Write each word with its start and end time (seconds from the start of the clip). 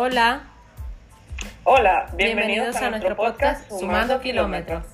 Hola. 0.00 0.42
Hola, 1.64 2.06
bienvenidos, 2.14 2.76
a, 2.76 2.90
nuestro 2.90 3.16
podcast 3.16 3.68
Sumando 3.68 4.20
Kilómetros. 4.20 4.84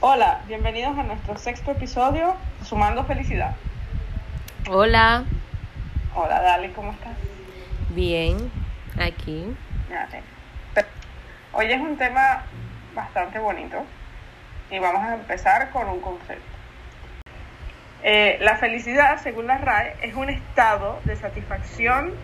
Hola, 0.00 0.42
bienvenidos 0.46 0.98
a 0.98 1.02
nuestro 1.04 1.38
sexto 1.38 1.70
episodio 1.70 2.36
Sumando 2.62 3.04
Felicidad. 3.04 3.56
Hola. 4.68 5.24
Hola, 6.14 6.42
Dali, 6.42 6.68
¿cómo 6.72 6.92
estás? 6.92 7.16
Bien, 7.94 8.36
aquí. 9.00 9.56
Hoy 11.54 11.72
es 11.72 11.80
un 11.80 11.96
tema 11.96 12.42
bastante 12.94 13.38
bonito 13.38 13.82
y 14.70 14.78
vamos 14.78 15.02
a 15.02 15.14
empezar 15.14 15.70
con 15.70 15.88
un 15.88 16.00
concepto. 16.00 16.55
Eh, 18.08 18.38
la 18.40 18.54
felicidad, 18.56 19.20
según 19.20 19.48
la 19.48 19.58
RAE, 19.58 19.96
es 20.00 20.14
un 20.14 20.30
estado 20.30 21.00
de 21.02 21.16
satisfacción 21.16 22.14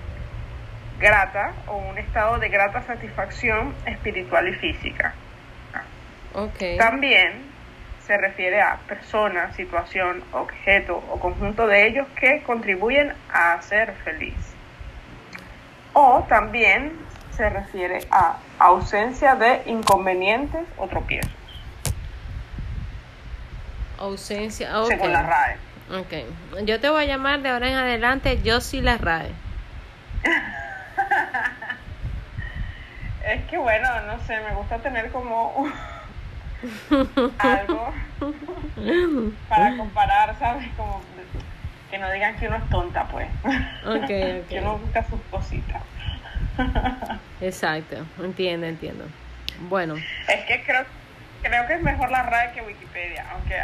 grata 1.01 1.55
o 1.67 1.75
un 1.77 1.99
estado 1.99 2.39
de 2.39 2.49
grata 2.49 2.83
satisfacción 2.83 3.75
espiritual 3.85 4.47
y 4.47 4.53
física. 4.53 5.13
Okay. 6.35 6.79
También 6.79 7.33
se 8.07 8.17
refiere 8.17 8.63
a 8.63 8.79
persona, 8.87 9.53
situación, 9.55 10.23
objeto 10.31 11.03
o 11.11 11.19
conjunto 11.19 11.67
de 11.67 11.89
ellos 11.89 12.07
que 12.15 12.45
contribuyen 12.45 13.13
a 13.33 13.61
ser 13.61 13.93
feliz. 14.05 14.55
O 15.95 16.25
también 16.29 16.93
se 17.33 17.51
refiere 17.51 18.07
a 18.13 18.37
ausencia 18.61 19.35
de 19.35 19.63
inconvenientes 19.67 20.63
o 20.77 20.87
tropiezos. 20.87 21.33
Ausencia, 23.99 24.81
okay. 24.81 24.97
Según 24.97 25.13
la 25.13 25.23
RAE. 25.25 25.72
Ok. 25.91 26.65
Yo 26.65 26.81
te 26.81 26.89
voy 26.89 27.05
a 27.05 27.07
llamar 27.07 27.43
de 27.43 27.51
ahora 27.51 27.69
en 27.69 27.77
adelante 27.77 28.41
yo 28.43 28.61
sí 28.61 28.81
la 28.81 28.99
RAE. 28.99 29.31
es 33.27 33.43
que 33.45 33.59
bueno, 33.59 33.89
no 34.03 34.19
sé, 34.25 34.41
me 34.41 34.55
gusta 34.55 34.79
tener 34.79 35.11
como 35.11 35.67
algo 37.39 37.93
para 39.49 39.77
comparar, 39.77 40.39
¿sabes? 40.39 40.69
Como 40.77 41.03
que 41.91 41.99
no 41.99 42.11
digan 42.11 42.37
que 42.37 42.49
uno 42.49 42.57
es 42.57 42.71
tonta, 42.71 43.07
pues. 43.09 43.29
Okay, 43.85 44.45
que 44.49 44.61
uno 44.61 44.79
busca 44.79 45.05
sus 45.05 45.21
cositas. 45.31 45.83
Exacto, 47.41 47.97
entiendo, 48.23 48.67
entiendo. 48.67 49.05
Bueno. 49.69 49.97
Es 50.29 50.45
que 50.47 50.63
creo, 50.65 50.85
creo 51.43 51.67
que 51.67 51.75
es 51.75 51.83
mejor 51.83 52.11
la 52.11 52.23
RAE 52.23 52.53
que 52.53 52.63
Wikipedia, 52.63 53.27
aunque 53.33 53.57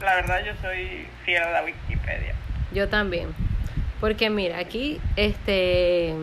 la 0.00 0.14
verdad 0.14 0.44
yo 0.44 0.52
soy 0.60 1.06
fiel 1.24 1.42
a 1.42 1.50
la 1.50 1.64
Wikipedia. 1.64 2.34
Yo 2.72 2.88
también. 2.88 3.34
Porque 4.00 4.30
mira, 4.30 4.58
aquí 4.58 5.00
este 5.16 6.14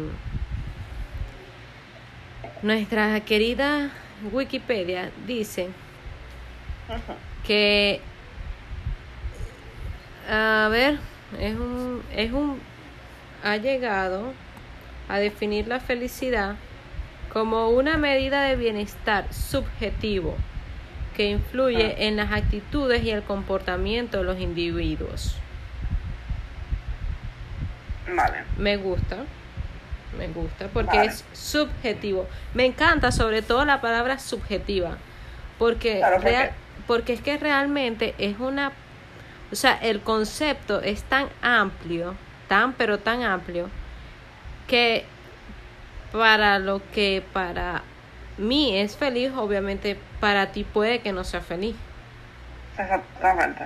nuestra 2.61 3.19
querida 3.21 3.91
Wikipedia 4.31 5.11
dice 5.27 5.69
que 7.45 7.99
a 10.29 10.69
ver, 10.71 10.97
es 11.39 11.55
un 11.55 12.01
es 12.15 12.31
un 12.31 12.59
ha 13.43 13.57
llegado 13.57 14.33
a 15.09 15.19
definir 15.19 15.67
la 15.67 15.79
felicidad 15.79 16.55
como 17.31 17.69
una 17.69 17.97
medida 17.97 18.43
de 18.43 18.55
bienestar 18.55 19.31
subjetivo 19.33 20.35
que 21.15 21.25
influye 21.29 21.95
Ah. 21.97 22.03
en 22.03 22.15
las 22.17 22.31
actitudes 22.31 23.03
y 23.03 23.09
el 23.11 23.23
comportamiento 23.23 24.17
de 24.19 24.23
los 24.25 24.39
individuos. 24.39 25.35
Vale. 28.15 28.43
Me 28.57 28.77
gusta, 28.77 29.17
me 30.17 30.27
gusta, 30.27 30.67
porque 30.73 30.97
Vale. 30.97 31.09
es 31.09 31.25
subjetivo. 31.33 32.27
Me 32.53 32.65
encanta 32.65 33.11
sobre 33.11 33.41
todo 33.41 33.65
la 33.65 33.81
palabra 33.81 34.19
subjetiva, 34.19 34.97
porque, 35.57 35.97
Claro, 35.97 36.15
porque- 36.17 36.29
real- 36.29 36.51
porque 36.87 37.13
es 37.13 37.21
que 37.21 37.37
realmente 37.37 38.13
es 38.19 38.39
una, 38.39 38.71
o 39.51 39.55
sea, 39.55 39.73
el 39.81 40.01
concepto 40.01 40.81
es 40.81 41.03
tan 41.03 41.27
amplio, 41.41 42.15
tan 42.47 42.73
pero 42.73 42.99
tan 42.99 43.23
amplio, 43.23 43.69
que 44.67 45.05
para 46.11 46.59
lo 46.59 46.81
que 46.93 47.23
para 47.33 47.81
mí 48.37 48.77
es 48.77 48.97
feliz, 48.97 49.31
obviamente 49.35 49.97
para 50.19 50.51
ti 50.51 50.63
puede 50.63 50.99
que 50.99 51.11
no 51.11 51.23
sea 51.23 51.41
feliz. 51.41 51.75
Exactamente. 52.77 53.63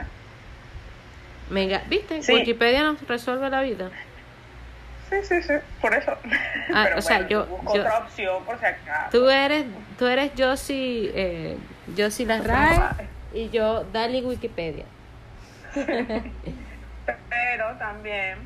Mega, 1.50 1.82
¿viste? 1.88 2.22
Sí. 2.22 2.34
Wikipedia 2.34 2.84
nos 2.84 3.02
resuelve 3.08 3.50
la 3.50 3.62
vida. 3.62 3.90
Sí, 5.10 5.16
sí, 5.24 5.42
sí, 5.42 5.54
por 5.82 5.94
eso. 5.96 6.16
Ah, 6.72 6.84
Pero 6.84 6.98
o 7.00 7.02
sea, 7.02 7.28
yo- 7.28 7.46
busco 7.48 7.74
yo- 7.76 7.82
otra 7.82 7.98
opción 8.00 8.44
por 8.46 8.60
si 8.60 8.66
acaso. 8.66 9.10
Tú 9.12 9.28
eres, 9.30 9.66
tú 9.98 10.06
eres 10.06 10.32
Josie, 10.38 11.12
eh, 11.16 11.58
Josie 11.98 12.28
la 12.28 12.38
RAE 12.40 12.80
y 13.34 13.50
yo 13.50 13.84
Dali 13.86 14.22
Wikipedia. 14.22 14.86
Pero 17.30 17.76
también 17.80 18.38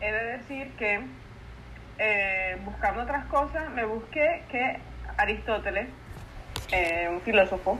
he 0.00 0.10
de 0.12 0.24
decir 0.38 0.72
que 0.78 1.00
eh, 1.98 2.56
buscando 2.64 3.02
otras 3.02 3.26
cosas, 3.26 3.68
me 3.70 3.84
busqué 3.84 4.42
que 4.50 4.78
Aristóteles, 5.16 5.88
eh, 6.72 7.08
un 7.10 7.20
filósofo, 7.20 7.78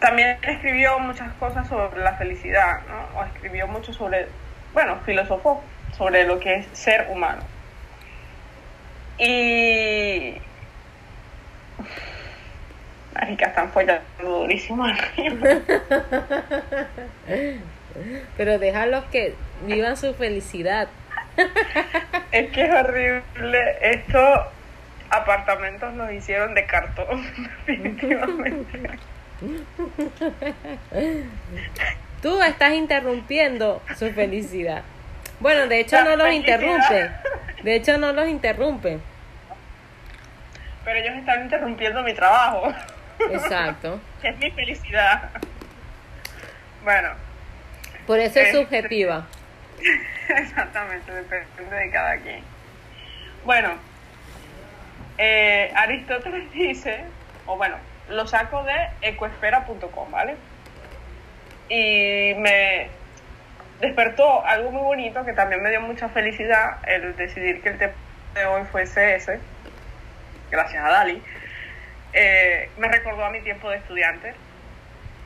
también 0.00 0.38
escribió 0.42 0.98
muchas 1.00 1.32
cosas 1.34 1.66
sobre 1.68 2.00
la 2.02 2.14
felicidad, 2.14 2.80
¿no? 2.88 3.18
O 3.18 3.24
escribió 3.24 3.66
mucho 3.66 3.92
sobre, 3.92 4.28
bueno, 4.72 4.98
filosofó 5.04 5.62
sobre 5.96 6.24
lo 6.24 6.38
que 6.38 6.56
es 6.56 6.66
ser 6.72 7.08
humano. 7.10 7.42
Y... 9.18 10.36
Marica, 13.14 13.46
están 13.46 13.70
follando 13.70 14.04
durísimo 14.20 14.84
arriba. 14.84 15.48
Pero 18.36 18.58
déjalos 18.60 19.04
que 19.06 19.34
vivan 19.66 19.96
su 19.96 20.14
felicidad. 20.14 20.86
Es 22.30 22.50
que 22.52 22.64
es 22.64 22.70
horrible. 22.70 23.76
Estos 23.80 24.46
apartamentos 25.10 25.94
los 25.94 26.10
hicieron 26.12 26.54
de 26.54 26.64
cartón, 26.66 27.24
definitivamente. 27.66 28.90
Tú 32.22 32.42
estás 32.42 32.72
interrumpiendo 32.74 33.82
su 33.96 34.10
felicidad. 34.12 34.82
Bueno, 35.40 35.66
de 35.68 35.80
hecho 35.80 35.96
La 35.96 36.04
no 36.04 36.16
los 36.16 36.26
felicidad. 36.26 36.60
interrumpe. 36.60 37.10
De 37.62 37.74
hecho 37.74 37.98
no 37.98 38.12
los 38.12 38.28
interrumpe. 38.28 38.98
Pero 40.84 40.98
ellos 41.00 41.14
están 41.16 41.42
interrumpiendo 41.42 42.02
mi 42.02 42.14
trabajo, 42.14 42.72
Exacto. 43.30 44.00
es 44.22 44.36
mi 44.38 44.50
felicidad. 44.52 45.30
Bueno, 46.84 47.10
Por 48.06 48.18
eso 48.20 48.38
es 48.40 48.48
Eh. 48.48 48.52
subjetiva. 48.52 49.26
exactamente, 50.28 51.12
depende 51.12 51.76
de 51.76 51.90
cada 51.90 52.16
quien. 52.18 52.42
Bueno, 53.44 53.70
eh, 55.18 55.72
Aristóteles 55.74 56.50
dice, 56.52 57.04
o 57.46 57.56
bueno, 57.56 57.76
lo 58.08 58.26
saco 58.26 58.62
de 58.64 58.74
ecoesfera.com, 59.02 60.10
¿vale? 60.10 60.36
Y 61.68 62.34
me 62.38 62.88
despertó 63.80 64.44
algo 64.44 64.70
muy 64.70 64.82
bonito 64.82 65.24
que 65.24 65.32
también 65.32 65.62
me 65.62 65.70
dio 65.70 65.80
mucha 65.80 66.08
felicidad 66.08 66.78
el 66.88 67.14
decidir 67.16 67.60
que 67.60 67.70
el 67.70 67.78
tema 67.78 67.92
de 68.34 68.44
hoy 68.46 68.64
fuese 68.70 69.16
ese, 69.16 69.38
gracias 70.50 70.84
a 70.84 70.90
Dali. 70.90 71.22
Eh, 72.12 72.70
me 72.78 72.88
recordó 72.88 73.24
a 73.24 73.30
mi 73.30 73.40
tiempo 73.40 73.68
de 73.70 73.76
estudiante, 73.76 74.34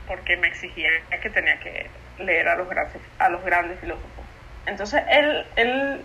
porque 0.08 0.36
me 0.36 0.48
exigía 0.48 0.90
que 1.20 1.30
tenía 1.30 1.58
que 1.60 1.86
leer 2.18 2.48
a 2.48 2.56
los 2.56 2.68
grandes, 2.68 3.00
a 3.18 3.28
los 3.28 3.44
grandes 3.44 3.78
filósofos. 3.78 4.10
Entonces, 4.66 5.02
él, 5.08 5.46
él, 5.56 6.00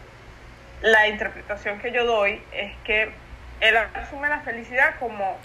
la 0.82 1.08
interpretación 1.08 1.80
que 1.80 1.92
yo 1.92 2.06
doy 2.06 2.42
es 2.52 2.74
que 2.84 3.12
él 3.62 3.78
asume 3.78 4.30
la 4.30 4.40
felicidad 4.40 4.96
como 5.00 5.38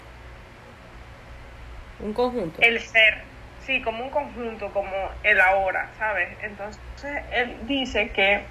Un 1.99 2.13
conjunto. 2.13 2.61
el 2.61 2.79
ser, 2.79 3.21
sí, 3.65 3.81
como 3.81 4.03
un 4.03 4.09
conjunto, 4.09 4.71
como 4.71 4.91
el 5.23 5.39
ahora, 5.41 5.89
¿sabes? 5.97 6.29
Entonces, 6.41 6.81
él 7.31 7.55
dice 7.63 8.09
que 8.11 8.43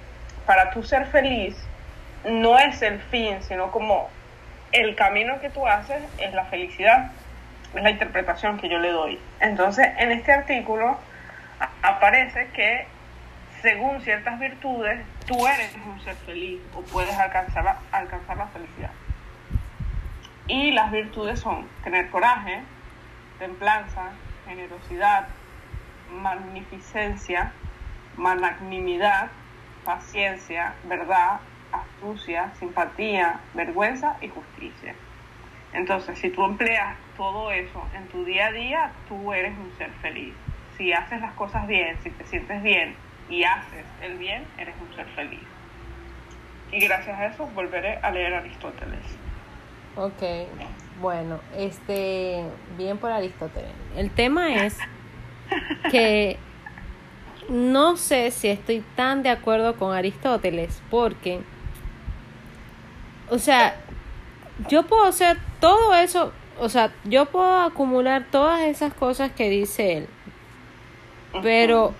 para 0.45 0.71
tú 0.71 0.83
ser 0.83 1.05
feliz 1.07 1.55
no 2.25 2.59
es 2.59 2.81
el 2.81 2.99
fin, 2.99 3.41
sino 3.43 3.71
como 3.71 4.09
el 4.71 4.95
camino 4.95 5.39
que 5.39 5.49
tú 5.49 5.67
haces 5.67 6.01
es 6.17 6.33
la 6.33 6.45
felicidad. 6.45 7.11
Es 7.75 7.81
la 7.81 7.89
interpretación 7.89 8.59
que 8.59 8.69
yo 8.69 8.79
le 8.79 8.91
doy. 8.91 9.19
Entonces, 9.39 9.87
en 9.97 10.11
este 10.11 10.31
artículo 10.31 10.97
aparece 11.81 12.47
que 12.53 12.85
según 13.61 14.01
ciertas 14.01 14.39
virtudes, 14.39 14.99
tú 15.25 15.47
eres 15.47 15.73
un 15.85 15.99
ser 16.01 16.15
feliz 16.15 16.59
o 16.75 16.81
puedes 16.81 17.17
alcanzar 17.17 17.63
la, 17.63 17.77
alcanzar 17.91 18.37
la 18.37 18.47
felicidad. 18.47 18.91
Y 20.47 20.71
las 20.71 20.91
virtudes 20.91 21.39
son 21.39 21.67
tener 21.83 22.09
coraje, 22.09 22.61
templanza, 23.39 24.11
generosidad, 24.45 25.27
magnificencia, 26.11 27.53
magnanimidad, 28.17 29.29
paciencia, 29.85 30.73
verdad, 30.83 31.39
astucia, 31.71 32.51
simpatía, 32.59 33.39
vergüenza 33.53 34.17
y 34.21 34.27
justicia. 34.27 34.95
Entonces, 35.73 36.19
si 36.19 36.29
tú 36.29 36.43
empleas 36.45 36.95
todo 37.17 37.51
eso 37.51 37.87
en 37.95 38.07
tu 38.09 38.25
día 38.25 38.47
a 38.47 38.51
día, 38.51 38.91
tú 39.07 39.33
eres 39.33 39.57
un 39.57 39.75
ser 39.77 39.91
feliz. 40.01 40.33
Si 40.77 40.91
haces 40.93 41.21
las 41.21 41.33
cosas 41.33 41.67
bien, 41.67 41.97
si 42.03 42.09
te 42.11 42.25
sientes 42.25 42.61
bien 42.61 42.95
y 43.29 43.43
haces 43.43 43.85
el 44.01 44.17
bien, 44.17 44.45
eres 44.57 44.75
un 44.81 44.93
ser 44.95 45.07
feliz. 45.15 45.41
Y 46.71 46.79
gracias 46.79 47.17
a 47.17 47.25
eso 47.27 47.45
volveré 47.47 47.97
a 48.01 48.11
leer 48.11 48.33
Aristóteles. 48.33 49.17
Ok, 49.95 50.23
bueno, 51.01 51.39
este, 51.55 52.43
bien 52.77 52.97
por 52.97 53.11
Aristóteles. 53.11 53.71
El 53.95 54.09
tema 54.09 54.65
es 54.65 54.77
que 55.91 56.37
no 57.49 57.97
sé 57.97 58.31
si 58.31 58.47
estoy 58.47 58.83
tan 58.95 59.21
de 59.21 59.29
acuerdo 59.29 59.75
con 59.75 59.95
Aristóteles, 59.95 60.81
porque, 60.89 61.41
o 63.29 63.37
sea, 63.37 63.75
yo 64.69 64.83
puedo 64.83 65.03
hacer 65.03 65.37
todo 65.59 65.93
eso, 65.93 66.31
o 66.59 66.69
sea, 66.69 66.91
yo 67.03 67.25
puedo 67.25 67.61
acumular 67.61 68.25
todas 68.31 68.61
esas 68.61 68.93
cosas 68.93 69.31
que 69.31 69.49
dice 69.49 69.97
él, 69.97 70.07
pero, 71.43 71.87
o 71.87 71.93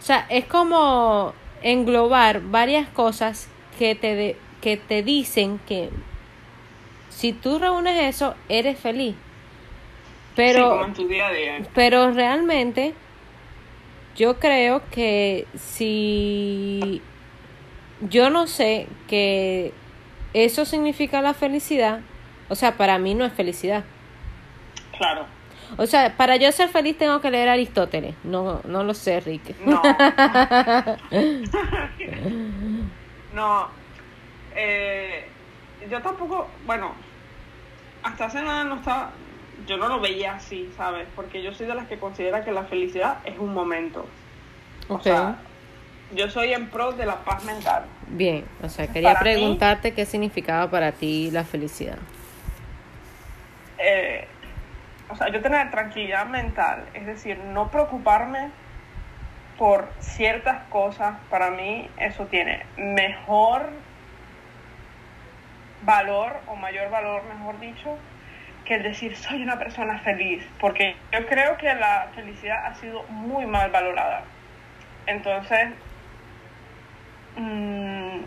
sea, 0.00 0.26
es 0.28 0.46
como 0.46 1.34
englobar 1.62 2.40
varias 2.40 2.88
cosas 2.88 3.48
que 3.78 3.94
te, 3.94 4.36
que 4.60 4.76
te 4.76 5.02
dicen 5.02 5.60
que 5.66 5.90
si 7.14 7.32
tú 7.32 7.58
reúnes 7.58 8.14
eso, 8.14 8.34
eres 8.48 8.78
feliz. 8.78 9.14
Pero, 10.34 10.84
en 10.84 10.94
tu 10.94 11.06
día 11.06 11.26
a 11.26 11.32
día. 11.32 11.60
pero 11.74 12.10
realmente 12.10 12.94
yo 14.16 14.38
creo 14.38 14.82
que 14.90 15.46
si 15.54 17.02
yo 18.00 18.30
no 18.30 18.46
sé 18.46 18.86
que 19.08 19.74
eso 20.32 20.64
significa 20.64 21.20
la 21.20 21.34
felicidad, 21.34 22.00
o 22.48 22.54
sea, 22.54 22.78
para 22.78 22.98
mí 22.98 23.14
no 23.14 23.26
es 23.26 23.32
felicidad. 23.34 23.84
Claro. 24.96 25.26
O 25.76 25.86
sea, 25.86 26.16
para 26.16 26.36
yo 26.36 26.50
ser 26.50 26.70
feliz 26.70 26.96
tengo 26.96 27.20
que 27.20 27.30
leer 27.30 27.50
Aristóteles. 27.50 28.14
No, 28.24 28.62
no 28.64 28.84
lo 28.84 28.94
sé, 28.94 29.20
Rick. 29.20 29.54
No. 29.64 29.82
no. 33.34 33.68
Eh, 34.54 35.26
yo 35.90 36.00
tampoco, 36.02 36.48
bueno, 36.66 36.92
hasta 38.02 38.26
hace 38.26 38.42
nada 38.42 38.64
no 38.64 38.76
estaba, 38.76 39.10
yo 39.66 39.76
no 39.76 39.88
lo 39.88 40.00
veía 40.00 40.34
así, 40.34 40.70
¿sabes? 40.76 41.06
Porque 41.14 41.42
yo 41.42 41.52
soy 41.54 41.66
de 41.66 41.74
las 41.74 41.86
que 41.88 41.98
considera 41.98 42.44
que 42.44 42.52
la 42.52 42.64
felicidad 42.64 43.18
es 43.24 43.38
un 43.38 43.52
momento. 43.54 44.06
O 44.88 45.00
sea, 45.00 45.36
yo 46.14 46.28
soy 46.28 46.52
en 46.52 46.68
pro 46.68 46.92
de 46.92 47.06
la 47.06 47.16
paz 47.24 47.44
mental. 47.44 47.84
Bien, 48.08 48.44
o 48.62 48.68
sea, 48.68 48.88
quería 48.88 49.18
preguntarte 49.18 49.94
qué 49.94 50.04
significaba 50.04 50.70
para 50.70 50.92
ti 50.92 51.30
la 51.30 51.44
felicidad. 51.44 51.98
Eh, 53.78 54.26
o 55.08 55.16
sea, 55.16 55.30
yo 55.30 55.40
tener 55.40 55.70
tranquilidad 55.70 56.26
mental, 56.26 56.84
es 56.94 57.06
decir, 57.06 57.38
no 57.38 57.70
preocuparme 57.70 58.50
por 59.58 59.88
ciertas 60.00 60.64
cosas, 60.68 61.16
para 61.30 61.50
mí 61.50 61.88
eso 61.98 62.26
tiene 62.26 62.64
mejor 62.76 63.70
valor 65.82 66.40
o 66.46 66.56
mayor 66.56 66.90
valor, 66.90 67.22
mejor 67.24 67.58
dicho, 67.60 67.98
que 68.64 68.74
el 68.74 68.82
decir 68.82 69.16
soy 69.16 69.42
una 69.42 69.58
persona 69.58 69.98
feliz, 70.00 70.46
porque 70.60 70.96
yo 71.12 71.26
creo 71.26 71.56
que 71.56 71.72
la 71.74 72.08
felicidad 72.14 72.66
ha 72.66 72.74
sido 72.74 73.02
muy 73.04 73.46
mal 73.46 73.70
valorada. 73.70 74.24
Entonces, 75.06 75.70
mmm, 77.36 78.18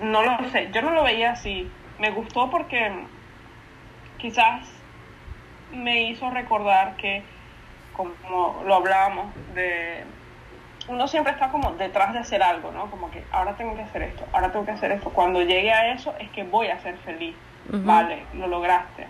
no 0.00 0.22
lo 0.22 0.50
sé, 0.50 0.70
yo 0.72 0.82
no 0.82 0.90
lo 0.90 1.02
veía 1.02 1.32
así. 1.32 1.70
Me 1.98 2.10
gustó 2.10 2.50
porque 2.50 2.92
quizás 4.18 4.68
me 5.72 6.02
hizo 6.02 6.30
recordar 6.30 6.96
que, 6.96 7.22
como 7.94 8.62
lo 8.66 8.74
hablábamos, 8.74 9.34
de 9.54 10.04
uno 10.88 11.08
siempre 11.08 11.32
está 11.32 11.50
como 11.50 11.72
detrás 11.72 12.12
de 12.12 12.20
hacer 12.20 12.42
algo, 12.42 12.70
¿no? 12.70 12.90
Como 12.90 13.10
que 13.10 13.24
ahora 13.32 13.56
tengo 13.56 13.74
que 13.74 13.82
hacer 13.82 14.02
esto, 14.02 14.24
ahora 14.32 14.52
tengo 14.52 14.64
que 14.64 14.72
hacer 14.72 14.92
esto. 14.92 15.10
Cuando 15.10 15.42
llegue 15.42 15.72
a 15.72 15.92
eso 15.92 16.14
es 16.18 16.30
que 16.30 16.44
voy 16.44 16.68
a 16.68 16.80
ser 16.80 16.96
feliz. 16.98 17.34
Vale, 17.68 18.22
lo 18.34 18.46
lograste. 18.46 19.08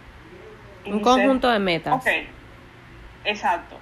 Un 0.87 1.01
conjunto 1.01 1.51
de 1.51 1.59
metas. 1.59 1.95
Ok, 1.95 2.07
exacto. 3.25 3.77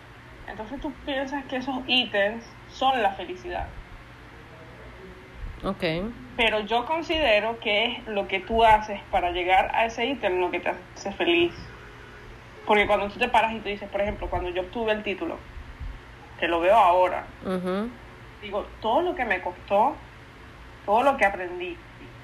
Entonces 0.48 0.80
tú 0.80 0.92
piensas 1.06 1.44
que 1.44 1.56
esos 1.56 1.76
ítems 1.86 2.44
son 2.68 3.00
la 3.02 3.12
felicidad. 3.12 3.68
Ok. 5.62 5.84
Pero 6.36 6.60
yo 6.60 6.84
considero 6.86 7.58
que 7.60 7.86
es 7.86 8.06
lo 8.08 8.26
que 8.26 8.40
tú 8.40 8.64
haces 8.64 9.00
para 9.10 9.30
llegar 9.30 9.70
a 9.74 9.86
ese 9.86 10.04
ítem 10.06 10.40
lo 10.40 10.50
que 10.50 10.60
te 10.60 10.72
hace 10.94 11.12
feliz. 11.12 11.54
Porque 12.66 12.86
cuando 12.86 13.08
tú 13.08 13.18
te 13.18 13.28
paras 13.28 13.52
y 13.52 13.60
te 13.60 13.68
dices, 13.70 13.88
por 13.88 14.00
ejemplo, 14.00 14.28
cuando 14.28 14.50
yo 14.50 14.62
obtuve 14.62 14.92
el 14.92 15.02
título, 15.02 15.38
que 16.38 16.48
lo 16.48 16.60
veo 16.60 16.76
ahora, 16.76 17.24
digo, 18.42 18.66
todo 18.80 19.02
lo 19.02 19.14
que 19.14 19.24
me 19.24 19.40
costó, 19.40 19.96
todo 20.84 21.02
lo 21.02 21.16
que 21.16 21.24
aprendí, 21.24 21.76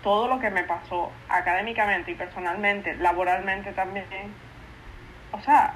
todo 0.03 0.29
lo 0.29 0.39
que 0.39 0.51
me 0.51 0.65
pasó 0.65 1.11
académicamente 1.29 2.11
y 2.11 2.15
personalmente, 2.15 2.97
laboralmente 2.97 3.73
también, 3.73 4.07
o 5.33 5.41
sea, 5.41 5.75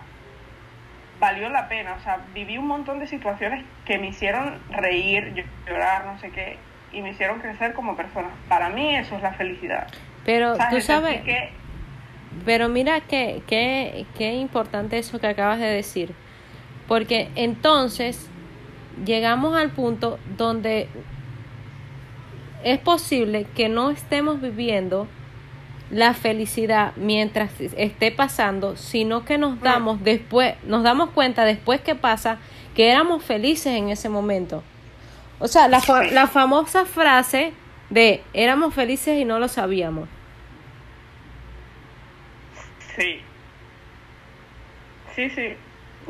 valió 1.20 1.48
la 1.48 1.68
pena, 1.68 1.94
o 1.98 2.02
sea, 2.02 2.18
viví 2.34 2.58
un 2.58 2.66
montón 2.66 2.98
de 2.98 3.06
situaciones 3.06 3.64
que 3.84 3.98
me 3.98 4.08
hicieron 4.08 4.60
reír, 4.70 5.46
llorar, 5.66 6.06
no 6.06 6.18
sé 6.18 6.30
qué, 6.30 6.58
y 6.92 7.02
me 7.02 7.10
hicieron 7.10 7.40
crecer 7.40 7.74
como 7.74 7.96
persona. 7.96 8.28
Para 8.48 8.68
mí 8.68 8.94
eso 8.96 9.16
es 9.16 9.22
la 9.22 9.32
felicidad. 9.32 9.88
Pero 10.24 10.56
tú 10.70 10.80
sabes 10.80 11.22
que... 11.22 11.50
Pero 12.44 12.68
mira 12.68 13.00
qué 13.00 13.42
qué 13.46 14.06
qué 14.18 14.32
importante 14.32 14.98
eso 14.98 15.20
que 15.20 15.28
acabas 15.28 15.60
de 15.60 15.66
decir. 15.66 16.14
Porque 16.88 17.30
entonces 17.34 18.28
llegamos 19.04 19.56
al 19.56 19.70
punto 19.70 20.18
donde 20.36 20.88
es 22.62 22.78
posible 22.78 23.46
que 23.54 23.68
no 23.68 23.90
estemos 23.90 24.40
viviendo 24.40 25.06
la 25.90 26.14
felicidad 26.14 26.92
mientras 26.96 27.50
esté 27.60 28.10
pasando, 28.10 28.76
sino 28.76 29.24
que 29.24 29.38
nos 29.38 29.60
damos 29.60 30.02
después, 30.02 30.54
nos 30.64 30.82
damos 30.82 31.10
cuenta 31.10 31.44
después 31.44 31.80
que 31.80 31.94
pasa 31.94 32.38
que 32.74 32.90
éramos 32.90 33.22
felices 33.22 33.74
en 33.74 33.90
ese 33.90 34.08
momento. 34.08 34.62
O 35.38 35.46
sea, 35.46 35.68
la, 35.68 35.82
la 36.12 36.26
famosa 36.26 36.84
frase 36.84 37.52
de 37.90 38.22
éramos 38.32 38.74
felices 38.74 39.18
y 39.18 39.24
no 39.24 39.38
lo 39.38 39.48
sabíamos. 39.48 40.08
Sí. 42.96 43.20
Sí, 45.14 45.30
sí. 45.30 45.54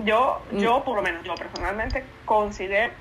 Yo, 0.05 0.41
mm. 0.51 0.59
yo 0.59 0.83
por 0.85 0.97
lo 0.97 1.03
menos, 1.03 1.25
yo 1.25 1.35
personalmente 1.35 2.05
considero 2.25 2.93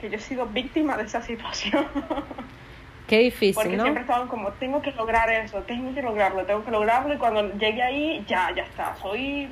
que 0.00 0.10
yo 0.10 0.16
he 0.16 0.20
sido 0.20 0.46
víctima 0.46 0.96
de 0.96 1.04
esa 1.04 1.22
situación. 1.22 1.86
Qué 3.06 3.18
difícil, 3.18 3.54
Porque 3.54 3.80
siempre 3.80 4.02
estaban 4.02 4.28
como, 4.28 4.50
tengo 4.52 4.80
que 4.82 4.92
lograr 4.92 5.28
eso, 5.30 5.62
tengo 5.62 5.92
que 5.92 6.00
lograrlo, 6.00 6.44
tengo 6.44 6.64
que 6.64 6.70
lograrlo, 6.70 7.12
y 7.12 7.18
cuando 7.18 7.52
llegue 7.54 7.82
ahí, 7.82 8.24
ya, 8.28 8.52
ya 8.54 8.62
está, 8.62 8.94
soy 9.02 9.48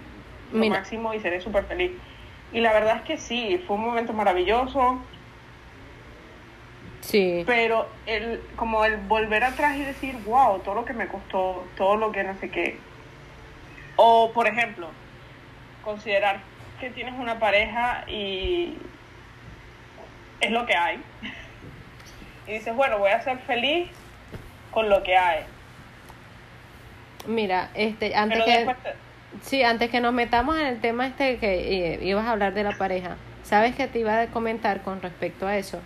lo 0.53 0.65
máximo 0.67 1.13
y 1.13 1.21
seré 1.21 1.41
súper 1.41 1.65
feliz. 1.65 1.91
Y 2.53 2.61
la 2.61 2.73
verdad 2.73 2.99
es 2.99 3.03
que 3.03 3.19
sí, 3.19 3.63
fue 3.67 3.77
un 3.77 3.85
momento 3.85 4.13
maravilloso. 4.13 5.01
Sí. 7.01 7.43
Pero 7.47 7.89
el, 8.07 8.41
como 8.55 8.85
el 8.85 8.97
volver 8.97 9.43
atrás 9.43 9.77
y 9.77 9.83
decir, 9.83 10.17
wow, 10.25 10.61
todo 10.61 10.77
lo 10.77 10.85
que 10.85 10.93
me 10.93 11.09
costó, 11.09 11.65
todo 11.77 11.97
lo 11.97 12.13
que 12.13 12.23
no 12.23 12.39
sé 12.39 12.51
qué. 12.51 12.79
O, 13.97 14.31
por 14.33 14.47
ejemplo, 14.47 14.89
considerar 15.83 16.41
que 16.79 16.91
tienes 16.91 17.15
una 17.19 17.39
pareja 17.39 18.05
y 18.09 18.77
es 20.41 20.51
lo 20.51 20.67
que 20.67 20.75
hay. 20.75 21.01
Y 22.47 22.53
dices, 22.53 22.75
bueno, 22.75 22.99
voy 22.99 23.11
a 23.11 23.21
ser 23.21 23.39
feliz 23.41 23.91
con 24.71 24.89
lo 24.89 25.03
que 25.03 25.17
hay. 25.17 25.45
Mira, 27.27 27.71
este, 27.75 28.15
antes 28.15 28.43
que... 28.45 28.67
Sí, 29.43 29.63
antes 29.63 29.91
que 29.91 30.01
nos 30.01 30.15
metamos 30.15 30.57
en 30.57 30.67
el 30.67 30.81
tema 30.81 31.07
este 31.07 31.37
que 31.37 31.95
eh, 31.95 31.99
ibas 32.03 32.27
a 32.27 32.33
hablar 32.33 32.55
de 32.55 32.65
la 32.65 32.73
pareja, 32.73 33.17
sabes 33.43 33.75
que 33.75 33.87
te 33.87 33.99
iba 33.99 34.19
a 34.19 34.27
comentar 34.29 34.81
con 34.81 35.03
respecto 35.03 35.47
a 35.47 35.59
eso, 35.59 35.81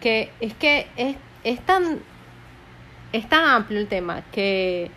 que 0.00 0.30
es 0.40 0.52
que 0.52 0.86
es, 0.96 1.16
es 1.44 1.60
tan 1.60 2.00
es 3.14 3.28
tan 3.28 3.44
amplio 3.46 3.78
el 3.78 3.86
tema 3.86 4.22
que, 4.32 4.90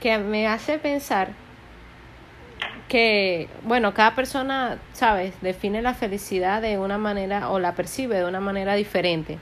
que 0.00 0.18
me 0.18 0.48
hace 0.48 0.78
pensar 0.78 1.28
que, 2.90 3.48
bueno, 3.62 3.94
cada 3.94 4.16
persona, 4.16 4.78
¿sabes?, 4.92 5.32
define 5.42 5.80
la 5.80 5.94
felicidad 5.94 6.60
de 6.60 6.76
una 6.76 6.98
manera 6.98 7.48
o 7.48 7.60
la 7.60 7.76
percibe 7.76 8.16
de 8.16 8.24
una 8.24 8.40
manera 8.40 8.74
diferente. 8.74 9.38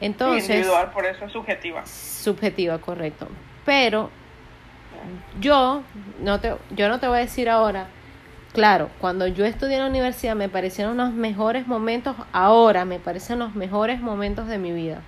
Entonces, 0.00 0.50
individual, 0.50 0.90
por 0.90 1.06
eso 1.06 1.24
es 1.24 1.32
subjetiva. 1.32 1.86
Subjetiva, 1.86 2.78
correcto. 2.78 3.28
Pero 3.64 4.10
yo 5.40 5.82
no 6.20 6.40
te, 6.40 6.56
yo 6.70 6.88
no 6.88 6.98
te 6.98 7.06
voy 7.06 7.18
a 7.18 7.20
decir 7.20 7.48
ahora, 7.48 7.86
claro, 8.52 8.90
cuando 9.00 9.28
yo 9.28 9.44
estudié 9.44 9.76
en 9.76 9.82
la 9.82 9.88
universidad 9.88 10.34
me 10.34 10.48
parecieron 10.48 10.96
los 10.96 11.12
mejores 11.12 11.68
momentos, 11.68 12.16
ahora 12.32 12.84
me 12.84 12.98
parecen 12.98 13.38
los 13.38 13.54
mejores 13.54 14.00
momentos 14.00 14.48
de 14.48 14.58
mi 14.58 14.72
vida. 14.72 15.02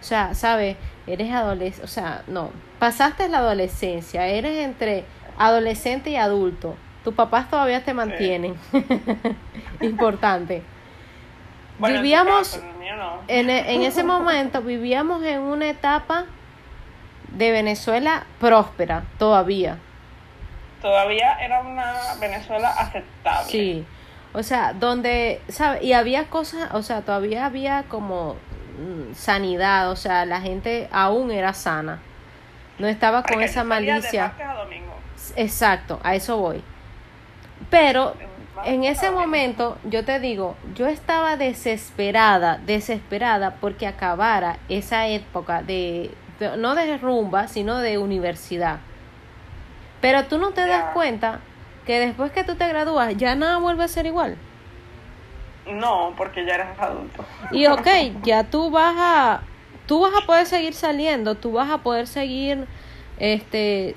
O 0.00 0.04
sea, 0.04 0.34
¿sabes? 0.34 0.76
Eres 1.06 1.32
adolescente, 1.32 1.82
o 1.82 1.88
sea, 1.88 2.24
no, 2.26 2.50
pasaste 2.78 3.30
la 3.30 3.38
adolescencia, 3.38 4.26
eres 4.26 4.58
entre 4.58 5.04
adolescente 5.38 6.10
y 6.10 6.16
adulto. 6.16 6.76
Tus 7.06 7.14
papás 7.14 7.48
todavía 7.48 7.84
te 7.84 7.94
mantienen. 7.94 8.56
Importante. 9.80 10.64
Bueno, 11.78 12.02
vivíamos 12.02 12.60
en 13.28 13.46
no. 13.46 13.52
e- 13.52 13.74
en 13.74 13.82
ese 13.82 14.02
momento 14.02 14.60
vivíamos 14.60 15.22
en 15.22 15.38
una 15.42 15.68
etapa 15.68 16.24
de 17.28 17.52
Venezuela 17.52 18.24
próspera 18.40 19.04
todavía. 19.20 19.78
Todavía 20.82 21.34
era 21.34 21.60
una 21.60 21.92
Venezuela 22.20 22.70
aceptable. 22.70 23.52
Sí. 23.52 23.86
O 24.32 24.42
sea, 24.42 24.72
donde, 24.72 25.40
¿sabes? 25.46 25.84
Y 25.84 25.92
había 25.92 26.24
cosas, 26.24 26.74
o 26.74 26.82
sea, 26.82 27.02
todavía 27.02 27.46
había 27.46 27.84
como 27.84 28.34
mm, 28.80 29.14
sanidad, 29.14 29.92
o 29.92 29.96
sea, 29.96 30.26
la 30.26 30.40
gente 30.40 30.88
aún 30.90 31.30
era 31.30 31.54
sana. 31.54 32.00
No 32.80 32.88
estaba 32.88 33.22
con 33.22 33.40
esa 33.42 33.60
De 33.60 33.66
malicia. 33.68 34.22
martes 34.26 34.46
a 34.48 34.54
domingo. 34.54 34.94
Exacto, 35.36 36.00
a 36.02 36.16
eso 36.16 36.38
voy. 36.38 36.64
Pero 37.70 38.14
en 38.64 38.84
ese 38.84 39.10
momento, 39.10 39.78
yo 39.84 40.04
te 40.04 40.18
digo, 40.20 40.56
yo 40.74 40.86
estaba 40.86 41.36
desesperada, 41.36 42.58
desesperada 42.64 43.56
porque 43.60 43.86
acabara 43.86 44.58
esa 44.68 45.06
época 45.08 45.62
de, 45.62 46.10
de- 46.38 46.56
no 46.56 46.74
de 46.74 46.96
rumba, 46.98 47.48
sino 47.48 47.78
de 47.78 47.98
universidad. 47.98 48.78
Pero 50.00 50.24
tú 50.24 50.38
no 50.38 50.50
te 50.50 50.66
das 50.66 50.92
cuenta 50.94 51.40
que 51.86 51.98
después 52.00 52.32
que 52.32 52.44
tú 52.44 52.54
te 52.56 52.66
gradúas, 52.68 53.16
ya 53.16 53.34
nada 53.34 53.58
vuelve 53.58 53.84
a 53.84 53.88
ser 53.88 54.06
igual. 54.06 54.36
No, 55.66 56.14
porque 56.16 56.44
ya 56.44 56.54
eres 56.54 56.66
adulto. 56.78 57.24
Y 57.50 57.66
ok, 57.66 57.86
ya 58.22 58.44
tú 58.44 58.70
vas 58.70 58.94
a, 58.96 59.40
tú 59.86 60.00
vas 60.00 60.12
a 60.22 60.26
poder 60.26 60.46
seguir 60.46 60.74
saliendo, 60.74 61.34
tú 61.34 61.52
vas 61.52 61.70
a 61.70 61.78
poder 61.78 62.06
seguir, 62.06 62.66
este, 63.18 63.96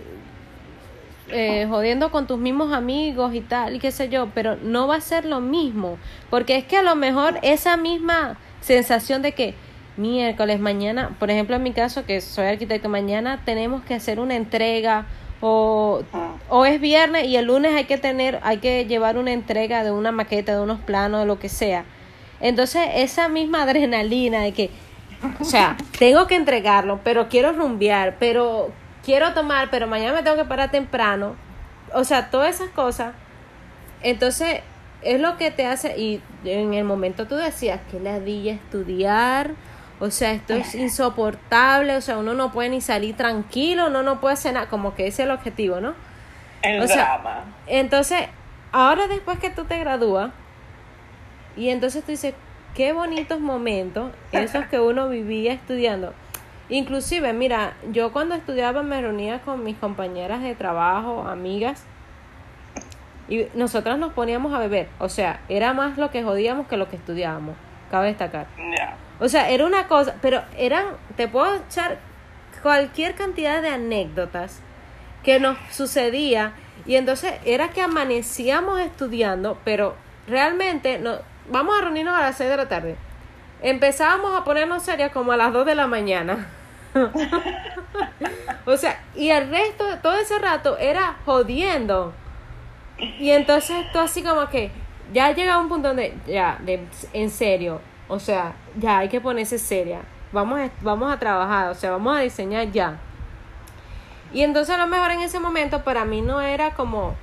eh, 1.31 1.65
jodiendo 1.69 2.12
con 2.12 2.27
tus 2.27 2.38
mismos 2.39 2.74
amigos 2.74 3.33
y 3.33 3.41
tal, 3.41 3.75
y 3.75 3.79
qué 3.79 3.91
sé 3.91 4.09
yo, 4.09 4.29
pero 4.33 4.55
no 4.57 4.88
va 4.88 4.95
a 4.95 5.01
ser 5.01 5.25
lo 5.25 5.39
mismo, 5.39 5.98
porque 6.29 6.55
es 6.57 6.65
que 6.65 6.77
a 6.77 6.83
lo 6.83 6.95
mejor 6.95 7.39
esa 7.41 7.77
misma 7.77 8.38
sensación 8.62 9.21
de 9.21 9.31
que 9.33 9.53
miércoles, 9.98 10.59
mañana, 10.59 11.15
por 11.19 11.29
ejemplo 11.29 11.55
en 11.55 11.63
mi 11.63 11.71
caso 11.71 12.05
que 12.05 12.21
soy 12.21 12.45
arquitecto, 12.45 12.89
mañana 12.89 13.41
tenemos 13.45 13.83
que 13.83 13.93
hacer 13.95 14.19
una 14.19 14.36
entrega 14.36 15.05
o, 15.41 16.01
Ah. 16.13 16.33
o 16.50 16.65
es 16.65 16.79
viernes 16.81 17.25
y 17.27 17.36
el 17.38 17.45
lunes 17.45 17.74
hay 17.74 17.86
que 17.86 17.98
tener, 17.98 18.39
hay 18.43 18.57
que 18.57 18.86
llevar 18.86 19.17
una 19.17 19.31
entrega 19.31 19.83
de 19.83 19.91
una 19.91 20.12
maqueta, 20.12 20.53
de 20.53 20.62
unos 20.62 20.79
planos, 20.79 21.21
de 21.21 21.25
lo 21.25 21.39
que 21.39 21.50
sea. 21.50 21.86
Entonces 22.41 22.88
esa 22.95 23.27
misma 23.29 23.63
adrenalina 23.63 24.41
de 24.41 24.53
que, 24.53 24.69
o 25.39 25.43
sea, 25.43 25.75
tengo 25.98 26.27
que 26.27 26.36
entregarlo, 26.36 27.00
pero 27.03 27.27
quiero 27.29 27.51
rumbear, 27.53 28.15
pero 28.19 28.71
quiero 29.09 29.33
tomar, 29.33 29.71
pero 29.71 29.87
mañana 29.87 30.13
me 30.13 30.21
tengo 30.21 30.37
que 30.37 30.45
parar 30.45 30.69
temprano. 30.69 31.35
O 31.95 32.03
sea, 32.03 32.29
todas 32.29 32.53
esas 32.53 32.69
cosas. 32.69 33.15
Entonces, 34.03 34.61
es 35.01 35.19
lo 35.19 35.35
que 35.35 35.49
te 35.49 35.65
hace, 35.65 35.97
y 35.97 36.21
en 36.45 36.75
el 36.75 36.83
momento 36.83 37.25
tú 37.25 37.35
decías 37.35 37.79
que 37.89 37.99
ladilla 37.99 38.53
estudiar, 38.53 39.53
o 39.99 40.11
sea, 40.11 40.33
esto 40.33 40.53
es 40.53 40.75
insoportable, 40.75 41.97
o 41.97 42.01
sea, 42.01 42.19
uno 42.19 42.35
no 42.35 42.51
puede 42.51 42.69
ni 42.69 42.81
salir 42.81 43.17
tranquilo, 43.17 43.87
uno 43.87 44.03
no 44.03 44.21
puede 44.21 44.33
hacer 44.33 44.53
nada, 44.53 44.67
como 44.67 44.93
que 44.93 45.07
ese 45.07 45.23
es 45.23 45.27
el 45.27 45.31
objetivo, 45.31 45.79
¿no? 45.81 45.95
El 46.61 46.81
O 46.81 46.87
sea, 46.87 47.17
drama. 47.17 47.45
Entonces, 47.65 48.27
ahora 48.71 49.07
después 49.07 49.39
que 49.39 49.49
tú 49.49 49.65
te 49.65 49.79
gradúas, 49.79 50.29
y 51.57 51.69
entonces 51.69 52.03
tú 52.03 52.11
dices, 52.11 52.35
qué 52.75 52.93
bonitos 52.93 53.39
momentos, 53.39 54.11
esos 54.31 54.65
que 54.65 54.79
uno 54.79 55.09
vivía 55.09 55.51
estudiando. 55.51 56.13
Inclusive, 56.69 57.33
mira, 57.33 57.73
yo 57.91 58.11
cuando 58.11 58.35
estudiaba 58.35 58.83
me 58.83 59.01
reunía 59.01 59.41
con 59.41 59.63
mis 59.63 59.77
compañeras 59.77 60.41
de 60.43 60.53
trabajo, 60.53 61.27
amigas, 61.27 61.83
y 63.27 63.47
nosotras 63.53 63.97
nos 63.97 64.13
poníamos 64.13 64.53
a 64.53 64.59
beber. 64.59 64.88
O 64.99 65.09
sea, 65.09 65.41
era 65.49 65.73
más 65.73 65.97
lo 65.97 66.11
que 66.11 66.23
jodíamos 66.23 66.67
que 66.67 66.77
lo 66.77 66.89
que 66.89 66.95
estudiábamos, 66.95 67.55
cabe 67.89 68.07
destacar. 68.07 68.47
O 69.19 69.27
sea, 69.27 69.49
era 69.49 69.65
una 69.65 69.88
cosa, 69.88 70.15
pero 70.21 70.43
eran, 70.57 70.85
te 71.15 71.27
puedo 71.27 71.55
echar 71.55 71.97
cualquier 72.61 73.15
cantidad 73.15 73.61
de 73.61 73.69
anécdotas 73.69 74.61
que 75.23 75.39
nos 75.39 75.57
sucedía 75.71 76.53
y 76.85 76.95
entonces 76.95 77.33
era 77.45 77.69
que 77.69 77.81
amanecíamos 77.81 78.79
estudiando, 78.79 79.57
pero 79.63 79.95
realmente 80.27 80.99
no, 80.99 81.17
vamos 81.49 81.77
a 81.77 81.81
reunirnos 81.81 82.15
a 82.15 82.21
las 82.21 82.38
6 82.38 82.49
de 82.49 82.57
la 82.57 82.69
tarde. 82.69 82.95
Empezábamos 83.61 84.35
a 84.35 84.43
ponernos 84.43 84.83
serias 84.83 85.11
como 85.11 85.33
a 85.33 85.38
las 85.38 85.51
2 85.51 85.65
de 85.65 85.75
la 85.75 85.88
mañana. 85.88 86.47
o 88.65 88.77
sea, 88.77 89.00
y 89.15 89.29
el 89.29 89.50
resto 89.50 89.88
de 89.88 89.98
todo 89.98 90.17
ese 90.17 90.39
rato 90.39 90.77
era 90.77 91.17
jodiendo. 91.25 92.13
Y 92.98 93.31
entonces 93.31 93.86
tú 93.91 94.00
así 94.00 94.24
como 94.24 94.48
que 94.50 94.72
ya 95.13 95.31
llega 95.31 95.60
un 95.60 95.69
punto 95.69 95.89
donde 95.89 96.15
ya, 96.27 96.58
de, 96.62 96.86
en 97.13 97.29
serio, 97.29 97.81
o 98.08 98.19
sea, 98.19 98.53
ya 98.77 99.00
hay 99.00 99.10
que 99.10 99.22
ponerse 99.22 99.58
seria. 99.58 100.01
Vamos 100.31 100.60
a, 100.60 100.69
vamos 100.81 101.12
a 101.12 101.17
trabajar, 101.17 101.69
o 101.69 101.75
sea, 101.75 101.91
vamos 101.91 102.17
a 102.17 102.22
diseñar 102.22 102.72
ya. 102.72 102.98
Y 104.34 104.43
entonces 104.43 104.75
a 104.75 104.77
lo 104.77 104.88
mejor 104.88 105.12
en 105.12 105.22
ese 105.22 105.39
momento 105.39 105.84
para 105.84 106.05
mí 106.05 106.22
no 106.22 106.41
era 106.41 106.72
como, 106.75 107.15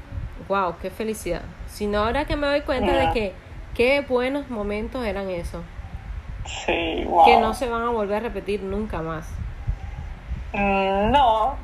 wow, 0.48 0.74
qué 0.80 0.90
felicidad. 0.90 1.42
Sino 1.68 1.98
ahora 1.98 2.24
que 2.24 2.36
me 2.36 2.46
doy 2.46 2.62
cuenta 2.62 2.92
de 2.92 3.12
que 3.12 3.32
qué 3.74 4.00
buenos 4.00 4.48
momentos 4.48 5.04
eran 5.04 5.30
esos. 5.30 5.62
Sí, 6.46 7.04
wow. 7.04 7.24
Que 7.24 7.38
no 7.38 7.54
se 7.54 7.68
van 7.68 7.82
a 7.82 7.90
volver 7.90 8.16
a 8.16 8.20
repetir 8.20 8.62
nunca 8.62 9.02
más. 9.02 9.28
Mm, 10.56 11.10
No, 11.10 11.54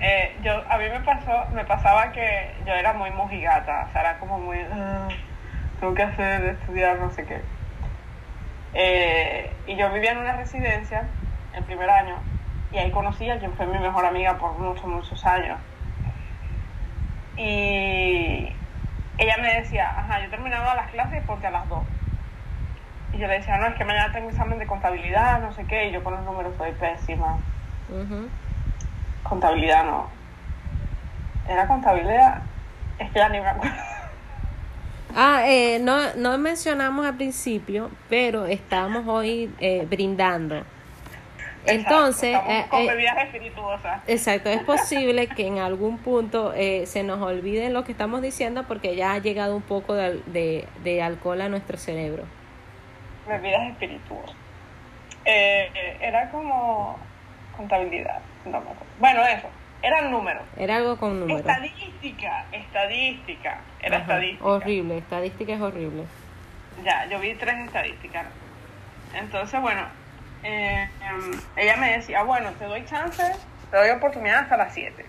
eh, 0.00 0.34
yo 0.42 0.52
a 0.70 0.78
mí 0.78 0.84
me 0.88 1.00
pasó, 1.00 1.44
me 1.52 1.64
pasaba 1.64 2.10
que 2.12 2.54
yo 2.66 2.72
era 2.72 2.92
muy 2.94 3.10
mojigata, 3.10 3.86
o 3.88 3.92
sea, 3.92 4.00
era 4.00 4.18
como 4.18 4.38
muy, 4.38 4.58
"Ah, 4.72 5.08
tengo 5.78 5.94
que 5.94 6.02
hacer, 6.02 6.42
estudiar, 6.44 6.98
no 6.98 7.10
sé 7.10 7.24
qué. 7.26 7.38
Eh, 8.72 9.50
y 9.66 9.76
yo 9.76 9.90
vivía 9.92 10.12
en 10.12 10.18
una 10.18 10.36
residencia 10.36 11.04
el 11.54 11.62
primer 11.64 11.88
año 11.90 12.16
y 12.72 12.78
ahí 12.78 12.90
conocí 12.90 13.30
a 13.30 13.38
quien 13.38 13.52
fue 13.52 13.66
mi 13.66 13.78
mejor 13.78 14.04
amiga 14.06 14.34
por 14.38 14.52
muchos, 14.54 14.86
muchos 14.86 15.24
años. 15.26 15.58
Y 17.36 18.50
ella 19.18 19.36
me 19.40 19.54
decía, 19.54 19.90
ajá, 19.96 20.20
yo 20.20 20.30
terminaba 20.30 20.74
las 20.74 20.90
clases 20.90 21.22
porque 21.26 21.46
a 21.46 21.50
las 21.50 21.68
2. 21.68 21.84
Y 23.12 23.18
yo 23.18 23.28
le 23.28 23.34
decía, 23.34 23.58
no, 23.58 23.66
es 23.66 23.74
que 23.76 23.84
mañana 23.84 24.12
tengo 24.12 24.30
examen 24.30 24.58
de 24.58 24.66
contabilidad, 24.66 25.40
no 25.40 25.52
sé 25.52 25.64
qué, 25.66 25.86
y 25.86 25.92
yo 25.92 26.02
con 26.02 26.14
los 26.14 26.24
números 26.24 26.56
soy 26.56 26.72
pésima. 26.72 27.36
Contabilidad 29.22 29.84
no. 29.84 30.08
¿Era 31.48 31.66
contabilidad? 31.66 32.42
Es 32.98 33.10
que 33.10 33.18
ya 33.18 33.28
ni 33.28 33.40
me 33.40 33.48
acuerdo. 33.48 33.76
Ah, 35.16 35.42
eh, 35.46 35.78
no, 35.80 36.14
no 36.16 36.36
mencionamos 36.38 37.06
al 37.06 37.16
principio, 37.16 37.90
pero 38.08 38.46
estamos 38.46 39.06
hoy 39.06 39.54
eh, 39.60 39.86
brindando. 39.88 40.64
Entonces, 41.66 42.34
Exacto, 42.34 42.50
eh, 42.50 42.66
con 42.68 42.80
eh, 42.82 42.86
bebidas 42.88 43.16
espirituosas. 43.24 44.02
exacto, 44.06 44.50
es 44.50 44.62
posible 44.64 45.28
que 45.28 45.46
en 45.46 45.58
algún 45.60 45.96
punto 45.98 46.52
eh, 46.54 46.84
se 46.86 47.02
nos 47.04 47.22
olvide 47.22 47.70
lo 47.70 47.84
que 47.84 47.92
estamos 47.92 48.20
diciendo 48.22 48.64
porque 48.68 48.96
ya 48.96 49.12
ha 49.14 49.18
llegado 49.18 49.56
un 49.56 49.62
poco 49.62 49.94
de, 49.94 50.20
de, 50.26 50.68
de 50.82 51.02
alcohol 51.02 51.40
a 51.40 51.48
nuestro 51.48 51.78
cerebro. 51.78 52.24
Bebidas 53.26 53.70
espirituosas. 53.70 54.36
Eh, 55.24 55.70
eh, 55.74 55.98
era 56.02 56.30
como 56.30 56.98
contabilidad. 57.56 58.20
No 58.44 58.52
me 58.52 58.70
acuerdo. 58.70 58.84
Bueno, 58.98 59.22
eso. 59.26 59.48
Eran 59.82 60.10
números. 60.10 60.42
Era 60.56 60.76
algo 60.76 60.96
con 60.96 61.20
números. 61.20 61.40
Estadística. 61.40 62.46
Estadística. 62.52 63.58
Era 63.82 63.96
Ajá, 63.96 64.04
estadística. 64.04 64.44
Horrible, 64.44 64.98
estadística 64.98 65.52
es 65.52 65.60
horrible. 65.60 66.04
Ya, 66.82 67.06
yo 67.06 67.18
vi 67.20 67.34
tres 67.34 67.56
estadísticas. 67.66 68.24
Entonces, 69.14 69.60
bueno, 69.60 69.82
eh, 70.42 70.88
em, 71.02 71.40
ella 71.56 71.76
me 71.76 71.92
decía, 71.92 72.22
bueno, 72.22 72.50
te 72.58 72.64
doy 72.64 72.84
chance, 72.86 73.22
te 73.70 73.76
doy 73.76 73.90
oportunidad 73.90 74.40
hasta 74.40 74.56
las 74.56 74.72
7. 74.74 75.04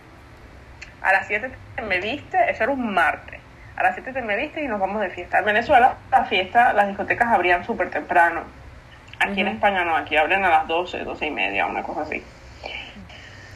A 1.01 1.11
las 1.11 1.27
7 1.27 1.51
te 1.75 1.81
me 1.81 1.99
viste, 1.99 2.37
eso 2.49 2.63
era 2.63 2.71
un 2.71 2.93
martes. 2.93 3.39
A 3.75 3.83
las 3.83 3.95
7 3.95 4.13
te 4.13 4.21
me 4.21 4.35
viste 4.37 4.63
y 4.63 4.67
nos 4.67 4.79
vamos 4.79 5.01
de 5.01 5.09
fiesta. 5.09 5.39
En 5.39 5.45
Venezuela, 5.45 5.95
la 6.11 6.25
fiesta, 6.25 6.73
las 6.73 6.87
discotecas 6.87 7.27
abrían 7.27 7.65
súper 7.65 7.89
temprano. 7.89 8.43
Aquí 9.19 9.41
en. 9.41 9.47
España 9.47 9.83
no, 9.85 9.95
aquí 9.95 10.17
abren 10.17 10.43
a 10.43 10.49
las 10.49 10.67
12, 10.67 11.03
12 11.03 11.25
y 11.25 11.31
media, 11.31 11.65
una 11.65 11.83
cosa 11.83 12.01
así. 12.01 12.23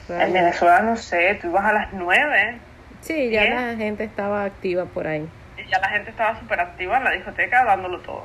En. 0.10 0.34
Venezuela, 0.34 0.82
no 0.82 0.96
sé, 0.98 1.36
tú 1.42 1.48
ibas 1.50 1.66
a 1.66 1.74
las 1.74 1.94
9 1.94 2.58
Sí, 3.02 3.30
ya 3.30 3.46
la 3.46 3.76
gente 3.78 4.04
estaba 4.04 4.44
activa 4.44 4.86
por 4.86 5.08
ahí. 5.08 5.28
y 5.58 5.70
ya 5.70 5.80
la 5.80 5.90
gente 5.90 6.10
estaba 6.10 6.38
súper 6.40 6.60
activa 6.60 6.98
en 6.98 7.04
la 7.06 7.12
discoteca 7.12 7.64
dándolo 7.64 8.00
todo. 8.00 8.24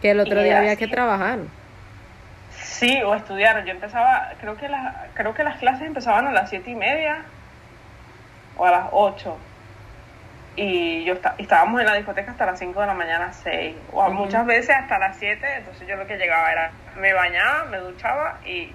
Que 0.00 0.10
el 0.12 0.20
otro 0.20 0.40
Y 0.40 0.44
día 0.44 0.58
había 0.58 0.72
así. 0.72 0.78
que 0.78 0.88
trabajar. 0.88 1.38
Sí, 2.62 3.02
o 3.02 3.14
estudiar. 3.14 3.64
Yo 3.64 3.72
empezaba, 3.72 4.30
creo 4.40 4.56
que, 4.56 4.68
las, 4.68 4.94
creo 5.14 5.34
que 5.34 5.44
las 5.44 5.58
clases 5.58 5.86
empezaban 5.86 6.26
a 6.26 6.32
las 6.32 6.48
siete 6.50 6.70
y 6.70 6.74
media 6.74 7.18
o 8.56 8.66
a 8.66 8.70
las 8.70 8.86
8. 8.92 9.36
y 10.56 11.04
yo 11.04 11.14
está, 11.14 11.34
estábamos 11.38 11.80
en 11.80 11.86
la 11.86 11.94
discoteca 11.94 12.32
hasta 12.32 12.44
las 12.46 12.58
5 12.58 12.80
de 12.80 12.86
la 12.86 12.94
mañana, 12.94 13.32
6, 13.32 13.74
o 13.92 14.10
muchas 14.10 14.44
veces 14.46 14.70
hasta 14.76 14.98
las 14.98 15.16
7, 15.16 15.46
entonces 15.58 15.86
yo 15.88 15.96
lo 15.96 16.06
que 16.06 16.16
llegaba 16.18 16.50
era, 16.52 16.70
me 16.98 17.12
bañaba, 17.14 17.64
me 17.66 17.78
duchaba 17.78 18.38
y 18.44 18.72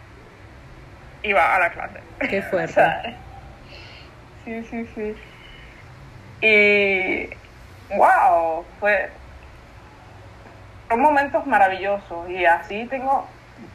iba 1.26 1.56
a 1.56 1.60
la 1.60 1.70
clase. 1.72 2.00
Qué 2.30 2.42
fuerte. 2.50 3.16
sí, 4.44 4.64
sí, 4.64 4.88
sí. 4.96 5.16
Y, 6.42 7.96
wow, 7.96 8.66
fue, 8.80 9.10
son 10.90 11.02
momentos 11.02 11.46
maravillosos 11.48 12.30
y 12.30 12.46
así 12.46 12.86
tengo 12.86 13.28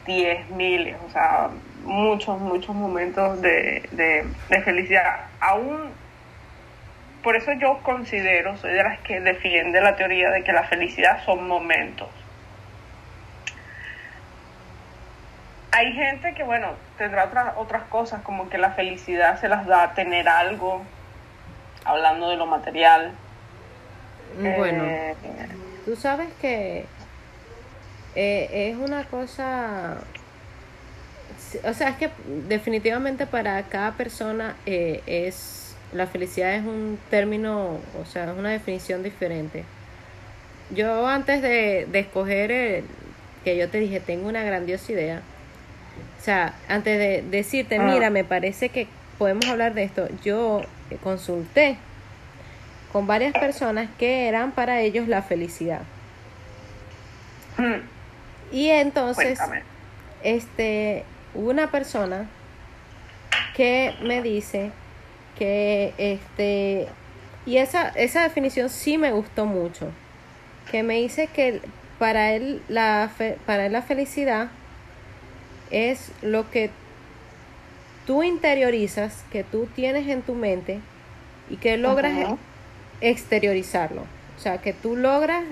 10.000, 0.05 0.95
o 1.05 1.09
sea, 1.11 1.49
muchos, 1.83 2.39
muchos 2.39 2.75
momentos 2.75 3.41
de, 3.41 3.87
de, 3.91 4.25
de 4.49 4.61
felicidad. 4.61 5.25
Aún 5.39 5.91
por 7.23 7.35
eso 7.35 7.51
yo 7.53 7.79
considero, 7.83 8.57
soy 8.57 8.73
de 8.73 8.83
las 8.83 8.99
que 8.99 9.19
defiende 9.19 9.79
la 9.81 9.95
teoría 9.95 10.31
de 10.31 10.43
que 10.43 10.53
la 10.53 10.63
felicidad 10.63 11.23
son 11.23 11.47
momentos. 11.47 12.09
Hay 15.71 15.93
gente 15.93 16.33
que, 16.33 16.43
bueno, 16.43 16.73
tendrá 17.01 17.25
otras, 17.25 17.53
otras 17.57 17.83
cosas, 17.89 18.21
como 18.21 18.47
que 18.47 18.59
la 18.59 18.73
felicidad 18.73 19.41
se 19.41 19.49
las 19.49 19.65
da 19.65 19.95
tener 19.95 20.29
algo, 20.29 20.83
hablando 21.83 22.29
de 22.29 22.37
lo 22.37 22.45
material. 22.45 23.11
Bueno, 24.39 24.83
eh, 24.85 25.15
tú 25.83 25.95
sabes 25.95 26.29
que 26.39 26.85
eh, 28.13 28.69
es 28.69 28.77
una 28.77 29.05
cosa, 29.05 29.97
o 31.63 31.73
sea, 31.73 31.89
es 31.89 31.97
que 31.97 32.11
definitivamente 32.47 33.25
para 33.25 33.63
cada 33.63 33.93
persona 33.93 34.55
eh, 34.67 35.01
es 35.07 35.75
la 35.93 36.05
felicidad 36.05 36.53
es 36.53 36.63
un 36.63 36.99
término, 37.09 37.79
o 37.99 38.05
sea, 38.05 38.25
es 38.31 38.37
una 38.37 38.51
definición 38.51 39.01
diferente. 39.01 39.63
Yo 40.69 41.07
antes 41.07 41.41
de, 41.41 41.87
escoger 41.93 42.51
el, 42.51 42.83
que 43.43 43.57
yo 43.57 43.69
te 43.69 43.79
dije, 43.79 43.99
tengo 43.99 44.29
una 44.29 44.43
grandiosa 44.43 44.91
idea, 44.91 45.23
o 46.19 46.23
sea, 46.23 46.53
antes 46.67 46.97
de 46.97 47.23
decirte, 47.29 47.77
ah. 47.77 47.83
mira, 47.83 48.09
me 48.09 48.23
parece 48.23 48.69
que 48.69 48.87
podemos 49.17 49.45
hablar 49.47 49.73
de 49.73 49.83
esto, 49.83 50.07
yo 50.23 50.61
consulté 51.03 51.77
con 52.91 53.07
varias 53.07 53.33
personas 53.33 53.89
que 53.97 54.27
eran 54.27 54.51
para 54.51 54.81
ellos 54.81 55.07
la 55.07 55.21
felicidad. 55.21 55.81
Hmm. 57.57 57.81
Y 58.51 58.69
entonces, 58.69 59.39
este, 60.23 61.05
una 61.33 61.71
persona 61.71 62.27
que 63.55 63.95
me 64.03 64.21
dice 64.21 64.71
que 65.37 65.93
este 65.97 66.87
y 67.45 67.57
esa 67.57 67.89
esa 67.89 68.23
definición 68.23 68.69
sí 68.69 68.97
me 68.97 69.11
gustó 69.11 69.45
mucho 69.45 69.87
que 70.69 70.83
me 70.83 70.95
dice 70.95 71.27
que 71.27 71.61
para 71.97 72.33
él 72.33 72.61
la 72.67 73.09
para 73.45 73.65
él 73.65 73.71
la 73.71 73.81
felicidad 73.81 74.49
es 75.71 76.11
lo 76.21 76.49
que 76.51 76.69
tú 78.05 78.23
interiorizas 78.23 79.23
que 79.31 79.43
tú 79.43 79.67
tienes 79.75 80.07
en 80.07 80.21
tu 80.21 80.35
mente 80.35 80.79
y 81.49 81.57
que 81.57 81.77
logras 81.77 82.35
exteriorizarlo. 82.99 84.01
O 84.37 84.41
sea 84.41 84.57
que 84.59 84.73
tú 84.73 84.95
logras 84.95 85.43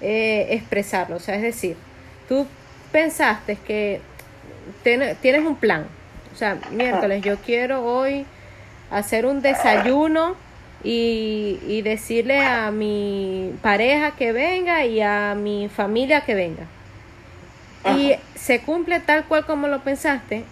eh, 0.00 0.48
expresarlo. 0.50 1.16
O 1.16 1.20
sea 1.20 1.36
es 1.36 1.42
decir 1.42 1.76
tú 2.28 2.46
pensaste 2.90 3.56
que 3.56 4.00
tienes 4.82 5.44
un 5.44 5.56
plan. 5.56 5.86
O 6.32 6.36
sea 6.36 6.58
miércoles 6.70 7.22
yo 7.22 7.36
quiero 7.38 7.84
hoy 7.84 8.26
hacer 8.90 9.26
un 9.26 9.42
desayuno 9.42 10.36
y, 10.84 11.82
decirle 11.82 12.38
a 12.40 12.70
mi 12.70 13.52
pareja 13.62 14.12
que 14.12 14.32
venga 14.32 14.84
y 14.84 15.00
a 15.00 15.34
mi 15.34 15.68
familia 15.68 16.22
que 16.22 16.34
venga. 16.34 16.66
Y 17.84 18.14
se 18.34 18.60
cumple 18.60 19.00
tal 19.00 19.24
cual 19.24 19.44
como 19.44 19.66
lo 19.66 19.80
pensaste, 19.80 20.44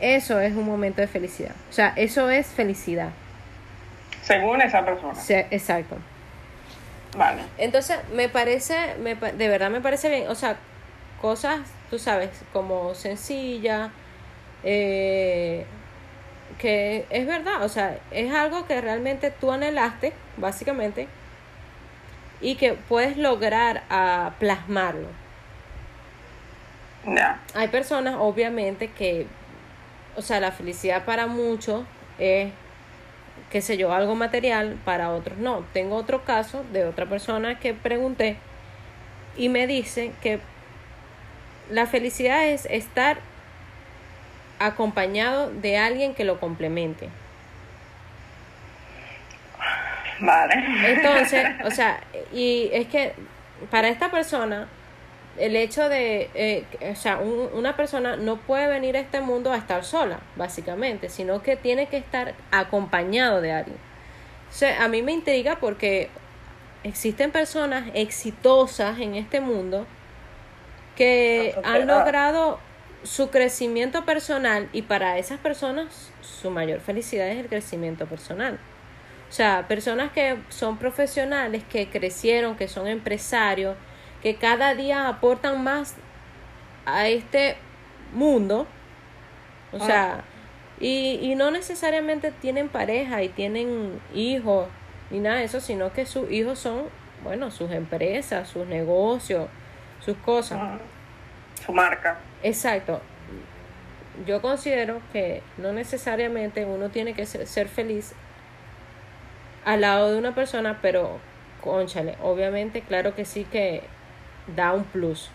eso 0.00 0.40
es 0.40 0.54
un 0.54 0.64
momento 0.64 1.00
de 1.00 1.06
felicidad. 1.06 1.54
O 1.70 1.72
sea, 1.72 1.92
eso 1.96 2.30
es 2.30 2.46
felicidad. 2.46 3.10
Según 4.22 4.60
esa 4.62 4.84
persona. 4.84 5.18
exacto. 5.50 5.96
Vale. 7.16 7.42
Entonces, 7.56 7.98
me 8.12 8.28
parece, 8.28 8.94
me, 9.00 9.14
de 9.14 9.48
verdad 9.48 9.70
me 9.70 9.80
parece 9.80 10.08
bien. 10.08 10.28
O 10.28 10.34
sea, 10.34 10.56
cosas, 11.20 11.60
tú 11.90 11.98
sabes, 11.98 12.30
como 12.52 12.94
sencilla, 12.94 13.90
eh, 14.62 15.64
que 16.58 17.06
es 17.10 17.26
verdad, 17.26 17.62
o 17.62 17.68
sea, 17.68 17.98
es 18.10 18.32
algo 18.32 18.66
que 18.66 18.80
realmente 18.80 19.30
tú 19.30 19.52
anhelaste, 19.52 20.12
básicamente, 20.36 21.08
y 22.40 22.56
que 22.56 22.74
puedes 22.74 23.16
lograr 23.16 23.84
a 23.90 24.32
plasmarlo. 24.38 25.08
Hay 27.54 27.68
personas, 27.68 28.16
obviamente, 28.18 28.88
que, 28.88 29.26
o 30.16 30.22
sea, 30.22 30.40
la 30.40 30.52
felicidad 30.52 31.04
para 31.04 31.26
muchos 31.26 31.84
es, 32.18 32.52
qué 33.50 33.60
sé 33.60 33.76
yo, 33.76 33.92
algo 33.92 34.14
material, 34.14 34.76
para 34.84 35.10
otros 35.10 35.38
no. 35.38 35.64
Tengo 35.72 35.96
otro 35.96 36.24
caso 36.24 36.64
de 36.72 36.84
otra 36.84 37.06
persona 37.06 37.58
que 37.58 37.74
pregunté 37.74 38.36
y 39.36 39.48
me 39.48 39.66
dice 39.66 40.12
que 40.20 40.40
la 41.70 41.86
felicidad 41.86 42.46
es 42.46 42.66
estar 42.66 43.18
acompañado 44.58 45.50
de 45.50 45.78
alguien 45.78 46.14
que 46.14 46.24
lo 46.24 46.40
complemente. 46.40 47.08
Vale. 50.20 50.54
Entonces, 50.94 51.46
o 51.64 51.70
sea, 51.70 52.00
y 52.32 52.70
es 52.72 52.88
que 52.88 53.12
para 53.70 53.88
esta 53.88 54.10
persona, 54.10 54.66
el 55.38 55.56
hecho 55.56 55.88
de, 55.88 56.30
eh, 56.34 56.64
o 56.90 56.96
sea, 56.96 57.18
una 57.18 57.76
persona 57.76 58.16
no 58.16 58.36
puede 58.36 58.66
venir 58.68 58.96
a 58.96 59.00
este 59.00 59.20
mundo 59.20 59.52
a 59.52 59.56
estar 59.56 59.84
sola, 59.84 60.20
básicamente, 60.36 61.08
sino 61.08 61.42
que 61.42 61.56
tiene 61.56 61.86
que 61.86 61.96
estar 61.96 62.34
acompañado 62.50 63.40
de 63.40 63.52
alguien. 63.52 63.76
O 64.50 64.52
sea, 64.52 64.84
a 64.84 64.88
mí 64.88 65.02
me 65.02 65.12
intriga 65.12 65.58
porque 65.60 66.08
existen 66.84 67.30
personas 67.30 67.84
exitosas 67.94 68.98
en 68.98 69.14
este 69.14 69.40
mundo 69.40 69.86
que 70.96 71.54
han 71.64 71.86
logrado 71.86 72.58
su 73.04 73.30
crecimiento 73.30 74.04
personal 74.04 74.68
y 74.72 74.82
para 74.82 75.18
esas 75.18 75.38
personas 75.38 76.10
su 76.20 76.50
mayor 76.50 76.80
felicidad 76.80 77.28
es 77.28 77.38
el 77.38 77.46
crecimiento 77.46 78.06
personal. 78.06 78.58
O 79.28 79.32
sea, 79.32 79.66
personas 79.68 80.10
que 80.12 80.38
son 80.48 80.78
profesionales, 80.78 81.62
que 81.70 81.88
crecieron, 81.88 82.56
que 82.56 82.66
son 82.66 82.88
empresarios, 82.88 83.76
que 84.22 84.36
cada 84.36 84.74
día 84.74 85.08
aportan 85.08 85.62
más 85.62 85.96
a 86.86 87.08
este 87.08 87.56
mundo. 88.12 88.66
O 89.72 89.80
sea, 89.80 90.24
y, 90.80 91.18
y 91.22 91.34
no 91.34 91.50
necesariamente 91.50 92.32
tienen 92.32 92.68
pareja 92.68 93.22
y 93.22 93.28
tienen 93.28 94.00
hijos 94.14 94.68
ni 95.10 95.20
nada 95.20 95.36
de 95.36 95.44
eso, 95.44 95.60
sino 95.60 95.92
que 95.92 96.06
sus 96.06 96.30
hijos 96.30 96.58
son, 96.58 96.84
bueno, 97.22 97.50
sus 97.50 97.70
empresas, 97.70 98.48
sus 98.48 98.66
negocios, 98.66 99.48
sus 100.00 100.16
cosas. 100.18 100.80
Su 101.64 101.72
marca. 101.72 102.18
Exacto. 102.42 103.00
Yo 104.26 104.42
considero 104.42 105.00
que 105.12 105.42
no 105.56 105.72
necesariamente 105.72 106.64
uno 106.64 106.90
tiene 106.90 107.14
que 107.14 107.24
ser, 107.24 107.68
feliz 107.68 108.14
al 109.64 109.82
lado 109.82 110.12
de 110.12 110.18
una 110.18 110.34
persona, 110.34 110.78
pero 110.82 111.18
conchale, 111.62 112.16
obviamente, 112.22 112.82
claro 112.82 113.14
que 113.14 113.24
sí 113.24 113.44
que 113.44 113.82
da 114.54 114.72
un 114.72 114.84
plus. 114.84 115.30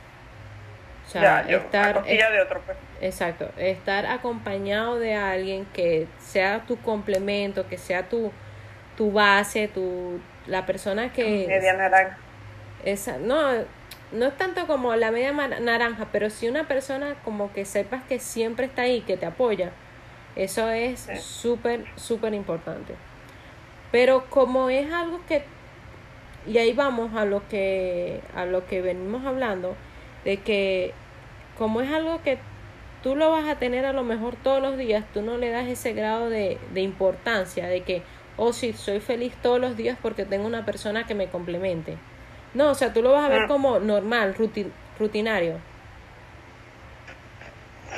O 1.06 1.10
sea, 1.10 1.42
estar 1.42 2.04
de 2.04 2.42
otro 2.42 2.62
pues. 2.66 2.78
exacto, 3.02 3.50
estar 3.58 4.06
acompañado 4.06 4.98
de 5.00 5.16
alguien 5.16 5.66
que 5.74 6.08
sea 6.20 6.64
tu 6.66 6.78
complemento, 6.78 7.68
que 7.68 7.78
sea 7.78 8.08
tu 8.08 8.32
tu 8.96 9.12
base, 9.12 9.68
tu 9.68 10.20
la 10.48 10.66
persona 10.66 11.12
que 11.12 11.46
media 11.48 11.74
naranja. 11.74 12.18
Esa, 12.86 13.18
no, 13.18 13.38
no 14.12 14.26
es 14.26 14.38
tanto 14.38 14.68
como 14.68 14.96
la 14.96 15.12
media 15.12 15.32
naranja, 15.32 16.08
pero 16.12 16.30
si 16.30 16.48
una 16.48 16.68
persona 16.68 17.16
como 17.24 17.52
que 17.54 17.66
sepas 17.66 18.04
que 18.04 18.20
siempre 18.20 18.66
está 18.66 18.84
ahí, 18.84 19.02
que 19.02 19.18
te 19.18 19.26
apoya, 19.26 19.72
eso 20.36 20.70
es 20.70 21.08
súper, 21.20 21.86
súper 21.96 22.34
importante. 22.34 22.96
Pero 23.92 24.26
como 24.30 24.70
es 24.70 24.92
algo 24.92 25.22
que, 25.28 25.44
y 26.48 26.58
ahí 26.58 26.74
vamos 26.74 27.16
a 27.16 27.26
lo 27.26 27.48
que, 27.48 28.22
a 28.36 28.46
lo 28.46 28.66
que 28.66 28.82
venimos 28.82 29.26
hablando, 29.26 29.76
de 30.26 30.38
que 30.38 30.94
como 31.58 31.82
es 31.82 31.92
algo 31.92 32.22
que 32.24 32.38
tú 33.02 33.16
lo 33.16 33.32
vas 33.32 33.48
a 33.48 33.56
tener 33.56 33.86
a 33.86 33.94
lo 33.94 34.04
mejor 34.04 34.36
todos 34.36 34.62
los 34.62 34.78
días, 34.78 35.06
tú 35.14 35.22
no 35.22 35.38
le 35.38 35.50
das 35.50 35.68
ese 35.68 35.94
grado 35.94 36.30
de, 36.30 36.58
de 36.74 36.82
importancia, 36.82 37.68
de 37.68 37.82
que, 37.82 38.02
oh 38.38 38.54
sí, 38.54 38.74
soy 38.74 39.00
feliz 39.00 39.34
todos 39.42 39.60
los 39.60 39.78
días 39.78 39.98
porque 40.02 40.26
tengo 40.26 40.48
una 40.48 40.66
persona 40.66 41.06
que 41.06 41.16
me 41.16 41.28
complemente 41.28 41.98
no, 42.54 42.70
o 42.70 42.76
sea, 42.76 42.94
tú 42.94 43.02
lo 43.02 43.12
vas 43.12 43.26
a 43.26 43.30
ver 43.30 43.44
ah. 43.44 43.48
como 43.48 43.80
normal, 43.80 44.36
rutinario. 45.00 45.60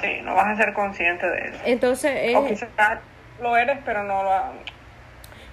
Sí, 0.02 0.22
no 0.24 0.36
vas 0.36 0.48
a 0.48 0.56
ser 0.56 0.74
consciente 0.74 1.28
de 1.28 1.50
eso. 1.50 1.60
Entonces 1.66 2.36
O 2.36 2.46
quizás 2.46 2.70
lo 3.42 3.58
eres, 3.58 3.80
pero 3.86 4.04
no 4.04 4.24
lo... 4.24 4.75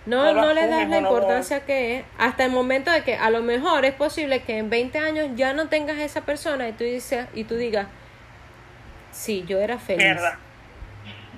No, 0.04 0.32
no 0.34 0.52
le 0.52 0.66
das 0.66 0.88
la 0.88 1.00
no 1.00 1.08
importancia 1.08 1.60
que 1.64 1.98
es, 1.98 2.04
hasta 2.18 2.44
el 2.44 2.50
momento 2.50 2.90
de 2.90 3.02
que 3.04 3.14
a 3.16 3.30
lo 3.30 3.40
mejor 3.42 3.84
es 3.84 3.94
posible 3.94 4.42
que 4.42 4.58
en 4.58 4.68
20 4.68 4.98
años 4.98 5.28
ya 5.36 5.52
no 5.52 5.68
tengas 5.68 5.98
esa 5.98 6.22
persona 6.22 6.68
y 6.68 6.72
tú 6.72 6.82
dices 6.84 7.26
y 7.34 7.44
tú 7.44 7.54
digas, 7.56 7.86
sí, 9.12 9.44
yo 9.46 9.60
era 9.60 9.78
feliz. 9.78 10.04
Mierda. 10.04 10.38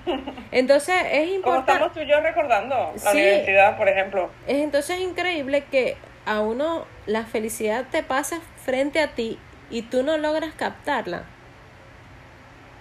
Entonces 0.53 0.95
es 1.13 1.29
importante, 1.31 1.73
estamos 1.73 1.93
tú 1.93 2.01
y 2.01 2.07
yo 2.07 2.21
recordando 2.21 2.93
la 2.95 3.11
Sí. 3.11 3.19
universidad, 3.19 3.77
por 3.77 3.89
ejemplo. 3.89 4.31
es 4.47 4.57
entonces 4.63 4.99
increíble 5.01 5.65
que 5.71 5.97
a 6.27 6.41
uno 6.41 6.87
la 7.07 7.25
felicidad 7.25 7.85
te 7.91 8.03
pasa 8.03 8.41
frente 8.65 9.01
a 9.01 9.09
ti 9.09 9.39
y 9.71 9.83
tú 9.83 10.03
no 10.03 10.17
logras 10.17 10.55
captarla. 10.55 11.25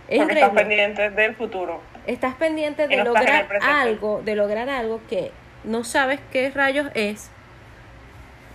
Es 0.07 0.19
Porque 0.19 0.33
estás 0.35 0.49
pendiente 0.51 1.09
del 1.09 1.35
futuro. 1.35 1.81
estás 2.07 2.35
pendiente 2.35 2.87
de 2.87 2.97
no 2.97 3.05
lograr 3.05 3.47
algo, 3.61 4.21
de 4.23 4.35
lograr 4.35 4.69
algo 4.69 5.01
que 5.09 5.31
no 5.63 5.83
sabes 5.83 6.19
qué 6.31 6.49
rayos 6.51 6.87
es. 6.93 7.29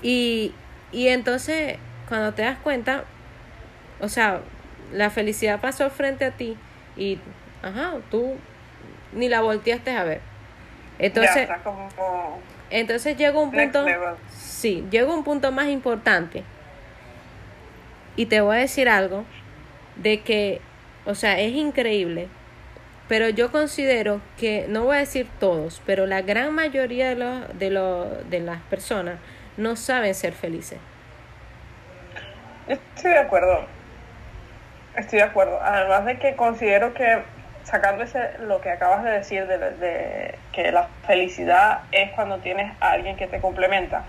Y, 0.03 0.55
y 0.93 1.09
entonces, 1.09 1.77
cuando 2.09 2.35
te 2.35 2.43
das 2.43 2.59
cuenta, 2.59 3.05
o 4.01 4.09
sea, 4.09 4.41
la 4.93 5.11
felicidad 5.11 5.61
pasó 5.61 5.91
frente 5.91 6.25
a 6.25 6.31
ti 6.31 6.57
y, 6.97 7.19
ajá, 7.63 7.95
tú 8.11 8.37
ni 9.13 9.29
la 9.29 9.41
volteaste 9.41 9.91
a 9.91 10.05
ver. 10.05 10.21
ya 10.99 11.07
Entonces, 11.07 11.49
como 11.65 11.89
entonces 12.71 13.17
llega 13.17 13.39
un 13.39 13.51
punto, 13.51 13.85
sí, 14.31 14.87
llega 14.91 15.13
un 15.13 15.25
punto 15.25 15.53
más 15.53 15.69
importante. 15.69 16.45
Y 18.17 18.27
te 18.27 18.41
voy 18.41 18.57
a 18.57 18.61
decir 18.61 18.89
algo 18.89 19.25
de 19.97 20.21
que, 20.21 20.61
o 21.07 21.15
sea, 21.15 21.39
es 21.41 21.53
increíble, 21.53 22.29
pero 23.09 23.31
yo 23.31 23.51
considero 23.51 24.21
que, 24.37 24.67
no 24.69 24.85
voy 24.85 24.97
a 24.97 25.01
decir 25.01 25.29
todos, 25.41 25.83
pero 25.87 26.07
la 26.07 26.21
gran 26.21 26.55
mayoría 26.55 27.09
de, 27.09 27.15
los, 27.15 27.59
de, 27.59 27.71
los, 27.71 28.31
de 28.31 28.41
las 28.41 28.61
personas 28.63 29.17
no 29.57 29.77
saben 29.77 30.15
ser 30.15 30.35
felices. 30.35 30.79
Estoy 32.69 33.13
de 33.13 33.19
acuerdo. 33.19 33.65
Estoy 34.95 35.21
de 35.21 35.25
acuerdo. 35.25 35.59
Además 35.63 36.05
de 36.05 36.19
que 36.19 36.37
considero 36.37 36.93
que 36.93 37.23
sacando 37.65 38.05
ese, 38.05 38.39
lo 38.41 38.61
que 38.61 38.71
acabas 38.71 39.05
de 39.05 39.11
decir 39.11 39.47
de, 39.47 39.59
de 39.59 40.35
que 40.53 40.71
la 40.71 40.89
felicidad 41.07 41.81
es 41.93 42.11
cuando 42.13 42.39
tienes 42.39 42.73
a 42.81 42.93
alguien 42.93 43.17
que 43.17 43.27
te 43.27 43.41
complementa. 43.41 44.05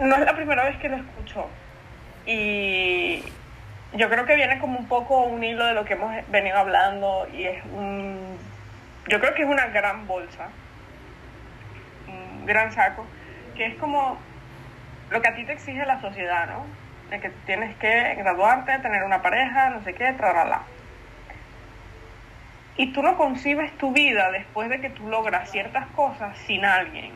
No 0.00 0.14
es 0.14 0.24
la 0.24 0.34
primera 0.34 0.64
vez 0.64 0.76
que 0.78 0.88
lo 0.88 0.96
escucho. 0.96 1.46
Y 2.26 3.24
yo 3.94 4.10
creo 4.10 4.26
que 4.26 4.34
viene 4.34 4.58
como 4.58 4.78
un 4.78 4.88
poco 4.88 5.20
un 5.22 5.42
hilo 5.44 5.64
de 5.66 5.74
lo 5.74 5.84
que 5.84 5.94
hemos 5.94 6.12
venido 6.30 6.58
hablando 6.58 7.28
y 7.32 7.44
es 7.44 7.64
un... 7.66 8.38
Yo 9.08 9.20
creo 9.20 9.34
que 9.34 9.42
es 9.42 9.48
una 9.48 9.66
gran 9.66 10.06
bolsa, 10.06 10.48
un 12.08 12.44
gran 12.46 12.72
saco, 12.72 13.06
que 13.54 13.66
es 13.66 13.74
como 13.76 14.18
lo 15.10 15.22
que 15.22 15.28
a 15.28 15.34
ti 15.34 15.44
te 15.44 15.52
exige 15.52 15.84
la 15.86 16.00
sociedad, 16.00 16.48
¿no? 16.48 16.66
De 17.10 17.20
que 17.20 17.30
tienes 17.46 17.76
que 17.76 18.14
graduarte, 18.16 18.78
tener 18.78 19.04
una 19.04 19.22
pareja, 19.22 19.70
no 19.70 19.84
sé 19.84 19.94
qué, 19.94 20.12
tralala. 20.14 20.62
Y 22.76 22.92
tú 22.92 23.02
no 23.02 23.16
concibes 23.16 23.76
tu 23.78 23.92
vida 23.92 24.32
después 24.32 24.68
de 24.68 24.80
que 24.80 24.90
tú 24.90 25.08
logras 25.08 25.50
ciertas 25.50 25.86
cosas 25.94 26.36
sin 26.38 26.64
alguien. 26.64 27.12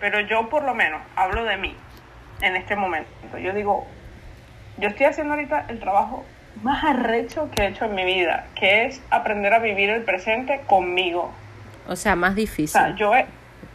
Pero 0.00 0.20
yo 0.20 0.50
por 0.50 0.64
lo 0.64 0.74
menos 0.74 1.00
hablo 1.16 1.44
de 1.44 1.56
mí 1.56 1.74
en 2.42 2.56
este 2.56 2.76
momento. 2.76 3.38
Yo 3.38 3.54
digo, 3.54 3.86
yo 4.78 4.88
estoy 4.88 5.06
haciendo 5.06 5.34
ahorita 5.34 5.66
el 5.68 5.78
trabajo 5.80 6.24
más 6.62 6.84
arrecho 6.84 7.50
que 7.50 7.62
he 7.62 7.66
hecho 7.68 7.84
en 7.86 7.94
mi 7.94 8.04
vida, 8.04 8.46
que 8.54 8.84
es 8.86 9.02
aprender 9.10 9.54
a 9.54 9.58
vivir 9.58 9.90
el 9.90 10.02
presente 10.02 10.60
conmigo. 10.66 11.32
O 11.88 11.96
sea, 11.96 12.14
más 12.16 12.32
O 12.32 12.36
difícil. 12.36 12.68
sea, 12.68 12.94
yo 12.96 13.14
he, 13.14 13.26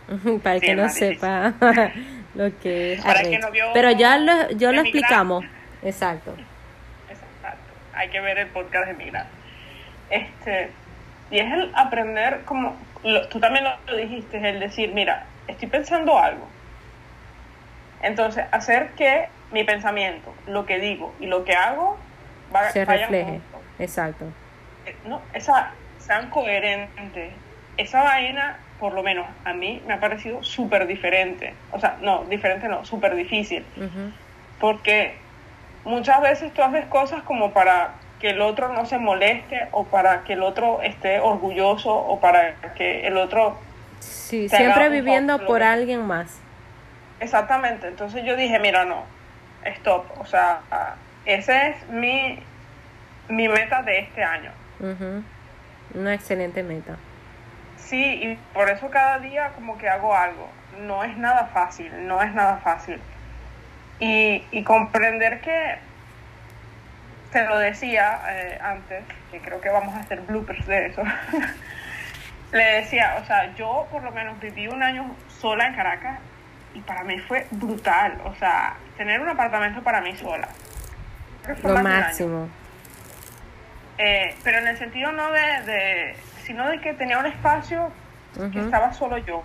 Para 0.43 0.60
Sí, 0.60 0.65
que 0.67 0.75
no 0.75 0.89
sepa 0.89 1.53
lo 2.36 2.57
que 2.60 2.93
es 2.93 3.01
Para 3.03 3.21
que 3.23 3.39
no 3.39 3.51
vio 3.51 3.65
Pero 3.73 3.91
ya 3.91 4.17
lo, 4.17 4.51
yo 4.51 4.71
lo 4.71 4.81
explicamos. 4.81 5.43
Exacto. 5.83 6.33
Exacto. 7.10 7.57
Hay 7.93 8.10
que 8.10 8.21
ver 8.21 8.38
el 8.38 8.47
podcast 8.47 8.88
de 8.88 8.93
Migrar. 8.93 9.25
Este, 10.10 10.71
y 11.31 11.39
es 11.39 11.51
el 11.51 11.71
aprender, 11.75 12.41
como 12.45 12.75
lo- 13.03 13.27
tú 13.27 13.39
también 13.39 13.65
lo, 13.65 13.71
lo 13.88 13.97
dijiste, 13.97 14.38
es 14.38 14.43
el 14.45 14.60
decir, 14.62 14.91
mira, 14.93 15.25
estoy 15.47 15.67
pensando 15.67 16.17
algo. 16.17 16.47
Entonces, 18.01 18.45
hacer 18.51 18.89
que 18.91 19.27
mi 19.51 19.63
pensamiento, 19.63 20.33
lo 20.47 20.65
que 20.65 20.79
digo 20.79 21.13
y 21.19 21.25
lo 21.27 21.43
que 21.45 21.55
hago 21.55 21.97
va, 22.55 22.69
Se 22.71 22.86
refleje. 22.86 23.39
Exacto. 23.79 24.25
Eh, 24.86 24.95
No, 25.05 25.21
esa, 25.33 25.71
sean 25.99 26.29
coherentes. 26.29 27.31
Esa 27.77 28.03
vaina, 28.03 28.57
por 28.79 28.93
lo 28.93 29.03
menos 29.03 29.27
a 29.45 29.53
mí, 29.53 29.81
me 29.88 29.93
ha 29.93 29.99
parecido 29.99 30.43
súper 30.43 30.88
diferente. 30.88 31.53
O 31.71 31.79
sea, 31.79 31.97
no, 32.01 32.23
diferente 32.25 32.67
no, 32.67 32.83
súper 32.86 33.15
difícil 33.15 33.63
porque 34.60 35.15
muchas 35.86 36.19
veces 36.21 36.51
tú 36.53 36.63
haces 36.63 36.86
cosas 36.88 37.21
como 37.23 37.51
para 37.51 37.91
que 38.19 38.31
el 38.31 38.41
otro 38.41 38.73
no 38.73 38.86
se 38.88 38.97
moleste 38.97 39.67
o 39.71 39.83
para 39.83 40.23
que 40.23 40.33
el 40.33 40.41
otro 40.41 40.81
esté 40.81 41.19
orgulloso 41.19 41.93
o 41.95 42.19
para 42.19 42.55
que 42.75 43.05
el 43.05 43.17
otro 43.17 43.55
Sí, 43.99 44.49
siempre 44.49 44.89
viviendo 44.89 45.45
por 45.45 45.62
alguien 45.62 46.01
más. 46.05 46.39
exactamente 47.19 47.88
entonces 47.88 48.23
yo 48.25 48.36
dije 48.36 48.57
mira 48.60 48.86
no 48.86 49.03
stop 49.67 50.06
o 50.19 50.25
sea 50.25 50.62
ese 51.25 51.69
es 51.69 51.89
mi 51.89 52.39
mi 53.30 53.47
meta 53.49 53.82
de 53.84 53.99
este 53.99 54.23
año 54.23 54.51
Ujú. 54.80 55.23
Una 55.95 56.13
excelente 56.13 56.63
meta. 56.63 56.97
sí 57.77 58.03
y 58.23 58.39
por 58.53 58.69
eso 58.69 58.89
cada 58.89 59.19
día 59.19 59.49
como 59.56 59.77
que 59.77 59.89
hago 59.89 60.15
algo 60.15 60.49
no 60.80 61.03
es 61.03 61.17
nada 61.17 61.45
fácil 61.53 61.91
no 62.08 62.21
es 62.21 62.34
nada 62.34 62.58
fácil 62.58 62.99
y, 63.99 64.43
y 64.51 64.63
comprender 64.63 65.41
que 65.41 65.75
te 67.32 67.45
lo 67.45 67.58
decía 67.58 68.19
eh, 68.30 68.58
antes, 68.63 69.03
que 69.32 69.39
creo 69.39 69.60
que 69.60 69.69
vamos 69.69 69.93
a 69.95 69.99
hacer 69.99 70.21
bloopers 70.21 70.65
de 70.65 70.86
eso. 70.88 71.03
Le 72.53 72.63
decía, 72.63 73.17
o 73.21 73.25
sea, 73.25 73.53
yo 73.56 73.86
por 73.91 74.01
lo 74.03 74.12
menos 74.12 74.39
viví 74.39 74.67
un 74.67 74.82
año 74.82 75.13
sola 75.27 75.67
en 75.67 75.75
Caracas 75.75 76.19
y 76.78 76.82
para 76.82 77.04
mí 77.04 77.18
fue 77.20 77.48
brutal. 77.52 78.22
O 78.26 78.36
sea, 78.36 78.76
tener 78.98 79.20
un 79.20 79.30
apartamento 79.30 79.82
para 79.82 80.00
mí 80.00 80.16
sola. 80.16 80.48
Lo 81.63 81.74
más 81.74 81.84
máximo. 81.84 82.48
Eh, 83.98 84.36
pero 84.44 84.60
en 84.60 84.68
el 84.68 84.78
sentido 84.78 85.12
no 85.12 85.32
de, 85.32 85.62
de, 85.66 86.16
sino 86.44 86.70
de 86.70 86.80
que 86.80 86.94
tenía 86.94 87.18
un 87.18 87.26
espacio 87.26 87.92
que 88.54 88.60
estaba 88.60 88.94
solo 88.94 89.18
yo. 89.18 89.44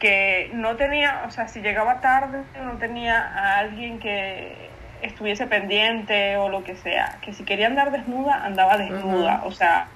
Que 0.00 0.50
no 0.54 0.74
tenía, 0.74 1.22
o 1.28 1.30
sea, 1.30 1.46
si 1.46 1.60
llegaba 1.60 2.00
tarde, 2.00 2.42
no 2.60 2.72
tenía 2.78 3.20
a 3.20 3.58
alguien 3.58 4.00
que 4.00 4.70
estuviese 5.02 5.46
pendiente 5.46 6.36
o 6.36 6.48
lo 6.48 6.64
que 6.64 6.74
sea. 6.74 7.18
Que 7.22 7.32
si 7.32 7.44
quería 7.44 7.68
andar 7.68 7.92
desnuda, 7.92 8.44
andaba 8.44 8.76
desnuda. 8.76 9.42
O 9.44 9.52
sea, 9.52 9.86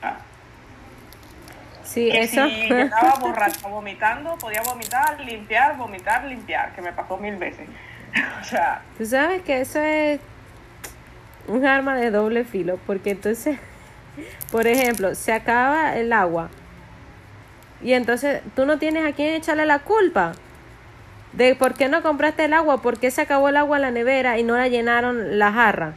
Sí, 1.87 2.11
que 2.11 2.20
eso. 2.20 2.46
si 2.49 2.68
llegaba 2.68 3.14
borracha 3.20 3.68
vomitando, 3.68 4.37
podía 4.37 4.62
vomitar, 4.62 5.20
limpiar, 5.20 5.77
vomitar, 5.77 6.25
limpiar, 6.25 6.75
que 6.75 6.83
me 6.83 6.92
pasó 6.92 7.16
mil 7.16 7.37
veces. 7.37 7.68
o 8.40 8.44
sea, 8.44 8.83
Tú 8.99 9.07
sabes 9.07 9.42
que 9.42 9.61
eso 9.61 9.81
es 9.81 10.20
un 11.49 11.64
arma 11.64 11.96
de 11.96 12.11
doble 12.11 12.44
filo, 12.44 12.79
porque 12.87 13.11
entonces, 13.11 13.59
por 14.51 14.66
ejemplo, 14.66 15.14
se 15.14 15.33
acaba 15.33 15.96
el 15.96 16.12
agua 16.12 16.51
y 17.83 17.92
entonces 17.92 18.42
tú 18.55 18.66
no 18.66 18.79
tienes 18.79 19.07
a 19.07 19.14
quién 19.14 19.35
echarle 19.35 19.66
la 19.66 19.81
culpa 19.81 20.33
de 21.33 21.55
por 21.55 21.75
qué 21.75 21.88
no 21.88 22.03
compraste 22.03 22.46
el 22.46 22.55
agua, 22.55 22.81
por 22.81 22.99
qué 22.99 23.11
se 23.11 23.20
acabó 23.20 23.51
el 23.51 23.57
agua 23.57 23.77
en 23.77 23.83
la 23.83 23.90
nevera 23.90 24.38
y 24.38 24.42
no 24.42 24.57
la 24.57 24.68
llenaron 24.68 25.38
la 25.38 25.53
jarra, 25.53 25.92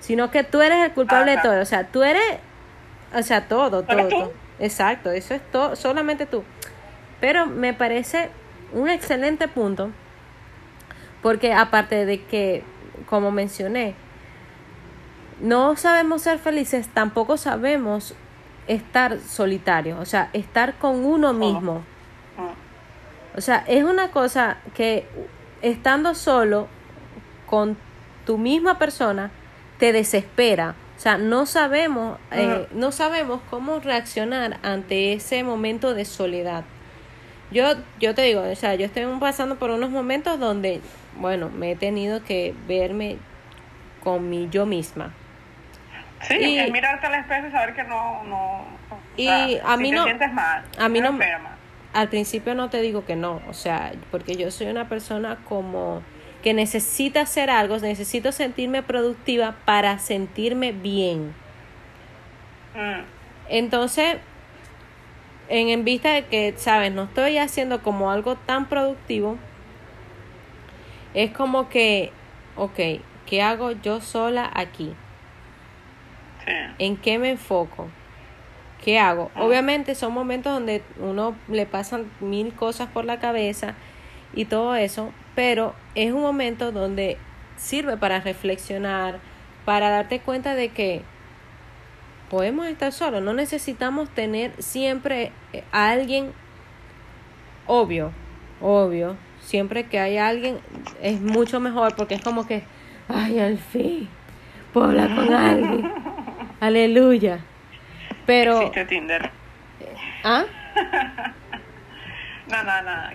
sino 0.00 0.30
que 0.30 0.44
tú 0.44 0.60
eres 0.60 0.84
el 0.84 0.92
culpable 0.92 1.32
de 1.32 1.38
todo, 1.38 1.60
o 1.60 1.64
sea, 1.64 1.84
tú 1.84 2.02
eres, 2.02 2.22
o 3.14 3.22
sea, 3.22 3.48
todo, 3.48 3.82
todo, 3.82 4.08
todo. 4.08 4.32
Exacto, 4.60 5.10
eso 5.10 5.34
es 5.34 5.42
todo, 5.50 5.74
solamente 5.74 6.26
tú. 6.26 6.44
Pero 7.20 7.46
me 7.46 7.74
parece 7.74 8.30
un 8.72 8.88
excelente 8.88 9.48
punto 9.48 9.90
porque 11.22 11.52
aparte 11.52 12.06
de 12.06 12.22
que, 12.24 12.62
como 13.08 13.30
mencioné, 13.30 13.94
no 15.40 15.76
sabemos 15.76 16.22
ser 16.22 16.38
felices, 16.38 16.88
tampoco 16.88 17.36
sabemos 17.36 18.14
estar 18.66 19.18
solitarios, 19.18 19.98
o 19.98 20.04
sea, 20.04 20.30
estar 20.32 20.74
con 20.74 21.04
uno 21.04 21.32
mismo. 21.32 21.82
mm, 22.36 23.38
O 23.38 23.40
sea, 23.40 23.64
es 23.66 23.84
una 23.84 24.10
cosa 24.10 24.58
que 24.74 25.06
estando 25.62 26.14
solo 26.14 26.68
con 27.46 27.76
tu 28.26 28.38
misma 28.38 28.78
persona 28.78 29.30
te 29.78 29.92
desespera. 29.92 30.74
O 31.00 31.02
sea, 31.02 31.16
no 31.16 31.46
sabemos, 31.46 32.18
eh, 32.30 32.66
no 32.72 32.92
sabemos 32.92 33.40
cómo 33.48 33.80
reaccionar 33.80 34.58
ante 34.62 35.14
ese 35.14 35.42
momento 35.42 35.94
de 35.94 36.04
soledad. 36.04 36.62
Yo, 37.50 37.64
yo 37.98 38.14
te 38.14 38.20
digo, 38.20 38.42
o 38.42 38.54
sea, 38.54 38.74
yo 38.74 38.84
estoy 38.84 39.06
pasando 39.18 39.56
por 39.56 39.70
unos 39.70 39.88
momentos 39.88 40.38
donde, 40.38 40.82
bueno, 41.16 41.48
me 41.48 41.70
he 41.70 41.76
tenido 41.76 42.22
que 42.22 42.54
verme 42.68 43.16
con 44.04 44.28
mi 44.28 44.50
yo 44.50 44.66
misma. 44.66 45.14
Sí, 46.28 46.34
Y- 46.36 46.58
es 46.58 46.70
mirarte 46.70 47.06
al 47.06 47.14
espejo 47.14 47.46
y 47.46 47.50
saber 47.50 47.74
que 47.74 47.84
no... 47.84 48.22
no 48.24 48.64
Y 49.16 49.24
sea, 49.24 49.44
a 49.72 49.76
si 49.78 49.82
mí 49.82 49.90
te 49.92 49.96
no- 49.96 50.04
sientes 50.04 50.32
mal, 50.34 50.64
a 50.78 50.88
mí 50.90 51.00
no- 51.00 51.08
enferma. 51.08 51.56
al 51.94 52.08
principio 52.10 52.54
no 52.54 52.68
te 52.68 52.82
digo 52.82 53.06
que 53.06 53.16
no, 53.16 53.40
o 53.48 53.54
sea, 53.54 53.92
porque 54.10 54.36
yo 54.36 54.50
soy 54.50 54.66
una 54.66 54.86
persona 54.90 55.38
como 55.48 56.02
que 56.40 56.54
necesita 56.54 57.22
hacer 57.22 57.50
algo, 57.50 57.78
necesito 57.78 58.32
sentirme 58.32 58.82
productiva 58.82 59.62
para 59.64 59.98
sentirme 59.98 60.72
bien. 60.72 61.36
Mm, 62.74 63.04
Entonces, 63.46 64.18
en, 65.48 65.68
en 65.68 65.84
vista 65.84 66.12
de 66.12 66.28
que, 66.28 66.54
sabes, 66.58 66.92
no 66.92 67.04
estoy 67.04 67.38
haciendo 67.38 67.82
como 67.82 68.10
algo 68.10 68.36
tan 68.38 68.68
productivo, 68.68 69.38
es 71.12 71.32
como 71.32 71.68
que, 71.68 72.18
ok, 72.54 72.78
¿qué 73.26 73.42
hago 73.42 73.72
yo 73.72 74.00
sola 74.00 74.50
aquí? 74.54 74.98
¿En 76.78 76.96
qué 76.96 77.18
me 77.18 77.30
enfoco? 77.30 77.94
¿Qué 78.78 78.98
hago? 78.98 79.32
Ah. 79.34 79.44
Obviamente 79.44 79.94
son 79.94 80.12
momentos 80.14 80.52
donde 80.52 80.84
uno 80.96 81.40
le 81.48 81.66
pasan 81.66 82.12
mil 82.20 82.54
cosas 82.54 82.88
por 82.90 83.04
la 83.04 83.20
cabeza 83.20 83.78
y 84.32 84.46
todo 84.46 84.74
eso, 84.76 85.14
pero 85.40 85.74
es 85.94 86.12
un 86.12 86.20
momento 86.20 86.70
donde 86.70 87.16
sirve 87.56 87.96
para 87.96 88.20
reflexionar, 88.20 89.20
para 89.64 89.88
darte 89.88 90.20
cuenta 90.20 90.54
de 90.54 90.68
que 90.68 91.00
podemos 92.28 92.66
estar 92.66 92.92
solos, 92.92 93.22
no 93.22 93.32
necesitamos 93.32 94.10
tener 94.10 94.52
siempre 94.62 95.32
eh, 95.54 95.64
a 95.72 95.92
alguien 95.92 96.32
obvio, 97.66 98.12
obvio, 98.60 99.16
siempre 99.40 99.84
que 99.84 99.98
hay 99.98 100.18
alguien 100.18 100.58
es 101.00 101.22
mucho 101.22 101.58
mejor 101.58 101.96
porque 101.96 102.16
es 102.16 102.20
como 102.20 102.46
que, 102.46 102.62
ay, 103.08 103.38
al 103.38 103.56
fin, 103.56 104.10
puedo 104.74 104.88
hablar 104.88 105.14
con 105.14 105.32
alguien, 105.32 105.90
aleluya. 106.60 107.40
Pero, 108.26 108.58
Existe 108.58 108.84
Tinder. 108.84 109.30
¿ah? 110.22 110.44
No, 112.46 112.56
no, 112.56 112.64
nada. 112.64 113.14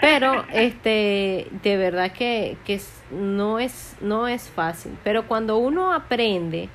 Pero 0.00 0.44
este 0.52 1.46
de 1.62 1.76
verdad 1.76 2.12
que, 2.12 2.56
que 2.64 2.80
no 3.10 3.58
es 3.58 3.96
no 4.00 4.28
es 4.28 4.48
fácil, 4.48 4.92
pero 5.04 5.26
cuando 5.26 5.58
uno 5.58 5.92
aprende 5.92 6.68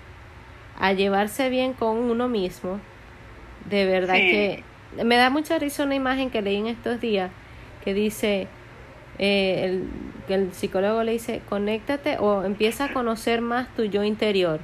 a 0.80 0.94
llevarse 0.94 1.50
bien 1.50 1.74
con 1.74 1.98
uno 1.98 2.28
mismo, 2.28 2.80
de 3.70 3.86
verdad 3.86 4.16
Sí. 4.16 4.30
que 4.30 4.64
me 5.04 5.16
da 5.18 5.30
mucha 5.30 5.58
risa 5.58 5.84
una 5.84 5.96
imagen 5.96 6.30
que 6.30 6.42
leí 6.42 6.58
en 6.58 6.68
estos 6.68 7.02
días 7.02 7.32
que 7.84 7.94
dice 7.94 8.48
eh, 9.18 9.62
el, 9.66 9.88
que 10.28 10.34
el 10.36 10.54
psicólogo 10.54 11.02
le 11.04 11.14
dice 11.14 11.42
conéctate 11.50 12.18
o 12.20 12.44
empieza 12.44 12.86
a 12.86 12.94
conocer 12.94 13.42
más 13.42 13.68
tu 13.76 13.84
yo 13.86 14.04
interior 14.04 14.60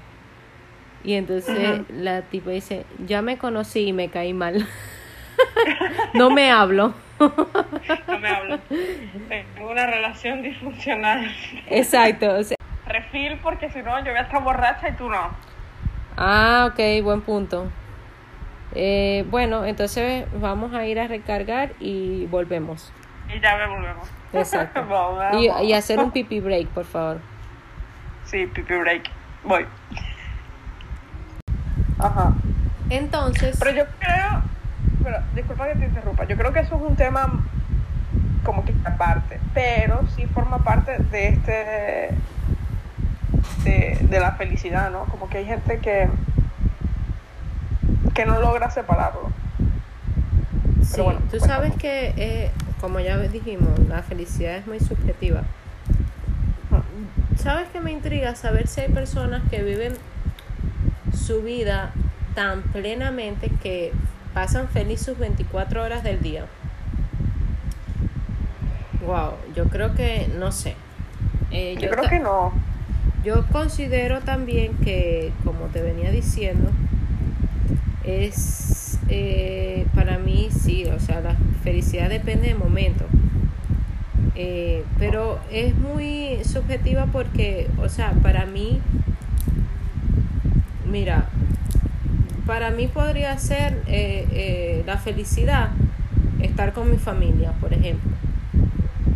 y 1.04 1.14
entonces 1.14 1.82
la 1.90 2.22
tipa 2.24 2.52
dice 2.52 2.86
ya 3.08 3.22
me 3.22 3.38
conocí 3.38 3.88
y 3.88 3.94
me 3.94 4.10
caí 4.10 4.34
mal 4.34 4.68
no 6.14 6.30
me 6.30 6.52
hablo 6.52 6.94
No 8.08 8.20
me 8.20 8.30
hablo. 8.30 8.60
Tengo 9.30 9.70
una 9.72 9.86
relación 9.88 10.42
disfuncional. 10.42 11.32
Exacto. 11.68 12.36
o 12.38 12.44
sea- 12.44 12.58
Refil 12.88 13.40
porque 13.42 13.70
si 13.70 13.82
no 13.82 13.98
yo 14.00 14.12
voy 14.12 14.20
a 14.20 14.24
estar 14.24 14.44
borracha 14.44 14.90
y 14.90 14.94
tú 14.94 15.10
no. 15.10 15.30
ah, 16.18 16.70
ok, 16.72 17.04
buen 17.04 17.22
punto. 17.22 17.70
Eh, 18.74 19.26
bueno, 19.30 19.66
entonces 19.66 20.26
vamos 20.40 20.74
a 20.74 20.86
ir 20.86 21.00
a 21.00 21.08
recargar 21.08 21.72
y 21.80 22.26
volvemos. 22.28 22.92
Y 23.34 23.40
ya 23.40 23.56
me 23.58 23.68
volvemos. 23.68 24.08
Exacto. 24.34 24.82
Y, 25.40 25.50
y 25.68 25.74
hacer 25.74 26.00
un 26.00 26.12
pipi 26.12 26.40
break, 26.40 26.68
por 26.70 26.86
favor. 26.86 27.20
Sí, 28.26 28.46
pipi 28.48 28.76
break. 28.76 29.10
Voy. 29.44 29.66
Ajá. 32.00 32.34
Entonces, 32.90 33.58
Pero 33.60 33.72
yo 33.72 33.84
creo, 34.00 34.41
pero 35.04 35.18
disculpa 35.36 35.68
que 35.68 35.76
te 35.80 35.86
interrumpa, 35.86 36.26
yo 36.26 36.38
creo 36.38 36.54
que 36.54 36.60
eso 36.60 36.76
es 36.76 36.82
un 36.82 36.96
tema 36.96 37.44
como 38.44 38.66
que 38.66 38.74
aparte, 38.86 39.40
pero 39.54 40.02
sí 40.16 40.26
forma 40.28 40.60
parte 40.64 40.98
de 40.98 41.28
este, 41.30 42.10
de, 43.64 43.98
de 44.02 44.20
la 44.20 44.34
felicidad, 44.34 44.92
¿no? 44.92 45.06
Como 45.06 45.30
que 45.30 45.40
hay 45.40 45.46
gente 45.46 45.80
que, 45.80 46.10
que 48.14 48.26
no 48.26 48.40
logra 48.40 48.70
separarlo. 48.72 49.32
sí, 50.82 51.02
bueno, 51.02 51.20
tú 51.32 51.38
cuéntame. 51.38 51.72
sabes 51.72 51.76
que, 51.76 52.14
eh, 52.18 52.52
como 52.80 53.00
ya 53.00 53.18
dijimos, 53.18 53.78
la 53.88 54.04
felicidad 54.04 54.56
es 54.58 54.68
muy 54.68 54.80
subjetiva. 54.80 55.44
¿Sabes 57.38 57.70
que 57.70 57.80
me 57.80 57.92
intriga 57.92 58.36
saber 58.36 58.68
si 58.68 58.82
hay 58.82 58.90
personas 58.90 59.42
que 59.50 59.64
viven 59.64 59.94
su 61.14 61.42
vida 61.42 61.92
tan 62.36 62.62
plenamente 62.64 63.50
que 63.62 63.94
pasan 64.34 64.68
feliz 64.70 65.02
sus 65.02 65.18
24 65.18 65.84
horas 65.84 66.04
del 66.04 66.22
día? 66.22 66.46
Wow, 69.06 69.34
yo 69.56 69.66
creo 69.66 69.94
que, 69.96 70.30
no 70.38 70.52
sé. 70.52 70.76
Eh, 71.52 71.76
Yo 71.80 71.90
creo 71.90 72.10
que 72.10 72.20
no. 72.20 72.54
Yo 73.24 73.46
considero 73.52 74.22
también 74.22 74.76
que, 74.78 75.32
como 75.44 75.66
te 75.68 75.82
venía 75.82 76.12
diciendo, 76.12 76.72
es 78.04 79.00
eh, 79.10 79.86
para 79.94 80.18
mí 80.18 80.50
sí, 80.52 80.86
o 80.86 81.00
sea, 81.00 81.22
la 81.22 81.36
felicidad 81.64 82.10
depende 82.10 82.48
de 82.48 82.56
momento. 82.56 83.06
Eh, 84.36 84.84
pero 84.98 85.40
es 85.52 85.76
muy 85.78 86.40
subjetiva 86.44 87.06
porque, 87.08 87.68
o 87.82 87.90
sea, 87.90 88.12
para 88.24 88.46
mí, 88.46 88.80
mira, 90.90 91.26
para 92.46 92.72
mí 92.72 92.88
podría 92.88 93.38
ser 93.38 93.82
eh, 93.88 94.28
eh, 94.32 94.84
la 94.86 94.98
felicidad 94.98 95.70
estar 96.42 96.74
con 96.74 96.90
mi 96.90 96.98
familia, 96.98 97.52
por 97.60 97.74
ejemplo, 97.74 98.12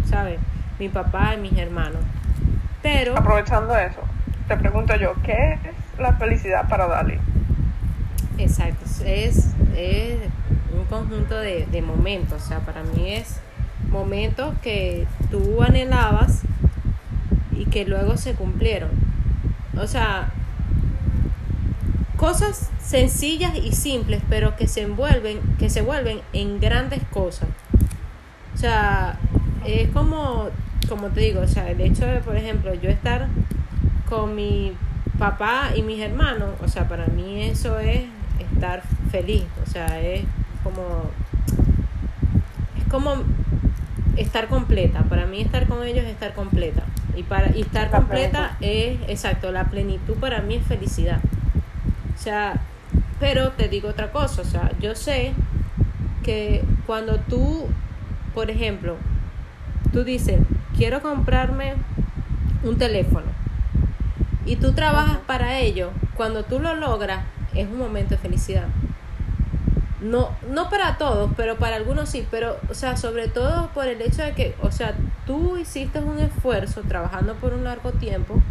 ¿sabes? 0.10 0.40
Mi 0.80 0.90
papá 0.90 1.34
y 1.36 1.42
mis 1.42 1.58
hermanos. 1.58 2.02
Pero... 2.82 3.18
Aprovechando 3.18 3.76
eso, 3.76 4.02
te 4.48 4.58
pregunto 4.58 4.96
yo, 4.96 5.14
¿qué 5.24 5.54
es 5.54 6.00
la 6.00 6.14
felicidad 6.14 6.70
para 6.70 6.88
Dali? 6.88 7.18
Exacto, 8.38 8.86
es, 9.06 9.54
es 9.76 10.18
un 10.78 10.86
conjunto 10.86 11.36
de, 11.38 11.66
de 11.72 11.82
momentos, 11.82 12.44
o 12.44 12.46
sea, 12.46 12.60
para 12.60 12.84
mí 12.84 13.14
es 13.14 13.40
momentos 13.90 14.54
que 14.62 15.08
tú 15.32 15.64
anhelabas 15.64 16.42
y 17.54 17.66
que 17.66 17.86
luego 17.86 18.18
se 18.18 18.34
cumplieron. 18.34 18.90
O 19.78 19.88
sea, 19.88 20.32
cosas 22.18 22.70
sencillas 22.80 23.56
y 23.56 23.72
simples, 23.72 24.22
pero 24.30 24.56
que 24.56 24.68
se 24.68 24.82
envuelven, 24.82 25.40
que 25.58 25.70
se 25.70 25.82
vuelven 25.82 26.22
en 26.34 26.60
grandes 26.60 27.02
cosas. 27.12 27.50
O 28.54 28.58
sea, 28.58 29.20
es 29.66 29.90
como, 29.90 30.50
como 30.88 31.08
te 31.10 31.22
digo, 31.22 31.42
o 31.42 31.48
sea, 31.48 31.70
el 31.70 31.82
hecho 31.82 32.06
de, 32.06 32.20
por 32.20 32.38
ejemplo, 32.38 32.74
yo 32.74 32.90
estar 32.90 33.28
con 34.08 34.36
mi 34.36 34.74
papá 35.18 35.72
y 35.76 35.82
mis 35.82 36.00
hermanos, 36.00 36.52
o 36.64 36.68
sea, 36.68 36.88
para 36.88 37.08
mí 37.08 37.44
eso 37.44 37.80
es 37.80 38.04
estar 38.52 38.84
feliz, 39.12 39.44
o 39.66 39.70
sea, 39.70 40.00
es 40.00 40.24
como 40.64 41.10
es 42.78 42.84
como 42.90 43.24
estar 44.18 44.48
completa, 44.48 45.04
para 45.04 45.26
mí 45.26 45.42
estar 45.42 45.68
con 45.68 45.84
ellos 45.84 46.06
es 46.06 46.12
estar 46.12 46.34
completa 46.34 46.84
y 47.16 47.24
para 47.24 47.56
y 47.56 47.62
estar 47.62 47.92
completa 47.92 48.58
es 48.62 49.00
exacto, 49.08 49.52
la 49.52 49.66
plenitud 49.66 50.16
para 50.16 50.42
mí 50.42 50.56
es 50.56 50.66
felicidad. 50.66 51.20
O 52.26 52.28
sea, 52.28 52.60
pero 53.20 53.52
te 53.52 53.68
digo 53.68 53.90
otra 53.90 54.12
cosa, 54.12 54.42
o 54.42 54.46
sea, 54.46 54.72
yo 54.80 54.96
sé 54.96 55.34
que 56.24 56.66
cuando 56.88 57.20
tú, 57.20 57.68
por 58.34 58.50
ejemplo, 58.50 58.96
tú 59.94 60.04
dices, 60.04 60.40
quiero 60.76 61.04
comprarme 61.04 61.76
un 62.64 62.80
teléfono 62.80 63.28
y 64.44 64.56
tú 64.56 64.74
trabajas 64.74 65.20
para 65.28 65.60
ello, 65.60 65.92
cuando 66.16 66.44
tú 66.44 66.60
lo 66.60 66.74
logras, 66.74 67.26
es 67.54 67.68
un 67.68 67.78
momento 67.78 68.16
de 68.16 68.18
felicidad. 68.18 68.70
No, 70.02 70.32
no 70.50 70.72
para 70.72 70.98
todos, 70.98 71.30
pero 71.38 71.58
para 71.58 71.76
algunos 71.76 72.10
sí, 72.10 72.28
pero, 72.32 72.58
o 72.72 72.74
sea, 72.74 72.98
sobre 72.98 73.28
todo 73.28 73.70
por 73.76 73.86
el 73.86 74.02
hecho 74.02 74.24
de 74.24 74.34
que, 74.34 74.56
o 74.64 74.72
sea, 74.72 74.96
tú 75.28 75.58
hiciste 75.58 76.00
un 76.00 76.18
esfuerzo 76.18 76.82
trabajando 76.88 77.36
por 77.36 77.54
un 77.54 77.66
largo 77.66 77.92
tiempo 77.92 78.42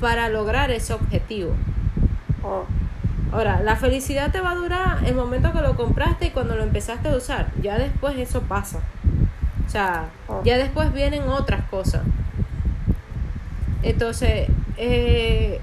para 0.00 0.30
lograr 0.30 0.70
ese 0.70 0.94
objetivo. 0.94 1.54
Oh, 2.42 2.64
Ahora, 3.36 3.60
la 3.60 3.76
felicidad 3.76 4.32
te 4.32 4.40
va 4.40 4.52
a 4.52 4.54
durar 4.54 5.04
el 5.04 5.14
momento 5.14 5.52
que 5.52 5.60
lo 5.60 5.76
compraste 5.76 6.28
y 6.28 6.30
cuando 6.30 6.56
lo 6.56 6.62
empezaste 6.62 7.10
a 7.10 7.16
usar. 7.16 7.48
Ya 7.60 7.76
después 7.76 8.16
eso 8.16 8.40
pasa. 8.40 8.78
O 9.66 9.68
sea, 9.68 10.06
Oh. 10.26 10.40
ya 10.42 10.56
después 10.56 10.90
vienen 10.94 11.28
otras 11.28 11.62
cosas. 11.68 12.00
Entonces, 13.82 14.48
eh, 14.78 15.60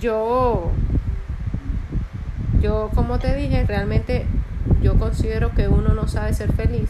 yo, 0.00 0.70
yo 2.62 2.90
como 2.94 3.18
te 3.18 3.36
dije, 3.36 3.66
realmente 3.66 4.24
yo 4.80 4.98
considero 4.98 5.52
que 5.52 5.68
uno 5.68 5.92
no 5.92 6.08
sabe 6.08 6.32
ser 6.32 6.54
feliz. 6.54 6.88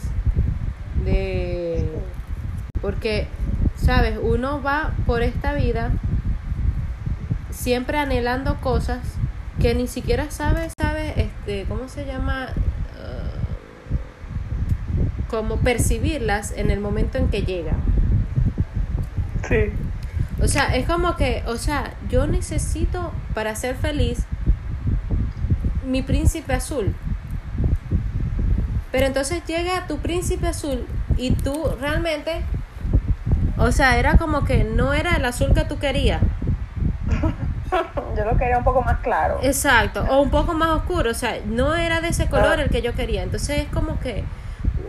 De, 1.05 1.91
porque, 2.81 3.27
sabes, 3.75 4.17
uno 4.23 4.63
va 4.63 4.93
por 5.07 5.25
esta 5.25 5.55
vida 5.55 5.91
siempre 7.61 7.99
anhelando 7.99 8.59
cosas 8.63 9.01
que 9.61 9.75
ni 9.75 9.87
siquiera 9.87 10.31
sabes, 10.31 10.73
sabes, 10.81 11.13
este, 11.19 11.67
¿cómo 11.69 11.89
se 11.89 12.07
llama? 12.07 12.49
Uh, 12.97 13.41
como 15.29 15.59
percibirlas 15.59 16.53
en 16.57 16.71
el 16.71 16.81
momento 16.81 17.19
en 17.19 17.29
que 17.29 17.43
llegan. 17.43 17.77
Sí. 19.47 19.73
O 20.43 20.49
sea, 20.49 20.75
es 20.75 20.87
como 20.87 21.17
que, 21.17 21.43
o 21.47 21.59
sea, 21.59 21.93
yo 22.09 22.27
necesito 22.27 23.13
para 23.35 23.55
ser 23.55 23.77
feliz 23.77 24.25
mi 25.85 26.01
príncipe 26.01 26.55
azul. 26.55 26.95
Pero 28.91 29.07
entonces 29.07 29.43
llega 29.47 29.87
tu 29.87 29.99
príncipe 29.99 30.47
azul 30.47 30.87
y 31.19 31.33
tú 31.33 31.77
realmente, 31.79 32.41
o 33.59 33.71
sea, 33.71 33.99
era 33.99 34.17
como 34.17 34.45
que 34.47 34.65
no 34.65 34.95
era 34.95 35.17
el 35.17 35.27
azul 35.27 35.53
que 35.53 35.65
tú 35.65 35.79
querías. 35.79 36.23
yo 38.17 38.25
lo 38.25 38.37
quería 38.37 38.59
un 38.59 38.65
poco 38.65 38.83
más 38.83 38.99
claro. 39.01 39.39
Exacto, 39.43 40.05
o 40.09 40.21
un 40.21 40.31
poco 40.31 40.55
más 40.55 40.71
oscuro, 40.71 41.11
o 41.11 41.15
sea, 41.15 41.39
no 41.47 41.75
era 41.75 42.01
de 42.01 42.09
ese 42.09 42.29
color 42.29 42.61
el 42.61 42.71
que 42.71 42.83
yo 42.83 42.95
quería. 42.95 43.23
Entonces 43.23 43.61
es 43.61 43.69
como 43.69 43.99
que 44.01 44.25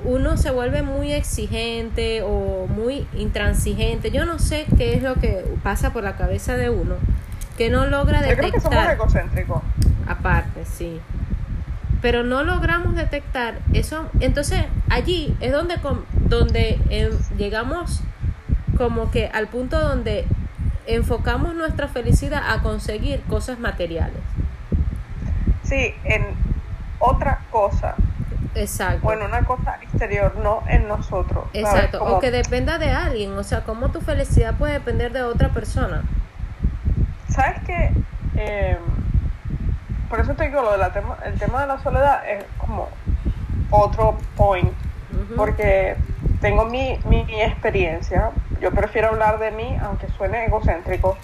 uno 0.03 0.37
se 0.37 0.51
vuelve 0.51 0.81
muy 0.81 1.13
exigente 1.13 2.23
o 2.23 2.67
muy 2.67 3.07
intransigente. 3.13 4.11
Yo 4.11 4.25
no 4.25 4.39
sé 4.39 4.65
qué 4.77 4.95
es 4.95 5.03
lo 5.03 5.15
que 5.15 5.45
pasa 5.63 5.93
por 5.93 6.03
la 6.03 6.15
cabeza 6.15 6.55
de 6.55 6.69
uno, 6.69 6.95
que 7.57 7.69
no 7.69 7.85
logra 7.85 8.21
detectar. 8.21 8.45
Yo 8.45 8.51
creo 8.51 8.53
que 8.53 8.75
somos 8.75 8.93
egocéntricos. 8.93 9.61
Aparte, 10.07 10.65
sí. 10.65 10.99
Pero 12.01 12.23
no 12.23 12.43
logramos 12.43 12.95
detectar 12.95 13.59
eso. 13.73 14.09
Entonces, 14.19 14.65
allí 14.89 15.35
es 15.39 15.51
donde, 15.51 15.75
donde 16.27 16.79
eh, 16.89 17.11
llegamos 17.37 18.01
como 18.75 19.11
que 19.11 19.27
al 19.27 19.47
punto 19.47 19.79
donde 19.79 20.25
enfocamos 20.87 21.55
nuestra 21.55 21.87
felicidad 21.87 22.43
a 22.51 22.61
conseguir 22.61 23.21
cosas 23.23 23.59
materiales. 23.59 24.21
Sí, 25.63 25.93
en 26.03 26.25
otra 26.99 27.41
cosa. 27.51 27.95
Exacto. 28.55 28.99
Bueno, 29.03 29.25
una 29.25 29.43
cosa 29.43 29.77
exterior, 29.81 30.35
no 30.37 30.63
en 30.67 30.87
nosotros. 30.87 31.45
Exacto, 31.53 32.03
o 32.03 32.19
que 32.19 32.31
dependa 32.31 32.77
de 32.77 32.91
alguien, 32.91 33.37
o 33.37 33.43
sea, 33.43 33.63
cómo 33.63 33.89
tu 33.89 34.01
felicidad 34.01 34.55
puede 34.57 34.73
depender 34.73 35.13
de 35.13 35.23
otra 35.23 35.49
persona. 35.49 36.03
¿Sabes 37.29 37.61
qué? 37.65 37.91
Eh, 38.35 38.77
por 40.09 40.19
eso 40.19 40.33
te 40.33 40.45
digo, 40.45 40.61
lo 40.61 40.77
de 40.77 40.89
tema, 40.89 41.17
el 41.25 41.39
tema 41.39 41.61
de 41.61 41.67
la 41.67 41.79
soledad 41.79 42.29
es 42.29 42.43
como 42.57 42.89
otro 43.69 44.17
point, 44.35 44.73
porque 45.37 45.95
tengo 46.41 46.65
mi, 46.65 46.99
mi, 47.05 47.21
experiencia, 47.41 48.31
yo 48.61 48.71
prefiero 48.71 49.09
hablar 49.09 49.39
de 49.39 49.51
mí, 49.51 49.77
aunque 49.81 50.07
suene 50.09 50.45
egocéntrico, 50.45 51.17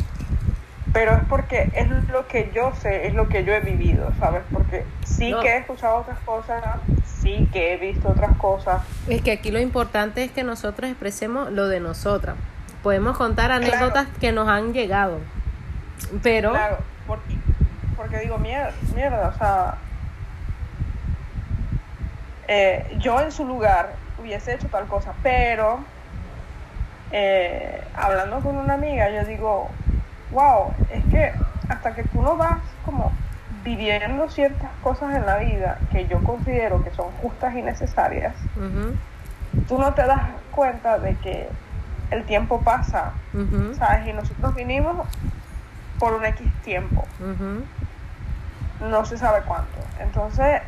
pero 0.92 1.14
es 1.14 1.24
porque 1.30 1.70
es 1.74 1.88
lo 2.10 2.28
que 2.28 2.52
yo 2.54 2.74
sé, 2.82 3.08
es 3.08 3.14
lo 3.14 3.30
que 3.30 3.44
yo 3.44 3.54
he 3.54 3.60
vivido, 3.60 4.12
¿sabes? 4.20 4.42
Porque 4.52 4.84
sí 5.06 5.34
que 5.42 5.50
he 5.50 5.58
escuchado 5.58 5.98
otras 5.98 6.20
cosas, 6.20 6.64
sí 7.06 7.48
que 7.54 7.74
he 7.74 7.78
visto 7.78 8.10
otras 8.10 8.36
cosas. 8.38 8.82
Es 9.08 9.22
que 9.22 9.32
aquí 9.32 9.52
lo 9.52 9.60
importante 9.60 10.24
es 10.24 10.32
que 10.32 10.44
nosotros 10.44 10.90
expresemos 10.90 11.52
lo 11.52 11.68
de 11.68 11.80
nosotras. 11.80 12.36
Podemos 12.82 13.18
contar 13.18 13.52
anécdotas 13.52 14.08
que 14.20 14.32
nos 14.32 14.48
han 14.48 14.74
llegado, 14.74 15.20
pero... 16.24 16.52
Claro, 16.52 16.78
porque 17.06 17.36
porque 17.96 18.20
digo, 18.20 18.38
mierda, 18.38 18.72
mierda 18.96 19.28
o 19.30 19.38
sea, 19.38 19.76
eh, 22.48 22.96
yo 23.00 23.20
en 23.20 23.32
su 23.32 23.44
lugar 23.44 23.96
hubiese 24.20 24.54
hecho 24.54 24.68
tal 24.68 24.86
cosa, 24.88 25.14
pero 25.24 25.80
eh, 27.12 27.82
hablando 27.96 28.40
con 28.42 28.58
una 28.58 28.74
amiga, 28.74 29.10
yo 29.10 29.26
digo, 29.26 29.70
wow, 30.32 30.74
es 30.92 31.04
que 31.06 31.32
hasta 31.70 31.96
que 31.96 32.04
tú 32.04 32.22
no 32.22 32.38
vas 32.38 32.60
como 32.86 33.12
viviendo 33.64 34.30
ciertas 34.30 34.72
cosas 34.82 35.16
en 35.16 35.26
la 35.26 35.38
vida 35.38 35.80
que 35.92 36.08
yo 36.08 36.24
considero 36.24 36.84
que 36.84 36.92
son 36.92 37.12
justas 37.22 37.56
y 37.56 37.62
necesarias, 37.62 38.34
tú 39.68 39.78
no 39.78 39.94
te 39.94 40.06
das 40.06 40.22
cuenta 40.52 41.00
de 41.00 41.16
que 41.16 41.50
el 42.12 42.24
tiempo 42.24 42.62
pasa, 42.62 43.12
¿sabes? 43.78 44.08
Y 44.08 44.14
nosotros 44.14 44.56
vinimos 44.56 45.06
por 46.00 46.14
un 46.14 46.26
X 46.26 46.48
tiempo 46.64 47.06
no 48.82 49.06
se 49.06 49.18
sabe 49.18 49.42
cuánto. 49.46 49.78
Entonces, 50.00 50.62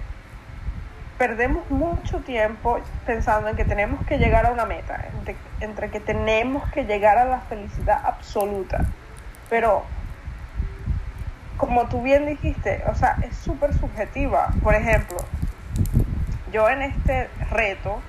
perdemos 1.19 1.69
mucho 1.69 2.19
tiempo 2.19 2.79
pensando 3.05 3.49
en 3.49 3.55
que 3.55 3.65
tenemos 3.65 4.03
que 4.07 4.17
llegar 4.17 4.47
a 4.47 4.51
una 4.51 4.65
meta, 4.65 5.05
entre, 5.59 5.91
que 5.91 5.99
tenemos 5.99 6.67
que 6.71 6.85
llegar 6.85 7.19
a 7.19 7.25
la 7.25 7.41
felicidad 7.41 8.01
absoluta. 8.03 8.85
Pero, 9.49 9.83
como 11.57 11.87
tú 11.89 12.01
bien 12.01 12.25
dijiste, 12.25 12.83
o 12.87 12.95
sea, 12.95 13.17
es 13.21 13.35
súper 13.35 13.77
subjetiva. 13.77 14.49
Por 14.63 14.73
ejemplo, 14.73 15.17
yo 16.51 16.67
en 16.69 16.81
este 16.81 17.29
reto 17.51 17.99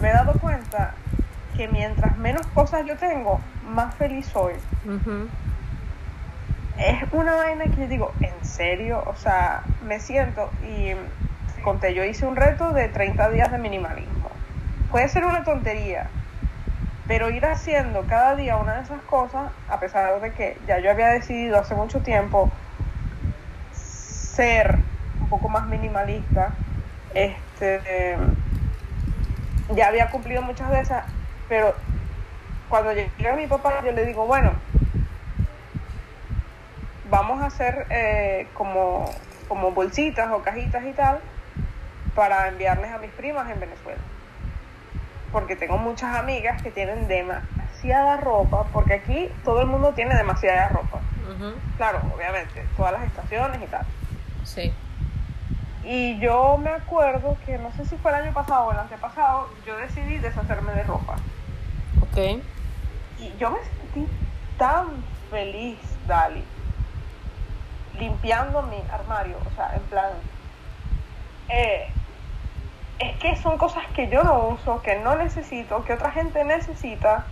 me 0.00 0.10
he 0.10 0.12
dado 0.12 0.34
cuenta 0.34 0.94
que 1.56 1.66
mientras 1.66 2.16
menos 2.18 2.46
cosas 2.48 2.84
yo 2.86 2.96
tengo, 2.96 3.40
más 3.66 3.94
feliz 3.96 4.26
soy 4.26 4.54
es 6.78 7.04
una 7.12 7.36
vaina 7.36 7.64
que 7.64 7.82
yo 7.82 7.88
digo, 7.88 8.12
¿en 8.20 8.44
serio? 8.44 9.02
O 9.06 9.14
sea, 9.14 9.62
me 9.86 10.00
siento 10.00 10.50
y 10.62 10.92
conté, 11.64 11.94
yo 11.94 12.04
hice 12.04 12.26
un 12.26 12.36
reto 12.36 12.72
de 12.72 12.88
30 12.88 13.30
días 13.30 13.50
de 13.50 13.58
minimalismo. 13.58 14.28
Puede 14.90 15.08
ser 15.08 15.24
una 15.24 15.42
tontería, 15.42 16.08
pero 17.08 17.30
ir 17.30 17.44
haciendo 17.46 18.02
cada 18.02 18.36
día 18.36 18.56
una 18.58 18.74
de 18.76 18.82
esas 18.82 19.00
cosas, 19.02 19.50
a 19.68 19.80
pesar 19.80 20.20
de 20.20 20.32
que 20.32 20.56
ya 20.68 20.78
yo 20.78 20.90
había 20.90 21.08
decidido 21.08 21.58
hace 21.58 21.74
mucho 21.74 22.00
tiempo 22.00 22.50
ser 23.72 24.78
un 25.20 25.28
poco 25.28 25.48
más 25.48 25.66
minimalista, 25.66 26.50
este, 27.14 28.16
ya 29.74 29.88
había 29.88 30.10
cumplido 30.10 30.42
muchas 30.42 30.70
de 30.70 30.80
esas, 30.80 31.04
pero 31.48 31.74
cuando 32.68 32.92
llegué 32.92 33.28
a 33.28 33.36
mi 33.36 33.46
papá 33.46 33.82
yo 33.84 33.92
le 33.92 34.04
digo, 34.04 34.26
bueno, 34.26 34.52
vamos 37.10 37.42
a 37.42 37.46
hacer 37.46 37.86
eh, 37.90 38.48
como, 38.54 39.10
como 39.48 39.72
bolsitas 39.72 40.30
o 40.30 40.42
cajitas 40.42 40.84
y 40.84 40.92
tal 40.92 41.20
para 42.14 42.48
enviarles 42.48 42.90
a 42.92 42.98
mis 42.98 43.10
primas 43.12 43.50
en 43.50 43.60
Venezuela. 43.60 44.00
Porque 45.32 45.56
tengo 45.56 45.78
muchas 45.78 46.16
amigas 46.16 46.62
que 46.62 46.70
tienen 46.70 47.08
demasiada 47.08 48.18
ropa, 48.18 48.64
porque 48.72 48.94
aquí 48.94 49.28
todo 49.44 49.60
el 49.62 49.66
mundo 49.66 49.92
tiene 49.94 50.14
demasiada 50.14 50.68
ropa. 50.68 51.00
Claro, 51.76 52.00
obviamente, 52.14 52.64
todas 52.76 52.92
las 52.92 53.02
estaciones 53.02 53.60
y 53.60 53.66
tal. 53.66 53.84
Sí. 54.44 54.72
Y 55.82 56.18
yo 56.20 56.56
me 56.56 56.70
acuerdo 56.70 57.36
que 57.44 57.58
no 57.58 57.72
sé 57.72 57.84
si 57.84 57.96
fue 57.96 58.12
el 58.12 58.18
año 58.22 58.32
pasado 58.32 58.66
o 58.66 58.72
el 58.72 58.78
antepasado, 58.78 59.48
yo 59.66 59.76
decidí 59.76 60.18
deshacerme 60.18 60.72
de 60.72 60.84
ropa. 60.84 61.16
Ok. 62.00 62.42
Y 63.18 63.34
yo 63.38 63.50
me 63.50 63.58
sentí 63.64 64.08
tan 64.56 65.04
feliz, 65.30 65.78
Dali 66.06 66.44
limpiando 67.98 68.62
mi 68.62 68.82
armario, 68.90 69.36
o 69.38 69.54
sea, 69.54 69.74
en 69.74 69.82
plan, 69.82 70.12
eh, 71.48 71.88
es 72.98 73.16
que 73.18 73.36
son 73.36 73.58
cosas 73.58 73.84
que 73.94 74.08
yo 74.08 74.22
no 74.22 74.48
uso, 74.48 74.82
que 74.82 74.98
no 75.00 75.16
necesito, 75.16 75.84
que 75.84 75.94
otra 75.94 76.10
gente 76.12 76.44
necesita 76.44 77.24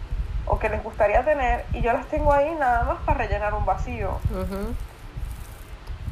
o 0.47 0.59
que 0.59 0.69
les 0.69 0.83
gustaría 0.83 1.25
tener 1.25 1.65
y 1.73 1.83
yo 1.83 1.93
las 1.93 2.07
tengo 2.07 2.33
ahí 2.33 2.55
nada 2.59 2.85
más 2.85 2.99
para 3.05 3.19
rellenar 3.19 3.55
un 3.55 3.65
vacío. 3.65 4.19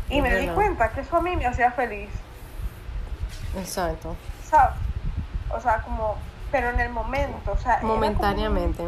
Y 0.08 0.22
me 0.22 0.36
di 0.36 0.48
cuenta 0.48 0.90
que 0.90 1.00
eso 1.00 1.16
a 1.16 1.20
mí 1.20 1.36
me 1.36 1.46
hacía 1.46 1.72
feliz. 1.72 2.10
Exacto. 3.56 4.16
¿Sabes? 4.44 4.76
O 5.50 5.60
sea, 5.60 5.82
como, 5.82 6.16
pero 6.52 6.70
en 6.70 6.80
el 6.80 6.90
momento, 6.90 7.52
o 7.52 7.58
sea... 7.58 7.80
Momentáneamente. 7.82 8.84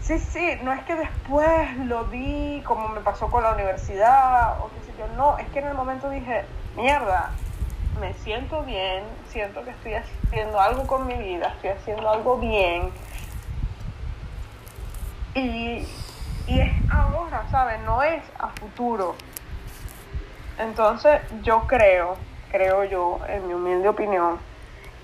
Sí, 0.00 0.18
sí, 0.18 0.58
no 0.62 0.72
es 0.72 0.82
que 0.84 0.96
después 0.96 1.76
lo 1.78 2.04
vi 2.06 2.62
como 2.66 2.88
me 2.88 3.00
pasó 3.00 3.28
con 3.28 3.42
la 3.42 3.52
universidad 3.52 4.60
o 4.60 4.68
qué 4.68 4.92
sé 4.92 4.98
yo, 4.98 5.06
no, 5.16 5.38
es 5.38 5.48
que 5.48 5.60
en 5.60 5.68
el 5.68 5.74
momento 5.74 6.10
dije, 6.10 6.44
mierda, 6.76 7.30
me 8.00 8.14
siento 8.14 8.62
bien, 8.62 9.04
siento 9.28 9.64
que 9.64 9.70
estoy 9.70 9.94
haciendo 9.94 10.60
algo 10.60 10.86
con 10.86 11.06
mi 11.06 11.14
vida, 11.14 11.48
estoy 11.48 11.70
haciendo 11.70 12.08
algo 12.08 12.38
bien. 12.38 12.90
Y, 15.34 15.86
y 16.46 16.60
es 16.60 16.72
ahora, 16.90 17.44
¿sabes? 17.50 17.80
No 17.80 18.02
es 18.02 18.22
a 18.38 18.48
futuro. 18.48 19.16
Entonces 20.58 21.20
yo 21.42 21.66
creo, 21.66 22.16
creo 22.50 22.84
yo, 22.84 23.20
en 23.28 23.46
mi 23.46 23.54
humilde 23.54 23.88
opinión, 23.88 24.38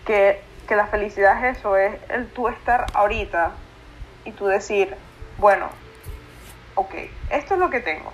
que, 0.05 0.43
que 0.69 0.77
la 0.77 0.87
felicidad 0.87 1.45
es 1.45 1.59
eso, 1.59 1.77
es 1.77 1.99
el 2.09 2.29
tú 2.29 2.49
estar 2.49 2.87
ahorita 2.95 3.53
y 4.25 4.33
tú 4.33 4.47
decir, 4.47 4.97
bueno, 5.39 5.69
ok, 6.75 6.95
esto 7.31 7.55
es 7.55 7.61
lo 7.61 7.71
que 7.71 7.81
tengo. 7.81 8.13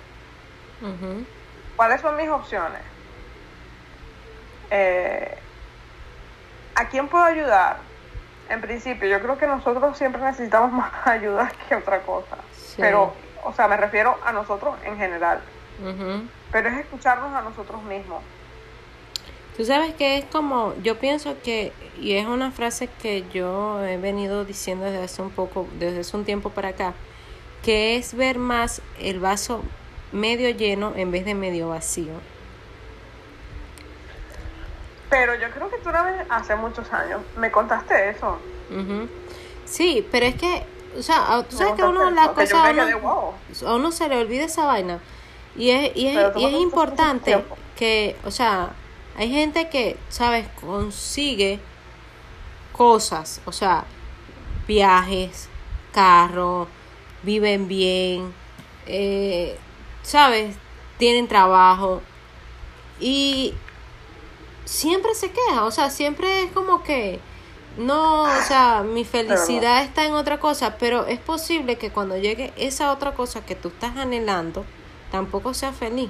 ¿Cuáles 1.75 2.01
son 2.01 2.15
mis 2.17 2.29
opciones? 2.29 2.81
Eh, 4.71 5.37
¿A 6.75 6.89
quién 6.89 7.07
puedo 7.07 7.23
ayudar? 7.23 7.77
En 8.49 8.61
principio, 8.61 9.09
yo 9.09 9.19
creo 9.21 9.37
que 9.37 9.47
nosotros 9.47 9.97
siempre 9.97 10.21
necesitamos 10.21 10.71
más 10.73 10.91
ayuda 11.05 11.51
que 11.67 11.75
otra 11.75 12.01
cosa. 12.01 12.37
Pero 12.77 13.13
o 13.47 13.53
sea, 13.53 13.67
me 13.67 13.77
refiero 13.77 14.17
a 14.25 14.31
nosotros 14.33 14.75
en 14.83 14.97
general, 14.97 15.39
Ujú. 15.81 16.27
pero 16.51 16.69
es 16.69 16.77
escucharnos 16.79 17.33
a 17.33 17.41
nosotros 17.41 17.81
mismos. 17.83 18.21
Tú 19.55 19.65
sabes 19.65 19.95
que 19.95 20.17
es 20.17 20.25
como, 20.25 20.75
yo 20.83 20.99
pienso 20.99 21.35
que, 21.41 21.71
y 21.99 22.13
es 22.13 22.27
una 22.27 22.51
frase 22.51 22.89
que 23.01 23.23
yo 23.33 23.83
he 23.83 23.97
venido 23.97 24.45
diciendo 24.45 24.85
desde 24.85 25.03
hace 25.03 25.21
un 25.21 25.31
poco, 25.31 25.67
desde 25.79 26.01
hace 26.01 26.15
un 26.15 26.25
tiempo 26.25 26.51
para 26.51 26.69
acá, 26.69 26.93
que 27.63 27.95
es 27.95 28.13
ver 28.13 28.37
más 28.37 28.81
el 28.99 29.19
vaso 29.19 29.63
medio 30.11 30.49
lleno 30.49 30.93
en 30.95 31.09
vez 31.09 31.25
de 31.25 31.33
medio 31.33 31.69
vacío. 31.69 32.13
Pero 35.09 35.35
yo 35.35 35.49
creo 35.51 35.69
que 35.69 35.77
tú 35.77 35.89
una 35.89 36.03
vez, 36.03 36.25
hace 36.29 36.55
muchos 36.55 36.91
años, 36.91 37.21
me 37.37 37.51
contaste 37.51 38.09
eso. 38.09 38.37
Sí, 39.65 40.05
pero 40.11 40.25
es 40.25 40.35
que, 40.35 40.63
o 40.97 41.01
sea, 41.01 41.43
tú 41.49 41.55
sabes 41.55 41.73
que 41.73 41.83
uno 41.83 42.09
las 42.11 42.29
cosas, 42.29 43.01
wow. 43.01 43.33
a 43.65 43.75
uno 43.75 43.91
se 43.91 44.09
le 44.09 44.17
olvida 44.17 44.45
esa 44.45 44.65
vaina. 44.65 44.99
Y 45.55 45.69
es, 45.71 45.95
y 45.95 46.07
es, 46.07 46.35
y 46.35 46.45
es 46.45 46.53
importante 46.53 47.43
que, 47.75 48.15
o 48.25 48.31
sea, 48.31 48.71
hay 49.17 49.31
gente 49.31 49.69
que, 49.69 49.97
¿sabes? 50.09 50.47
Consigue 50.61 51.59
cosas, 52.73 53.41
o 53.45 53.51
sea, 53.51 53.85
viajes, 54.67 55.49
carro, 55.91 56.67
viven 57.23 57.67
bien, 57.67 58.33
eh, 58.85 59.57
¿sabes? 60.03 60.55
Tienen 60.97 61.27
trabajo 61.27 62.01
y 62.99 63.53
siempre 64.67 65.15
se 65.15 65.31
queja, 65.31 65.63
o 65.65 65.71
sea, 65.71 65.89
siempre 65.89 66.43
es 66.43 66.51
como 66.51 66.83
que 66.83 67.19
no, 67.77 68.23
o 68.23 68.41
sea, 68.47 68.83
mi 68.83 69.05
felicidad 69.05 69.83
está 69.83 70.05
en 70.05 70.13
otra 70.13 70.39
cosa, 70.39 70.77
pero 70.77 71.05
es 71.05 71.19
posible 71.19 71.77
que 71.77 71.91
cuando 71.91 72.17
llegue 72.17 72.51
esa 72.57 72.91
otra 72.91 73.13
cosa 73.13 73.45
que 73.45 73.55
tú 73.55 73.69
estás 73.69 73.95
anhelando, 73.97 74.65
tampoco 75.11 75.53
sea 75.53 75.71
feliz. 75.73 76.09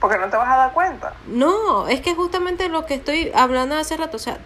Porque 0.00 0.18
no 0.18 0.28
te 0.30 0.36
vas 0.36 0.48
a 0.48 0.56
dar 0.56 0.72
cuenta. 0.72 1.14
No, 1.26 1.86
es 1.88 2.00
que 2.00 2.14
justamente 2.14 2.68
lo 2.68 2.86
que 2.86 2.94
estoy 2.94 3.30
hablando 3.34 3.76
hace 3.76 3.96
rato, 3.96 4.16
o 4.16 4.20
sea, 4.20 4.38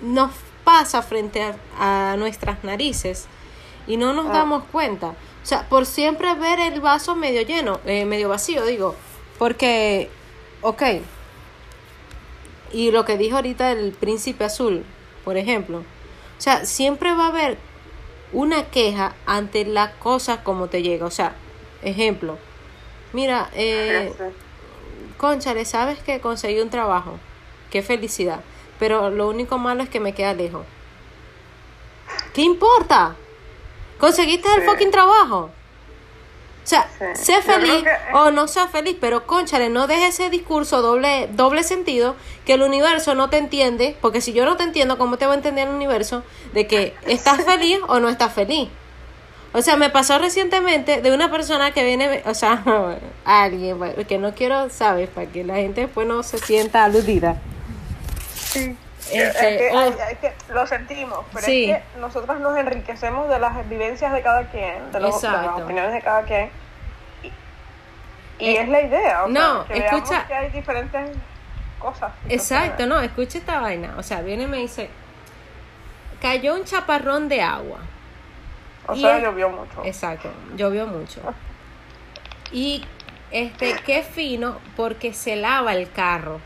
nos 0.00 0.30
pasa 0.64 1.02
frente 1.02 1.42
a, 1.42 2.12
a 2.12 2.16
nuestras 2.16 2.64
narices 2.64 3.26
y 3.86 3.96
no 3.96 4.12
nos 4.12 4.26
Ah. 4.26 4.32
damos 4.32 4.64
cuenta. 4.72 5.08
O 5.42 5.46
sea, 5.46 5.68
por 5.68 5.86
siempre 5.86 6.34
ver 6.34 6.58
el 6.60 6.80
vaso 6.80 7.16
medio 7.16 7.42
lleno, 7.42 7.80
eh, 7.86 8.04
medio 8.04 8.28
vacío, 8.28 8.64
digo, 8.66 8.94
porque, 9.38 10.10
ok, 10.62 10.82
y 12.72 12.90
lo 12.90 13.04
que 13.04 13.16
dijo 13.16 13.36
ahorita 13.36 13.72
el 13.72 13.92
príncipe 13.92 14.44
azul, 14.44 14.84
por 15.24 15.36
ejemplo, 15.36 15.78
o 15.78 16.40
sea, 16.40 16.64
siempre 16.64 17.14
va 17.14 17.26
a 17.26 17.28
haber 17.28 17.58
una 18.32 18.70
queja 18.70 19.14
ante 19.26 19.64
la 19.64 19.92
cosa 19.92 20.42
como 20.42 20.68
te 20.68 20.82
llega. 20.82 21.06
O 21.06 21.10
sea, 21.10 21.34
ejemplo, 21.82 22.38
mira, 23.12 23.50
eh. 23.54 24.12
Conchale, 25.20 25.66
sabes 25.66 25.98
que 25.98 26.18
conseguí 26.20 26.60
un 26.60 26.70
trabajo. 26.70 27.18
Qué 27.70 27.82
felicidad. 27.82 28.40
Pero 28.78 29.10
lo 29.10 29.28
único 29.28 29.58
malo 29.58 29.82
es 29.82 29.90
que 29.90 30.00
me 30.00 30.14
queda 30.14 30.32
lejos. 30.32 30.64
¿Qué 32.32 32.40
importa? 32.40 33.16
Conseguiste 33.98 34.48
el 34.56 34.62
fucking 34.62 34.90
trabajo. 34.90 35.50
O 36.62 36.66
sea, 36.70 36.88
Sí. 37.14 37.32
creo 37.32 37.42
feliz 37.42 37.82
que- 37.84 38.14
o 38.16 38.30
no 38.30 38.46
sea 38.46 38.68
feliz, 38.68 38.96
pero 39.00 39.26
conchale, 39.26 39.70
no 39.70 39.86
dejes 39.86 40.20
ese 40.20 40.30
discurso 40.30 40.82
doble, 40.82 41.28
doble 41.32 41.62
sentido 41.64 42.14
que 42.46 42.52
el 42.54 42.62
universo 42.62 43.14
no 43.14 43.28
te 43.30 43.38
entiende, 43.38 43.96
porque 44.00 44.20
si 44.20 44.32
yo 44.32 44.44
no 44.44 44.56
te 44.56 44.62
entiendo, 44.64 44.98
¿cómo 44.98 45.16
te 45.16 45.26
va 45.26 45.32
a 45.32 45.36
entender 45.36 45.66
el 45.68 45.74
universo 45.74 46.22
de 46.52 46.66
que 46.66 46.94
estás 47.06 47.38
feliz 47.44 47.78
o 47.88 47.98
no 47.98 48.08
estás 48.08 48.32
feliz? 48.32 48.68
O 49.52 49.62
sea, 49.62 49.76
me 49.76 49.90
pasó 49.90 50.16
recientemente 50.18 51.02
de 51.02 51.12
una 51.12 51.28
persona 51.28 51.72
que 51.72 51.82
viene, 51.84 52.22
o 52.26 52.34
sea, 52.34 52.62
alguien, 53.24 53.78
que 54.06 54.18
no 54.18 54.32
quiero, 54.34 54.70
¿sabes? 54.70 55.08
Para 55.08 55.26
que 55.26 55.42
la 55.42 55.56
gente 55.56 55.80
después 55.80 56.06
no 56.06 56.22
se 56.22 56.38
sienta 56.38 56.84
aludida. 56.84 57.40
Sí. 58.36 58.76
Este, 59.12 59.26
es, 59.28 59.58
que, 59.58 59.70
oh. 59.76 59.78
hay- 59.80 59.94
hay 60.08 60.16
que- 60.16 60.32
lo 60.52 60.66
sentimos, 60.66 61.20
pero 61.32 61.46
Sí. 61.46 61.70
es 61.70 61.78
que 61.78 61.98
nosotros 61.98 62.38
nos 62.40 62.56
enriquecemos 62.56 63.28
de 63.28 63.38
las 63.38 63.68
vivencias 63.68 64.12
de 64.12 64.22
cada 64.22 64.44
quien, 64.50 64.92
de, 64.92 65.00
los- 65.00 65.20
de 65.22 65.28
las 65.28 65.48
opiniones 65.60 65.92
de 65.92 66.00
cada 66.02 66.22
quien. 66.22 66.50
Y, 68.38 68.46
y 68.46 68.56
es 68.56 68.68
la 68.68 68.80
idea, 68.82 69.24
o 69.24 69.28
no, 69.28 69.66
sea, 69.66 69.74
que 69.74 69.86
escucha- 69.86 70.26
que 70.26 70.34
hay 70.34 70.50
diferentes 70.50 71.10
cosas. 71.78 72.12
Exacto, 72.28 72.86
no, 72.86 73.00
escucha 73.00 73.38
esta 73.38 73.60
vaina. 73.60 73.94
O 73.98 74.02
sea, 74.02 74.20
viene 74.22 74.44
y 74.44 74.46
me 74.46 74.58
dice, 74.58 74.88
cayó 76.22 76.54
un 76.54 76.64
chaparrón 76.64 77.28
de 77.28 77.42
agua. 77.42 77.78
O 78.86 78.94
Y 78.94 79.00
sea, 79.02 79.16
es- 79.18 79.22
llovió 79.24 79.48
mucho. 79.50 79.82
Exacto, 79.84 80.30
llovió 80.56 80.86
mucho. 80.86 81.20
Y 82.52 82.84
este, 83.30 83.76
qué 83.86 84.02
fino 84.02 84.58
porque 84.76 85.12
se 85.14 85.36
lava 85.36 85.72
el 85.74 85.88
carro. 85.92 86.40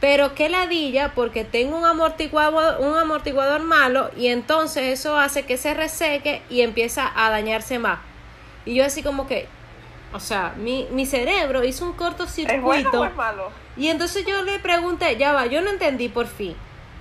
Pero 0.00 0.34
qué 0.34 0.48
ladilla 0.48 1.12
porque 1.14 1.44
tengo 1.44 1.76
un 1.76 1.84
amortiguador, 1.84 2.80
un 2.80 2.96
amortiguador 2.96 3.62
malo 3.62 4.10
y 4.16 4.28
entonces 4.28 4.84
eso 4.84 5.16
hace 5.18 5.44
que 5.44 5.56
se 5.56 5.74
reseque 5.74 6.42
y 6.48 6.60
empieza 6.60 7.10
a 7.14 7.30
dañarse 7.30 7.78
más. 7.80 7.98
Y 8.64 8.74
yo 8.74 8.84
así 8.84 9.02
como 9.02 9.26
que, 9.26 9.48
o 10.12 10.20
sea, 10.20 10.54
mi, 10.56 10.86
mi 10.90 11.04
cerebro 11.04 11.64
hizo 11.64 11.84
un 11.84 11.92
¿Es 11.92 11.96
bueno 11.96 12.16
cortocircuito. 12.16 13.00
o 13.00 13.04
es 13.04 13.14
malo? 13.16 13.50
Y 13.76 13.88
entonces 13.88 14.24
yo 14.24 14.42
le 14.42 14.58
pregunté, 14.60 15.16
ya 15.16 15.32
va, 15.32 15.46
yo 15.46 15.62
no 15.62 15.70
entendí 15.70 16.08
por 16.08 16.26
fin. 16.26 16.54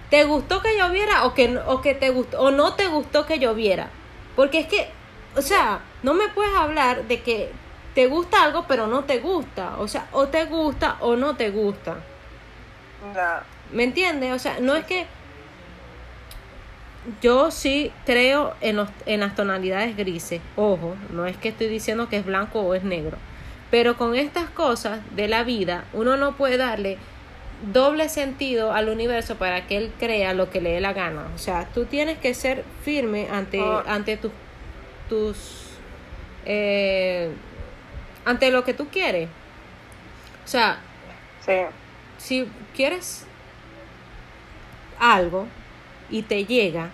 ¿Te 0.09 0.23
gustó 0.23 0.61
que 0.61 0.77
lloviera 0.77 1.25
o 1.25 1.33
que, 1.33 1.57
o 1.67 1.81
que 1.81 1.93
te 1.93 2.09
gustó 2.09 2.39
o 2.41 2.51
no 2.51 2.73
te 2.73 2.87
gustó 2.87 3.25
que 3.25 3.39
lloviera? 3.39 3.89
Porque 4.35 4.59
es 4.59 4.67
que, 4.67 4.89
o 5.35 5.41
sea, 5.41 5.81
no 6.01 6.13
me 6.13 6.29
puedes 6.29 6.55
hablar 6.55 7.03
de 7.03 7.21
que 7.21 7.51
te 7.93 8.07
gusta 8.07 8.43
algo 8.43 8.65
pero 8.67 8.87
no 8.87 9.03
te 9.03 9.19
gusta. 9.19 9.75
O 9.79 9.87
sea, 9.87 10.07
o 10.11 10.27
te 10.27 10.45
gusta 10.45 10.97
o 11.01 11.15
no 11.15 11.35
te 11.35 11.49
gusta. 11.49 11.97
¿Me 13.71 13.83
entiendes? 13.83 14.33
O 14.33 14.39
sea, 14.39 14.57
no 14.59 14.75
es 14.75 14.85
que 14.85 15.05
yo 17.21 17.51
sí 17.51 17.91
creo 18.05 18.53
en, 18.61 18.75
los, 18.75 18.89
en 19.05 19.21
las 19.21 19.35
tonalidades 19.35 19.95
grises. 19.95 20.41
Ojo, 20.55 20.95
no 21.11 21.25
es 21.25 21.37
que 21.37 21.49
estoy 21.49 21.67
diciendo 21.67 22.09
que 22.09 22.17
es 22.17 22.25
blanco 22.25 22.59
o 22.61 22.73
es 22.73 22.83
negro. 22.83 23.17
Pero 23.71 23.97
con 23.97 24.15
estas 24.15 24.49
cosas 24.49 24.99
de 25.15 25.27
la 25.27 25.43
vida, 25.43 25.85
uno 25.93 26.17
no 26.17 26.35
puede 26.35 26.57
darle 26.57 26.97
doble 27.73 28.07
sentido 28.07 28.71
al 28.71 28.87
universo 28.89 29.35
para 29.35 29.65
que 29.67 29.77
él 29.77 29.91
crea 29.99 30.33
lo 30.33 30.49
que 30.49 30.61
le 30.61 30.71
dé 30.71 30.79
la 30.81 30.93
gana. 30.93 31.27
O 31.33 31.37
sea, 31.37 31.65
tú 31.73 31.85
tienes 31.85 32.17
que 32.19 32.33
ser 32.33 32.63
firme 32.83 33.27
ante, 33.31 33.59
Ah. 33.61 33.83
ante 33.87 34.17
tus, 34.17 34.31
tus 35.09 35.63
eh, 36.45 37.31
ante 38.25 38.51
lo 38.51 38.63
que 38.63 38.73
tú 38.73 38.87
quieres. 38.89 39.27
O 40.45 40.47
sea, 40.47 40.77
Sí. 41.45 41.53
si 42.17 42.47
quieres 42.77 43.25
algo 44.99 45.47
y 46.09 46.21
te 46.21 46.45
llega, 46.45 46.89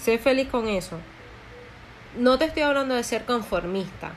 sé 0.00 0.18
feliz 0.18 0.48
con 0.48 0.68
eso. 0.68 0.98
No 2.18 2.36
te 2.38 2.44
estoy 2.46 2.62
hablando 2.64 2.94
de 2.94 3.02
ser 3.04 3.24
conformista, 3.24 4.10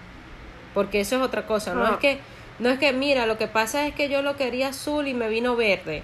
porque 0.73 0.99
eso 1.01 1.15
es 1.15 1.21
otra 1.21 1.45
cosa. 1.47 1.73
No 1.73 1.85
Ah. 1.85 1.91
es 1.93 1.97
que, 1.99 2.19
no 2.59 2.69
es 2.69 2.79
que, 2.79 2.91
mira, 2.93 3.25
lo 3.25 3.37
que 3.37 3.47
pasa 3.47 3.85
es 3.87 3.93
que 3.95 4.09
yo 4.09 4.21
lo 4.21 4.35
quería 4.35 4.69
azul 4.69 5.07
y 5.07 5.13
me 5.13 5.29
vino 5.29 5.55
verde. 5.55 6.03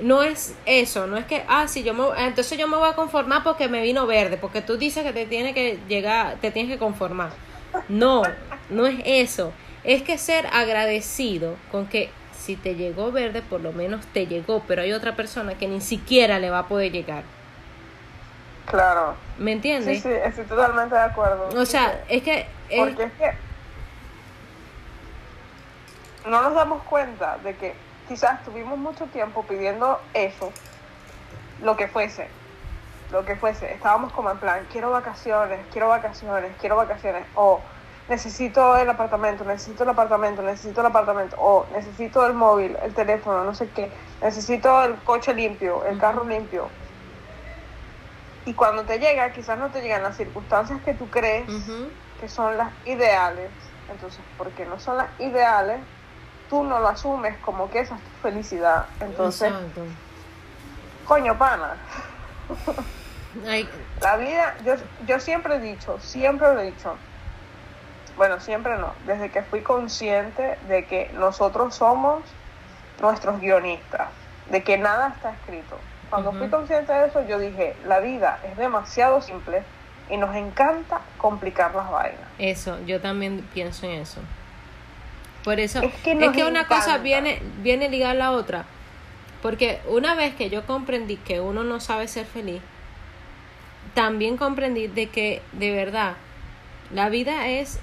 No 0.00 0.22
es 0.22 0.54
eso, 0.66 1.08
no 1.08 1.16
es 1.16 1.24
que, 1.24 1.42
ah, 1.48 1.66
sí, 1.66 1.82
yo 1.82 1.92
me, 1.92 2.04
entonces 2.24 2.56
yo 2.56 2.68
me 2.68 2.76
voy 2.76 2.88
a 2.88 2.92
conformar 2.94 3.42
porque 3.42 3.66
me 3.68 3.82
vino 3.82 4.06
verde, 4.06 4.36
porque 4.36 4.62
tú 4.62 4.76
dices 4.76 5.02
que 5.04 5.12
te 5.12 5.26
tiene 5.26 5.52
que 5.54 5.80
llegar, 5.88 6.36
te 6.40 6.52
tienes 6.52 6.70
que 6.70 6.78
conformar. 6.78 7.30
No, 7.88 8.22
no 8.70 8.86
es 8.86 9.00
eso. 9.04 9.52
Es 9.82 10.02
que 10.02 10.16
ser 10.18 10.46
agradecido 10.52 11.56
con 11.72 11.86
que 11.88 12.10
si 12.48 12.56
te 12.56 12.76
llegó 12.76 13.12
verde, 13.12 13.42
por 13.42 13.60
lo 13.60 13.72
menos 13.74 14.06
te 14.06 14.26
llegó, 14.26 14.62
pero 14.66 14.80
hay 14.80 14.94
otra 14.94 15.14
persona 15.14 15.58
que 15.58 15.68
ni 15.68 15.82
siquiera 15.82 16.38
le 16.38 16.48
va 16.48 16.60
a 16.60 16.66
poder 16.66 16.90
llegar. 16.90 17.22
Claro. 18.64 19.16
¿Me 19.36 19.52
entiendes? 19.52 20.02
Sí, 20.02 20.08
sí, 20.08 20.14
estoy 20.24 20.46
totalmente 20.46 20.94
de 20.94 21.02
acuerdo. 21.02 21.50
O 21.54 21.66
sea, 21.66 22.02
es 22.08 22.22
que... 22.22 22.46
es- 22.70 22.78
Porque 22.80 23.02
es 23.02 23.12
que 23.12 23.32
no 26.26 26.40
nos 26.40 26.54
damos 26.54 26.82
cuenta 26.84 27.36
de 27.44 27.54
que 27.54 27.74
quizás 28.08 28.42
tuvimos 28.44 28.78
mucho 28.78 29.04
tiempo 29.08 29.42
pidiendo 29.42 30.00
eso, 30.14 30.50
lo 31.62 31.76
que 31.76 31.86
fuese, 31.86 32.28
lo 33.12 33.26
que 33.26 33.36
fuese. 33.36 33.74
Estábamos 33.74 34.10
como 34.14 34.30
en 34.30 34.38
plan, 34.38 34.66
quiero 34.72 34.90
vacaciones, 34.90 35.60
quiero 35.70 35.88
vacaciones, 35.88 36.50
quiero 36.58 36.76
vacaciones, 36.76 37.24
o 37.34 37.60
necesito 38.08 38.76
el 38.76 38.88
apartamento, 38.88 39.44
necesito 39.44 39.82
el 39.82 39.90
apartamento, 39.90 40.42
necesito 40.42 40.80
el 40.80 40.86
apartamento, 40.86 41.36
o 41.38 41.66
necesito 41.72 42.26
el 42.26 42.34
móvil, 42.34 42.76
el 42.82 42.94
teléfono, 42.94 43.44
no 43.44 43.54
sé 43.54 43.68
qué, 43.70 43.90
necesito 44.22 44.82
el 44.82 44.94
coche 44.96 45.34
limpio, 45.34 45.84
el 45.84 45.98
carro 45.98 46.24
limpio. 46.24 46.68
Y 48.46 48.54
cuando 48.54 48.84
te 48.84 48.98
llega, 48.98 49.30
quizás 49.32 49.58
no 49.58 49.68
te 49.68 49.82
llegan 49.82 50.02
las 50.02 50.16
circunstancias 50.16 50.80
que 50.82 50.94
tú 50.94 51.06
crees 51.08 51.46
que 52.20 52.28
son 52.28 52.56
las 52.56 52.70
ideales. 52.86 53.50
Entonces, 53.90 54.20
porque 54.38 54.64
no 54.64 54.78
son 54.78 54.96
las 54.96 55.08
ideales, 55.18 55.80
tú 56.48 56.64
no 56.64 56.78
lo 56.78 56.88
asumes 56.88 57.36
como 57.44 57.70
que 57.70 57.80
esa 57.80 57.96
es 57.96 58.00
tu 58.00 58.22
felicidad. 58.22 58.86
Entonces, 59.00 59.50
Exacto. 59.50 59.82
coño, 61.06 61.36
pana. 61.36 61.76
La 64.00 64.16
vida, 64.16 64.56
yo, 64.64 64.74
yo 65.06 65.20
siempre 65.20 65.56
he 65.56 65.60
dicho, 65.60 65.98
siempre 66.00 66.52
lo 66.54 66.60
he 66.60 66.66
dicho, 66.66 66.96
bueno, 68.18 68.40
siempre 68.40 68.76
no, 68.76 68.92
desde 69.06 69.30
que 69.30 69.42
fui 69.42 69.62
consciente 69.62 70.58
de 70.68 70.84
que 70.84 71.10
nosotros 71.14 71.74
somos 71.74 72.22
nuestros 73.00 73.40
guionistas, 73.40 74.08
de 74.50 74.62
que 74.62 74.76
nada 74.76 75.14
está 75.16 75.30
escrito. 75.30 75.78
Cuando 76.10 76.32
fui 76.32 76.48
consciente 76.48 76.92
de 76.92 77.06
eso, 77.06 77.26
yo 77.26 77.38
dije, 77.38 77.76
la 77.86 78.00
vida 78.00 78.40
es 78.44 78.56
demasiado 78.56 79.22
simple 79.22 79.62
y 80.10 80.16
nos 80.16 80.34
encanta 80.34 81.00
complicar 81.16 81.74
las 81.74 81.90
vainas. 81.90 82.20
Eso, 82.38 82.78
yo 82.86 83.00
también 83.00 83.46
pienso 83.54 83.86
en 83.86 83.92
eso. 83.92 84.20
Por 85.44 85.60
eso, 85.60 85.78
Es 85.78 85.94
es 85.94 86.00
que 86.00 86.18
que, 86.18 86.42
nos 86.42 86.50
una 86.50 86.66
cosa 86.66 86.98
viene, 86.98 87.40
viene 87.58 87.88
ligada 87.88 88.12
a 88.12 88.16
la 88.16 88.30
otra. 88.32 88.64
Porque 89.42 89.80
una 89.86 90.14
vez 90.16 90.34
que 90.34 90.50
yo 90.50 90.66
comprendí 90.66 91.16
que 91.16 91.40
uno 91.40 91.62
no 91.62 91.78
sabe 91.78 92.08
ser 92.08 92.26
feliz, 92.26 92.60
también 93.94 94.36
comprendí 94.36 94.88
de 94.88 95.08
que 95.08 95.42
de 95.52 95.72
verdad 95.72 96.14
la 96.90 97.08
vida 97.08 97.48
es 97.48 97.78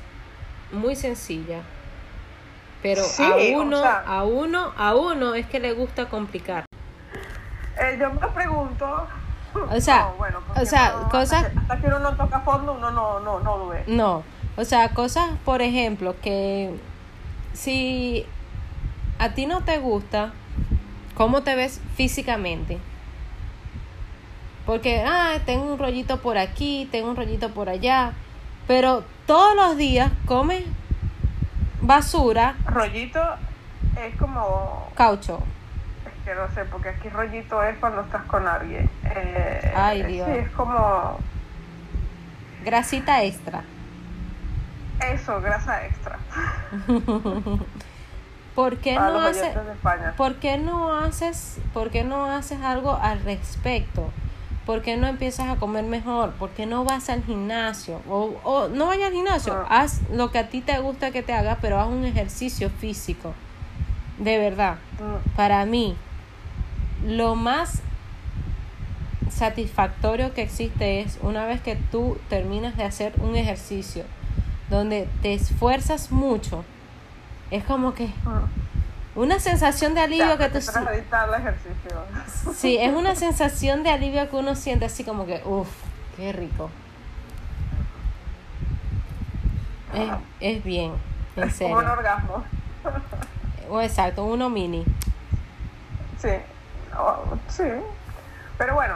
muy 0.72 0.96
sencilla. 0.96 1.62
Pero 2.82 3.04
Sí, 3.04 3.24
a 3.24 3.36
o 3.36 3.62
uno, 3.62 3.78
sea- 3.82 4.04
a 4.06 4.24
uno, 4.26 4.74
a 4.78 4.96
uno 4.96 5.34
es 5.34 5.46
que 5.48 5.60
le 5.60 5.74
gusta 5.74 6.08
complicar. 6.10 6.66
Eh, 7.78 7.98
yo 8.00 8.10
me 8.12 8.28
pregunto... 8.28 9.08
O 9.70 9.80
sea, 9.82 10.02
no, 10.12 10.14
bueno, 10.18 10.40
o 10.56 10.66
sea, 10.66 10.92
no, 11.02 11.10
cosas- 11.10 11.44
Hasta 11.46 11.50
que, 11.54 11.60
hasta 11.60 11.82
que 11.82 11.88
uno 11.88 12.00
no 12.00 12.16
toca 12.16 12.40
fondo, 12.42 12.74
uno 12.74 12.92
no, 12.92 13.20
no, 13.20 13.40
no 13.40 13.58
lo 13.58 13.68
ve. 13.70 13.84
No, 13.88 14.24
o 14.58 14.64
sea, 14.66 14.90
cosas, 14.94 15.32
por 15.44 15.62
ejemplo, 15.62 16.16
que 16.22 16.76
si 17.54 18.26
a 19.18 19.30
ti 19.34 19.46
no 19.46 19.62
te 19.64 19.78
gusta 19.80 20.34
cómo 21.16 21.42
te 21.44 21.56
ves 21.56 21.82
físicamente, 21.96 22.78
porque, 24.66 25.04
ah, 25.06 25.38
tengo 25.46 25.72
un 25.72 25.78
rollito 25.80 26.22
por 26.22 26.38
aquí, 26.38 26.88
tengo 26.92 27.10
un 27.10 27.16
rollito 27.16 27.50
por 27.54 27.70
allá, 27.70 28.14
pero 28.68 29.04
todos 29.26 29.56
los 29.56 29.78
días 29.78 30.12
comes 30.26 30.64
basura, 31.82 32.56
Rollito 32.66 33.22
es 33.98 34.16
como... 34.18 34.90
caucho. 34.96 35.42
Es 36.06 36.26
que 36.26 36.36
no 36.36 36.50
sé, 36.54 36.66
porque 36.66 36.90
aquí 36.90 37.10
rollito 37.10 37.64
es 37.64 37.78
cuando 37.78 38.02
estás 38.02 38.24
con 38.24 38.48
alguien. 38.48 38.90
Eh, 39.04 39.74
Ay, 39.76 40.04
Dios. 40.04 40.28
Sí, 40.30 40.38
es 40.38 40.50
como... 40.52 41.18
Grasita 42.64 43.24
extra. 43.24 43.64
Eso, 45.00 45.40
grasa 45.42 45.86
extra. 45.86 46.18
¿Por 48.56 48.78
qué 48.78 48.96
no 48.96 49.28
España. 49.28 50.14
¿Por 50.16 50.36
qué 50.36 50.58
no 50.58 50.98
haces, 50.98 51.58
por 51.74 51.92
qué 51.92 52.06
no 52.06 52.26
haces 52.26 52.62
algo 52.62 52.96
al 52.96 53.22
respecto? 53.22 54.10
¿Por 54.66 54.82
qué 54.82 54.98
no 54.98 55.06
empiezas 55.08 55.48
a 55.50 55.58
comer 55.58 55.84
mejor? 55.84 56.32
¿Por 56.34 56.50
qué 56.52 56.66
no 56.66 56.84
vas 56.84 57.10
al 57.10 57.24
gimnasio? 57.24 58.02
O, 58.10 58.34
o 58.44 58.68
no 58.68 58.88
vayas 58.88 59.08
al 59.08 59.14
gimnasio, 59.14 59.54
Ah. 59.54 59.82
haz 59.82 60.02
lo 60.12 60.32
que 60.32 60.40
a 60.40 60.50
ti 60.50 60.62
te 60.62 60.80
gusta 60.80 61.12
que 61.12 61.22
te 61.22 61.34
hagas, 61.34 61.60
pero 61.62 61.80
haz 61.80 61.88
un 61.88 62.04
ejercicio 62.06 62.70
físico. 62.70 63.34
De 64.18 64.38
verdad, 64.40 64.78
Mm, 65.00 65.30
para 65.36 65.66
mí, 65.66 65.96
lo 67.06 67.36
más 67.36 67.82
satisfactorio 69.30 70.34
que 70.34 70.42
existe 70.44 71.02
es 71.02 71.18
una 71.22 71.46
vez 71.46 71.62
que 71.62 71.76
tú 71.76 72.18
terminas 72.30 72.78
de 72.78 72.84
hacer 72.84 73.14
un 73.20 73.36
ejercicio 73.36 74.04
donde 74.70 75.08
te 75.22 75.34
esfuerzas 75.34 76.12
mucho, 76.12 76.64
es 77.52 77.64
como 77.64 77.94
que 77.94 78.08
mm. 78.08 78.75
Una 79.16 79.40
sensación 79.40 79.94
de 79.96 80.02
alivio 80.02 80.26
Ya, 80.26 80.38
que 80.38 80.50
tú 80.50 80.58
ejercicio. 81.36 82.06
Sí, 82.56 82.78
es 82.78 82.94
una 82.94 83.16
sensación 83.16 83.84
de 83.84 83.90
alivio 83.92 84.30
que 84.30 84.36
uno 84.36 84.56
siente 84.56 84.86
así 84.86 85.04
como 85.04 85.26
que, 85.26 85.42
uff, 85.46 85.70
qué 86.18 86.32
rico. 86.34 86.70
Es, 89.94 90.10
es 90.58 90.64
bien, 90.64 90.94
en 91.36 91.44
Es 91.44 91.58
como 91.60 91.74
un 91.76 91.80
serio. 91.80 91.94
orgasmo. 91.94 92.44
O 93.70 93.82
exacto, 93.82 94.26
uno 94.26 94.50
mini. 94.50 94.84
Sí, 96.22 96.30
Oh, 96.98 97.38
sí. 97.50 97.64
Pero 98.58 98.74
bueno, 98.76 98.96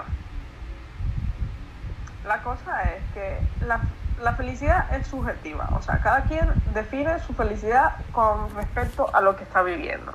la 2.26 2.41
cosa 2.41 2.84
es 2.84 3.01
que 3.13 3.38
la, 3.65 3.82
la 4.22 4.34
felicidad 4.34 4.93
es 4.93 5.07
subjetiva. 5.07 5.70
O 5.72 5.82
sea, 5.82 5.99
cada 5.99 6.24
quien 6.24 6.51
define 6.74 7.20
su 7.20 7.34
felicidad 7.34 7.95
con 8.11 8.53
respecto 8.55 9.13
a 9.13 9.22
lo 9.22 9.36
que 9.36 9.43
está 9.43 9.61
viviendo. 9.61 10.13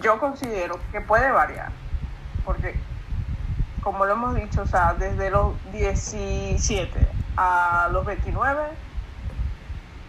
Yo 0.00 0.18
considero 0.18 0.78
que 0.90 1.00
puede 1.00 1.30
variar. 1.30 1.70
Porque, 2.44 2.74
como 3.82 4.04
lo 4.04 4.12
hemos 4.12 4.34
dicho, 4.34 4.62
o 4.62 4.66
sea, 4.66 4.94
desde 4.94 5.30
los 5.30 5.54
17 5.72 7.08
a 7.36 7.88
los 7.92 8.04
29, 8.04 8.62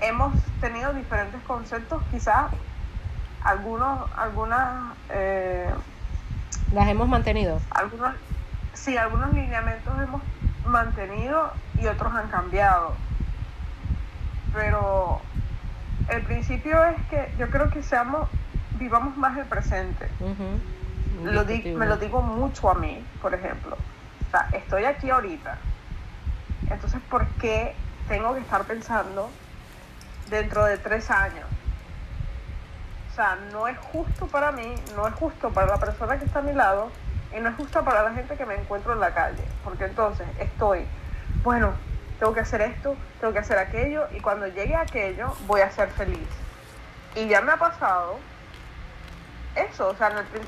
hemos 0.01 0.33
tenido 0.59 0.93
diferentes 0.93 1.41
conceptos, 1.43 2.01
quizás 2.11 2.51
algunos, 3.43 4.09
algunas, 4.17 4.93
eh, 5.09 5.69
Las 6.73 6.87
hemos 6.87 7.07
mantenido. 7.07 7.59
algunos, 7.71 8.15
sí, 8.73 8.97
algunos 8.97 9.33
lineamientos 9.33 9.93
hemos 10.01 10.21
mantenido 10.67 11.51
y 11.79 11.87
otros 11.87 12.13
han 12.13 12.27
cambiado. 12.29 12.93
Pero 14.53 15.19
el 16.09 16.21
principio 16.23 16.83
es 16.85 16.95
que 17.09 17.31
yo 17.37 17.49
creo 17.49 17.69
que 17.69 17.83
seamos, 17.83 18.29
vivamos 18.79 19.17
más 19.17 19.37
el 19.37 19.45
presente. 19.45 20.09
Lo 21.23 21.43
di- 21.43 21.61
me 21.79 21.85
lo 21.85 21.97
digo 21.97 22.21
mucho 22.21 22.69
a 22.69 22.75
mí, 22.75 23.03
por 23.21 23.33
ejemplo. 23.33 23.75
O 24.27 24.31
sea, 24.31 24.47
estoy 24.53 24.85
aquí 24.85 25.09
ahorita. 25.09 25.57
Entonces, 26.69 27.01
¿por 27.09 27.25
qué 27.39 27.75
tengo 28.07 28.33
que 28.33 28.39
estar 28.41 28.63
pensando 28.65 29.29
dentro 30.29 30.65
de 30.65 30.77
tres 30.77 31.09
años? 31.09 31.45
O 33.11 33.15
sea, 33.15 33.35
no 33.51 33.67
es 33.67 33.77
justo 33.79 34.27
para 34.27 34.51
mí, 34.51 34.75
no 34.95 35.07
es 35.07 35.13
justo 35.15 35.49
para 35.49 35.67
la 35.67 35.77
persona 35.77 36.17
que 36.19 36.25
está 36.25 36.39
a 36.39 36.43
mi 36.43 36.53
lado 36.53 36.91
y 37.35 37.39
no 37.39 37.49
es 37.49 37.55
justo 37.55 37.83
para 37.83 38.03
la 38.03 38.11
gente 38.13 38.35
que 38.35 38.45
me 38.45 38.55
encuentro 38.55 38.93
en 38.93 38.99
la 38.99 39.13
calle. 39.13 39.43
Porque 39.63 39.85
entonces 39.85 40.27
estoy, 40.39 40.85
bueno, 41.43 41.73
tengo 42.19 42.33
que 42.33 42.39
hacer 42.41 42.61
esto, 42.61 42.95
tengo 43.19 43.33
que 43.33 43.39
hacer 43.39 43.57
aquello 43.57 44.07
y 44.15 44.19
cuando 44.19 44.47
llegue 44.47 44.75
a 44.75 44.81
aquello 44.81 45.33
voy 45.47 45.61
a 45.61 45.71
ser 45.71 45.89
feliz. 45.89 46.27
Y 47.15 47.27
ya 47.27 47.41
me 47.41 47.51
ha 47.51 47.57
pasado 47.57 48.17
eso, 49.55 49.87
o 49.89 49.95
sea, 49.95 50.09
en 50.11 50.17
el 50.17 50.25
prin- 50.25 50.47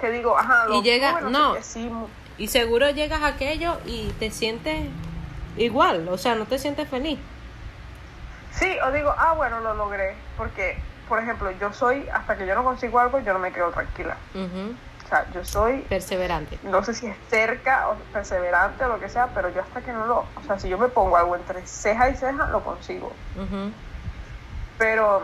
que 0.00 0.10
digo, 0.10 0.36
ajá, 0.38 0.64
Y 0.68 0.72
lo 0.72 0.82
llega- 0.82 1.20
no. 1.22 1.54
sí, 1.62 1.90
Y 2.38 2.48
seguro 2.48 2.90
llegas 2.90 3.22
a 3.22 3.28
aquello 3.28 3.78
y 3.84 4.10
te 4.20 4.30
sientes 4.30 4.86
igual, 5.56 6.08
o 6.08 6.16
sea, 6.18 6.36
no 6.36 6.44
te 6.46 6.58
sientes 6.58 6.88
feliz. 6.88 7.18
Sí, 8.52 8.76
o 8.84 8.92
digo, 8.92 9.12
ah, 9.16 9.32
bueno, 9.34 9.58
lo 9.60 9.74
logré. 9.74 10.14
Porque, 10.36 10.78
por 11.08 11.18
ejemplo, 11.20 11.50
yo 11.52 11.72
soy, 11.72 12.08
hasta 12.12 12.36
que 12.36 12.46
yo 12.46 12.54
no 12.54 12.62
consigo 12.64 12.98
algo, 13.00 13.18
yo 13.20 13.32
no 13.32 13.38
me 13.40 13.52
quedo 13.52 13.70
tranquila. 13.70 14.16
O 15.08 15.10
sea, 15.10 15.24
yo 15.32 15.42
soy, 15.42 15.78
Perseverante. 15.88 16.58
no 16.64 16.84
sé 16.84 16.92
si 16.92 17.06
es 17.06 17.16
cerca 17.30 17.88
o 17.88 17.94
perseverante 18.12 18.84
o 18.84 18.88
lo 18.88 19.00
que 19.00 19.08
sea, 19.08 19.28
pero 19.28 19.48
yo 19.48 19.62
hasta 19.62 19.80
que 19.80 19.90
no 19.90 20.04
lo, 20.04 20.18
o 20.18 20.42
sea, 20.46 20.58
si 20.58 20.68
yo 20.68 20.76
me 20.76 20.88
pongo 20.88 21.16
algo 21.16 21.34
entre 21.34 21.66
ceja 21.66 22.10
y 22.10 22.14
ceja, 22.14 22.48
lo 22.48 22.62
consigo. 22.62 23.10
Pero, 24.76 25.22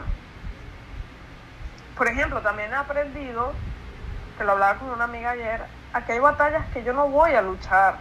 por 1.99 2.09
ejemplo, 2.09 2.41
también 2.41 2.73
he 2.73 2.77
aprendido, 2.77 3.53
que 4.39 4.45
lo 4.45 4.53
hablaba 4.53 4.79
con 4.79 4.89
una 4.89 5.05
amiga 5.05 5.33
ayer, 5.33 5.61
a 5.93 6.03
que 6.07 6.13
hay 6.13 6.19
batallas 6.19 6.65
que 6.73 6.83
yo 6.83 6.95
no 6.95 7.09
voy 7.09 7.35
a 7.35 7.43
luchar. 7.43 7.97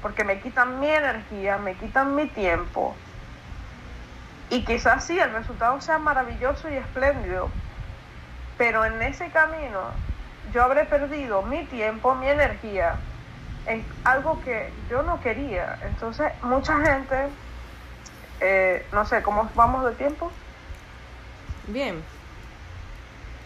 porque 0.00 0.22
me 0.22 0.40
quitan 0.40 0.78
mi 0.78 0.88
energía, 0.90 1.58
me 1.58 1.74
quitan 1.74 2.14
mi 2.14 2.28
tiempo. 2.28 2.94
Y 4.48 4.64
quizás 4.64 5.04
sí, 5.04 5.18
el 5.18 5.32
resultado 5.32 5.80
sea 5.80 5.98
maravilloso 5.98 6.70
y 6.70 6.74
espléndido, 6.76 7.50
pero 8.56 8.84
en 8.84 9.02
ese 9.02 9.28
camino 9.30 9.80
yo 10.52 10.64
habré 10.64 10.84
perdido 10.84 11.42
mi 11.42 11.64
tiempo, 11.66 12.14
mi 12.14 12.28
energía 12.28 12.96
en 13.66 13.84
algo 14.04 14.40
que 14.42 14.72
yo 14.90 15.02
no 15.02 15.20
quería. 15.20 15.78
Entonces, 15.82 16.32
mucha 16.42 16.78
gente, 16.80 17.28
eh, 18.40 18.86
no 18.92 19.04
sé, 19.04 19.22
¿cómo 19.22 19.50
vamos 19.54 19.84
de 19.84 19.92
tiempo? 19.92 20.32
Bien. 21.66 22.02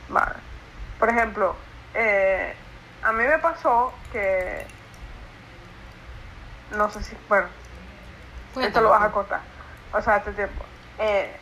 Vale. 0.09 0.37
Por 0.99 1.09
ejemplo, 1.09 1.57
eh, 1.95 2.55
a 3.03 3.13
mí 3.13 3.25
me 3.25 3.39
pasó 3.39 3.93
que, 4.13 4.65
no 6.77 6.89
sé 6.91 7.03
si, 7.03 7.17
bueno, 7.29 7.49
Esto 8.61 8.81
lo 8.81 8.91
vas 8.91 9.03
a 9.03 9.11
cortar. 9.11 9.41
O 9.93 10.01
sea, 10.01 10.19
este 10.19 10.33
tiempo. 10.33 10.65
Eh, 10.99 11.37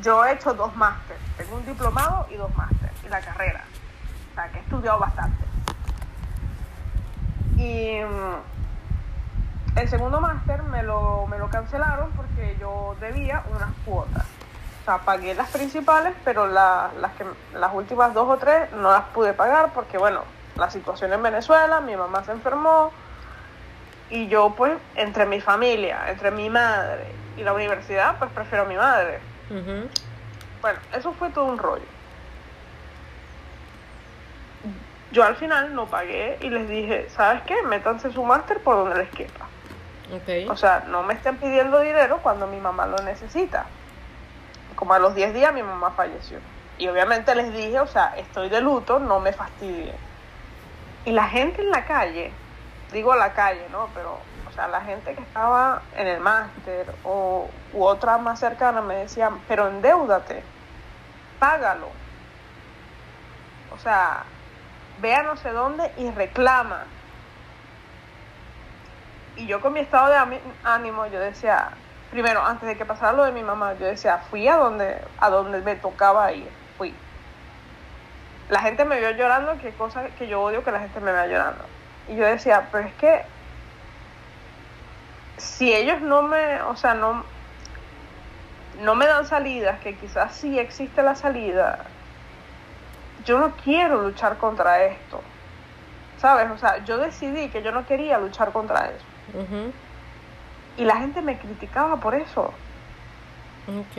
yo 0.00 0.24
he 0.24 0.32
hecho 0.32 0.54
dos 0.54 0.74
másteres. 0.76 1.22
Tengo 1.36 1.56
un 1.56 1.66
diplomado 1.66 2.26
y 2.30 2.36
dos 2.36 2.54
másteres. 2.56 2.94
Y 3.04 3.08
la 3.08 3.20
carrera. 3.20 3.64
O 4.34 4.36
sea, 4.36 4.48
que 4.50 4.58
he 4.58 4.62
estudiado 4.62 4.98
bastante. 4.98 5.44
Y 7.56 8.00
mm, 8.02 9.78
el 9.78 9.88
segundo 9.88 10.20
máster 10.20 10.62
me 10.64 10.82
lo, 10.82 11.26
me 11.28 11.38
lo 11.38 11.48
cancelaron 11.48 12.10
porque 12.12 12.56
yo 12.60 12.96
debía 13.00 13.42
unas 13.54 13.70
cuotas. 13.84 14.24
O 14.82 14.84
sea, 14.84 14.98
pagué 14.98 15.34
las 15.34 15.48
principales, 15.50 16.14
pero 16.24 16.46
la- 16.46 16.90
las, 17.00 17.12
que, 17.12 17.24
las 17.54 17.72
últimas 17.72 18.12
dos 18.12 18.28
o 18.28 18.36
tres 18.38 18.70
no 18.72 18.90
las 18.90 19.04
pude 19.14 19.32
pagar 19.32 19.70
porque, 19.72 19.96
bueno, 19.98 20.22
la 20.56 20.68
situación 20.70 21.12
en 21.12 21.22
Venezuela, 21.22 21.80
mi 21.80 21.96
mamá 21.96 22.24
se 22.24 22.32
enfermó, 22.32 22.90
Y 24.10 24.28
yo 24.28 24.50
pues 24.54 24.74
entre 24.96 25.24
mi 25.24 25.40
familia, 25.40 26.10
entre 26.10 26.30
mi 26.30 26.50
madre 26.50 27.06
y 27.38 27.42
la 27.42 27.52
universidad, 27.54 28.16
pues 28.18 28.30
prefiero 28.32 28.64
a 28.64 28.68
mi 28.68 28.76
madre. 28.76 29.18
Bueno, 30.60 30.78
eso 30.92 31.12
fue 31.14 31.30
todo 31.30 31.46
un 31.46 31.56
rollo. 31.58 31.86
Yo 35.14 35.22
al 35.22 35.36
final 35.36 35.72
no 35.76 35.86
pagué 35.86 36.38
y 36.40 36.50
les 36.50 36.68
dije, 36.68 37.08
¿sabes 37.08 37.42
qué? 37.42 37.62
Métanse 37.62 38.10
su 38.10 38.24
máster 38.24 38.58
por 38.58 38.74
donde 38.74 38.98
les 38.98 39.10
quepa. 39.10 39.46
O 40.50 40.56
sea, 40.56 40.84
no 40.88 41.04
me 41.04 41.14
estén 41.14 41.36
pidiendo 41.36 41.78
dinero 41.78 42.18
cuando 42.20 42.48
mi 42.48 42.58
mamá 42.58 42.86
lo 42.86 42.96
necesita. 42.96 43.66
Como 44.74 44.92
a 44.92 44.98
los 44.98 45.14
10 45.14 45.32
días 45.32 45.54
mi 45.54 45.62
mamá 45.62 45.92
falleció. 45.92 46.38
Y 46.78 46.88
obviamente 46.88 47.32
les 47.36 47.52
dije, 47.52 47.78
o 47.78 47.86
sea, 47.86 48.14
estoy 48.16 48.48
de 48.48 48.60
luto, 48.60 48.98
no 48.98 49.20
me 49.20 49.32
fastidien. 49.32 49.94
Y 51.04 51.12
la 51.12 51.28
gente 51.28 51.62
en 51.62 51.70
la 51.70 51.84
calle, 51.84 52.32
digo 52.92 53.14
la 53.14 53.34
calle, 53.34 53.68
¿no? 53.70 53.90
Pero, 53.94 54.18
o 54.48 54.52
sea, 54.52 54.66
la 54.66 54.80
gente 54.80 55.14
que 55.14 55.22
estaba 55.22 55.82
en 55.96 56.08
el 56.08 56.18
máster 56.18 56.92
o 57.04 57.48
u 57.72 57.84
otra 57.84 58.18
más 58.18 58.40
cercana 58.40 58.80
me 58.80 58.96
decían, 58.96 59.38
pero 59.46 59.68
endeúdate, 59.68 60.42
págalo. 61.38 61.86
O 63.72 63.78
sea, 63.78 64.24
ve 65.04 65.14
a 65.14 65.22
no 65.22 65.36
sé 65.36 65.50
dónde 65.50 65.92
y 65.98 66.10
reclama. 66.10 66.84
Y 69.36 69.46
yo 69.46 69.60
con 69.60 69.74
mi 69.74 69.80
estado 69.80 70.10
de 70.10 70.40
ánimo, 70.64 71.06
yo 71.06 71.20
decía, 71.20 71.68
primero, 72.10 72.42
antes 72.42 72.66
de 72.66 72.76
que 72.76 72.86
pasara 72.86 73.12
lo 73.12 73.24
de 73.24 73.32
mi 73.32 73.42
mamá, 73.42 73.74
yo 73.74 73.84
decía, 73.84 74.18
fui 74.30 74.48
a 74.48 74.56
donde, 74.56 74.98
a 75.18 75.28
donde 75.28 75.60
me 75.60 75.76
tocaba 75.76 76.32
ir, 76.32 76.48
fui. 76.78 76.94
La 78.48 78.60
gente 78.60 78.86
me 78.86 78.98
vio 78.98 79.10
llorando, 79.10 79.58
que 79.58 79.72
cosa 79.72 80.06
que 80.18 80.26
yo 80.26 80.40
odio 80.40 80.64
que 80.64 80.72
la 80.72 80.80
gente 80.80 81.00
me 81.00 81.12
vea 81.12 81.26
llorando. 81.26 81.64
Y 82.08 82.16
yo 82.16 82.24
decía, 82.24 82.68
pero 82.72 82.88
es 82.88 82.94
que 82.94 83.22
si 85.36 85.74
ellos 85.74 86.00
no 86.00 86.22
me, 86.22 86.62
o 86.62 86.76
sea, 86.76 86.94
no, 86.94 87.24
no 88.80 88.94
me 88.94 89.06
dan 89.06 89.26
salidas, 89.26 89.80
que 89.80 89.96
quizás 89.96 90.34
sí 90.34 90.58
existe 90.58 91.02
la 91.02 91.14
salida, 91.14 91.84
yo 93.24 93.38
no 93.38 93.54
quiero 93.56 94.02
luchar 94.02 94.38
contra 94.38 94.84
esto. 94.84 95.20
¿Sabes? 96.16 96.50
O 96.50 96.56
sea, 96.56 96.84
yo 96.84 96.98
decidí 96.98 97.50
que 97.50 97.62
yo 97.62 97.72
no 97.72 97.84
quería 97.86 98.18
luchar 98.18 98.52
contra 98.52 98.86
eso. 98.86 99.06
Y 100.76 100.84
la 100.84 100.96
gente 100.96 101.22
me 101.22 101.38
criticaba 101.38 101.98
por 102.00 102.14
eso. 102.14 102.54
Ok. 103.66 103.96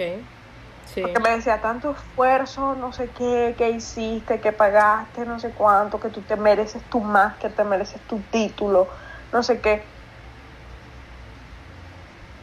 Sí. 0.86 1.02
Porque 1.02 1.20
me 1.20 1.32
decía 1.32 1.62
tanto 1.62 1.92
esfuerzo, 1.92 2.76
no 2.76 2.92
sé 2.92 3.10
qué, 3.12 3.56
qué 3.58 3.72
hiciste, 3.72 4.40
que 4.40 4.54
pagaste, 4.54 5.26
no 5.26 5.40
sé 5.40 5.52
cuánto, 5.54 6.00
que 6.00 6.10
tú 6.10 6.22
te 6.22 6.36
mereces 6.36 6.84
tu 6.90 7.02
más, 7.02 7.38
que 7.38 7.50
te 7.50 7.64
mereces 7.64 8.02
tu 8.04 8.22
título, 8.24 8.90
no 9.32 9.42
sé 9.44 9.62
qué. 9.62 9.84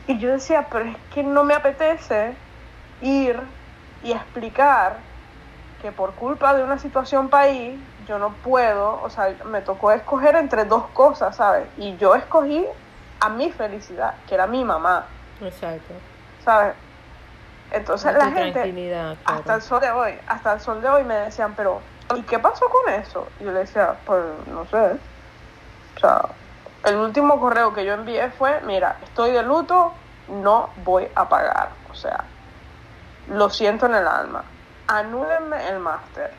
Y 0.07 0.19
yo 0.19 0.33
decía, 0.33 0.69
pero 0.71 0.87
es 0.87 0.97
que 1.11 1.23
no 1.23 1.45
me 1.45 1.55
apetece 1.55 2.37
ir 3.01 3.41
y 4.01 4.13
explicar 4.13 5.12
que 5.83 5.91
por 5.93 6.13
culpa 6.13 6.55
de 6.55 6.63
una 6.63 6.79
situación 6.79 7.29
país 7.29 7.79
yo 8.07 8.19
no 8.19 8.31
puedo, 8.45 9.03
o 9.03 9.11
sea, 9.11 9.35
me 9.47 9.61
tocó 9.61 9.91
escoger 9.91 10.37
entre 10.37 10.65
dos 10.65 10.85
cosas, 10.95 11.37
¿sabes? 11.37 11.67
Y 11.77 11.97
yo 11.97 12.15
escogí 12.15 12.65
a 13.21 13.29
mi 13.29 13.51
felicidad, 13.51 14.15
que 14.29 14.37
era 14.37 14.47
mi 14.47 14.65
mamá, 14.65 15.07
Exacto. 15.41 15.93
¿sabes? 16.45 16.75
Entonces 17.73 18.15
la 18.15 18.31
gente, 18.31 18.73
claro. 18.73 19.17
hasta 19.25 19.55
el 19.55 19.63
sol 19.63 19.81
de 19.81 19.91
hoy, 19.91 20.19
hasta 20.27 20.53
el 20.53 20.61
sol 20.61 20.81
de 20.81 20.89
hoy 20.89 21.05
me 21.05 21.15
decían, 21.15 21.55
pero 21.57 21.81
¿y 22.15 22.23
qué 22.23 22.39
pasó 22.39 22.69
con 22.69 22.93
eso? 22.93 23.29
Y 23.41 23.45
yo 23.45 23.53
le 23.53 23.61
decía, 23.61 23.97
pues 24.05 24.23
no 24.47 24.65
sé. 24.67 24.99
O 25.97 26.01
sea, 26.01 26.23
el 26.85 26.97
último 26.97 27.41
correo 27.41 27.73
que 27.73 27.85
yo 27.85 27.95
envié 27.95 28.31
fue, 28.31 28.61
mira, 28.63 28.97
estoy 29.03 29.33
de 29.33 29.43
luto, 29.43 29.93
no 30.29 30.71
voy 30.85 31.09
a 31.15 31.29
pagar. 31.29 31.71
O 31.91 31.95
sea, 31.95 32.25
lo 33.29 33.49
siento 33.51 33.87
en 33.87 33.95
el 33.95 34.07
alma. 34.07 34.45
Anúlenme 34.87 35.69
el 35.69 35.79
máster. 35.79 36.33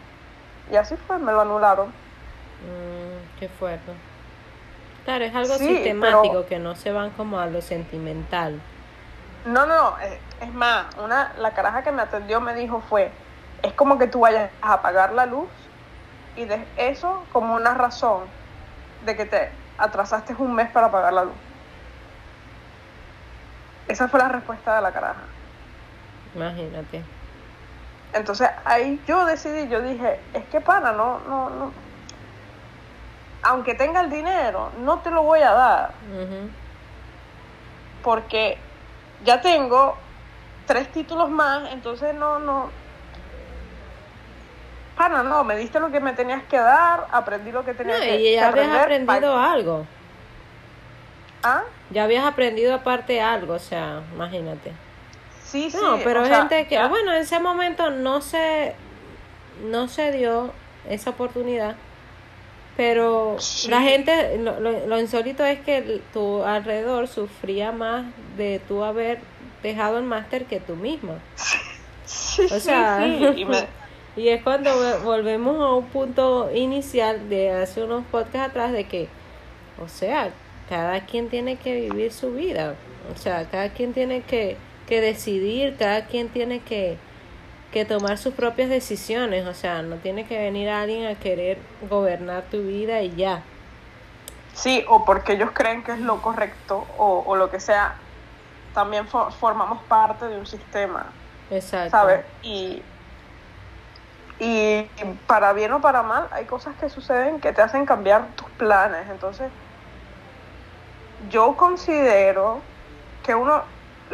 Y 0.72 0.76
así 0.76 0.96
fue, 0.96 1.18
me 1.18 1.32
lo 1.32 1.42
anularon. 1.42 1.88
Mm, 1.88 3.40
qué 3.40 3.50
fuerte. 3.50 3.92
Claro, 5.06 5.26
es 5.26 5.36
algo 5.36 5.56
Sí, 5.58 5.68
sistemático 5.68 6.22
pero- 6.34 6.46
que 6.48 6.60
no 6.60 6.76
se 6.76 6.92
van 6.92 7.10
como 7.12 7.40
a 7.40 7.46
lo 7.48 7.62
sentimental. 7.62 8.62
No, 9.46 9.66
no, 9.66 9.76
no, 9.92 10.00
es, 10.00 10.18
es 10.42 10.54
más, 10.54 10.86
una, 10.98 11.34
la 11.38 11.52
caraja 11.54 11.84
que 11.84 11.92
me 11.92 12.02
atendió 12.02 12.40
me 12.40 12.54
dijo 12.56 12.82
fue, 12.90 13.12
es 13.62 13.74
como 13.74 13.98
que 13.98 14.08
tú 14.08 14.22
vayas 14.22 14.50
a 14.62 14.74
apagar 14.74 15.12
la 15.12 15.26
luz 15.26 15.50
y 16.38 16.46
de 16.46 16.66
eso 16.78 17.26
como 17.34 17.54
una 17.56 17.74
razón 17.74 18.22
de 19.06 19.18
que 19.18 19.26
te 19.26 19.50
atrasaste 19.78 20.34
un 20.38 20.56
mes 20.56 20.70
para 20.72 20.88
apagar 20.88 21.12
la 21.12 21.26
luz. 21.26 21.34
Esa 23.90 24.08
fue 24.08 24.20
la 24.20 24.30
respuesta 24.30 24.76
de 24.78 24.82
la 24.82 24.92
caraja. 24.94 25.22
Imagínate. 26.36 27.04
Entonces 28.14 28.50
ahí 28.66 29.02
yo 29.08 29.26
decidí, 29.26 29.68
yo 29.70 29.82
dije, 29.82 30.20
es 30.34 30.44
que 30.46 30.62
pana, 30.62 30.92
no, 30.92 31.20
no, 31.28 31.50
no. 31.50 31.72
Aunque 33.44 33.74
tenga 33.76 34.02
el 34.02 34.10
dinero, 34.10 34.70
no 34.80 35.00
te 35.00 35.12
lo 35.12 35.24
voy 35.24 35.42
a 35.42 35.52
dar. 35.52 35.92
Ujú. 36.12 36.50
porque 38.04 38.58
ya 39.24 39.40
tengo 39.42 39.96
tres 40.68 40.92
títulos 40.92 41.30
más, 41.30 41.72
entonces 41.72 42.14
no, 42.14 42.38
no. 42.40 42.70
Pana, 44.98 45.24
no, 45.24 45.44
me 45.44 45.56
diste 45.56 45.80
lo 45.80 45.90
que 45.90 46.00
me 46.00 46.14
tenías 46.14 46.44
que 46.44 46.58
dar, 46.58 47.08
aprendí 47.12 47.52
lo 47.52 47.64
que 47.66 47.74
tenía 47.74 47.96
No, 47.96 48.02
que, 48.02 48.16
y 48.18 48.24
que 48.24 48.34
ya 48.34 48.48
habías 48.50 48.68
aprender, 48.68 48.82
aprendido 48.82 49.34
pa- 49.34 49.52
algo. 49.54 49.86
¿Ah? 51.44 51.62
Ya 51.90 52.04
habías 52.04 52.26
aprendido 52.26 52.76
aparte 52.76 53.22
algo, 53.22 53.54
o 53.54 53.60
sea, 53.60 54.02
imagínate. 54.14 54.72
Sí, 55.54 55.70
sí. 55.72 55.78
No, 55.82 56.00
pero 56.04 56.26
sea, 56.26 56.40
gente 56.42 56.68
que, 56.68 56.76
ya- 56.76 56.88
bueno, 56.88 57.14
en 57.14 57.22
ese 57.22 57.40
momento 57.40 57.90
no 57.92 58.20
se, 58.22 58.74
no 59.64 59.88
se 59.88 60.12
dio 60.12 60.52
esa 60.90 61.12
oportunidad, 61.12 61.76
pero 62.76 63.36
Sí. 63.40 63.70
la 63.70 63.82
gente, 63.82 64.38
lo, 64.40 64.60
lo, 64.60 64.88
lo 64.88 65.00
insólito 65.00 65.46
es 65.46 65.60
que 65.60 66.02
tu 66.12 66.44
alrededor 66.44 67.08
sufría 67.08 67.72
más 67.72 68.06
de 68.36 68.60
tú 68.68 68.84
haber 68.84 69.20
dejado 69.62 69.98
el 70.00 70.04
máster 70.06 70.46
que 70.46 70.60
tú 70.60 70.76
misma. 70.76 71.20
Sí, 72.06 72.42
O 72.52 72.60
sea, 72.60 73.04
sí, 73.04 73.24
y 73.42 73.46
me- 73.46 73.68
y 74.18 74.30
es 74.30 74.42
cuando 74.44 74.78
ve- 74.80 74.98
volvemos 75.04 75.56
a 75.62 75.72
un 75.74 75.86
punto 75.86 76.50
inicial 76.54 77.30
de 77.30 77.52
hace 77.52 77.84
unos 77.84 78.04
podcasts 78.12 78.50
atrás 78.50 78.72
de 78.72 78.86
que, 78.86 79.08
o 79.84 79.88
sea, 79.88 80.32
cada 80.68 81.06
quien 81.06 81.30
tiene 81.30 81.58
que 81.58 81.76
vivir 81.90 82.12
su 82.12 82.32
vida, 82.34 82.76
o 83.14 83.18
sea, 83.18 83.46
cada 83.50 83.70
quien 83.70 83.94
tiene 83.94 84.22
que, 84.22 84.58
que 84.88 85.02
decidir, 85.02 85.76
cada 85.78 86.06
quien 86.08 86.30
tiene 86.30 86.60
que, 86.62 86.98
que 87.72 87.86
tomar 87.86 88.18
sus 88.18 88.34
propias 88.34 88.70
decisiones, 88.70 89.46
o 89.48 89.54
sea, 89.54 89.82
no 89.82 89.96
tiene 89.98 90.26
que 90.26 90.38
venir 90.38 90.70
alguien 90.70 91.08
a 91.08 91.16
querer 91.20 91.58
gobernar 91.90 92.44
tu 92.52 92.62
vida 92.64 93.02
y 93.02 93.16
ya. 93.16 93.44
sí, 94.54 94.86
o 94.88 95.04
porque 95.06 95.34
ellos 95.34 95.50
creen 95.54 95.84
que 95.84 95.94
es 95.94 96.00
lo 96.00 96.22
correcto, 96.22 96.86
o, 96.98 97.24
o 97.26 97.36
lo 97.36 97.50
que 97.50 97.60
sea, 97.60 97.96
también 98.74 99.08
fo- 99.08 99.32
formamos 99.32 99.82
parte 99.84 100.26
de 100.28 100.38
un 100.38 100.46
sistema. 100.46 101.06
Exacto. 101.50 101.92
¿sabes? 101.98 102.26
Y, 102.44 102.82
y 104.40 104.84
para 105.28 105.54
bien 105.54 105.72
o 105.74 105.82
para 105.82 106.04
mal, 106.04 106.28
hay 106.32 106.46
cosas 106.46 106.76
que 106.80 106.90
suceden 106.90 107.40
que 107.40 107.54
te 107.54 107.62
hacen 107.62 107.86
cambiar 107.86 108.28
tus 108.36 108.48
planes. 108.52 109.10
Entonces, 109.10 109.50
yo 111.30 111.56
considero 111.56 112.60
que 113.24 113.36
uno, 113.36 113.64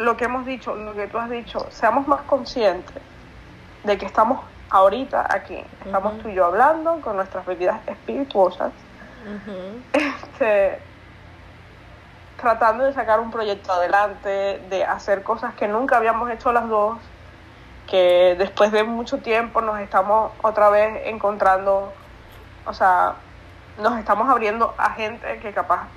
lo 0.00 0.16
que 0.16 0.24
hemos 0.24 0.46
dicho, 0.46 0.74
lo 0.74 0.94
que 0.94 1.06
tú 1.08 1.18
has 1.18 1.28
dicho, 1.28 1.66
seamos 1.70 2.08
más 2.08 2.22
conscientes 2.22 2.96
de 3.84 3.98
que 3.98 4.06
estamos 4.06 4.40
ahorita 4.70 5.26
aquí, 5.28 5.62
estamos 5.84 6.18
tú 6.18 6.28
y 6.28 6.34
yo 6.34 6.46
hablando 6.46 7.00
con 7.02 7.16
nuestras 7.16 7.44
bebidas 7.44 7.80
espirituosas, 7.86 8.72
este, 9.92 10.80
tratando 12.40 12.84
de 12.84 12.94
sacar 12.94 13.20
un 13.20 13.30
proyecto 13.30 13.72
adelante, 13.72 14.62
de 14.70 14.84
hacer 14.84 15.22
cosas 15.22 15.52
que 15.54 15.68
nunca 15.68 15.98
habíamos 15.98 16.30
hecho 16.30 16.50
las 16.50 16.66
dos, 16.66 16.96
que 17.86 18.36
después 18.38 18.72
de 18.72 18.84
mucho 18.84 19.18
tiempo 19.18 19.60
nos 19.60 19.80
estamos 19.80 20.32
otra 20.40 20.70
vez 20.70 21.02
encontrando, 21.04 21.92
o 22.64 22.72
sea, 22.72 23.16
nos 23.78 23.98
estamos 23.98 24.30
abriendo 24.30 24.74
a 24.78 24.92
gente 24.92 25.40
que 25.40 25.52
capaz 25.52 25.88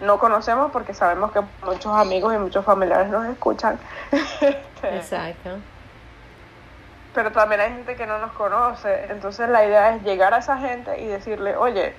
no 0.00 0.18
conocemos 0.18 0.70
porque 0.72 0.92
sabemos 0.94 1.32
que 1.32 1.40
muchos 1.64 1.92
amigos 1.94 2.34
y 2.34 2.38
muchos 2.38 2.64
familiares 2.64 3.08
nos 3.08 3.26
escuchan. 3.26 3.78
Este, 4.82 4.96
Exacto. 4.96 5.50
pero 7.14 7.32
también 7.32 7.60
hay 7.62 7.70
gente 7.72 7.96
que 7.96 8.06
no 8.06 8.18
nos 8.18 8.32
conoce. 8.32 9.06
Entonces 9.10 9.48
la 9.48 9.64
idea 9.64 9.94
es 9.96 10.02
llegar 10.02 10.34
a 10.34 10.38
esa 10.38 10.58
gente 10.58 11.00
y 11.00 11.06
decirle, 11.06 11.56
oye, 11.56 11.94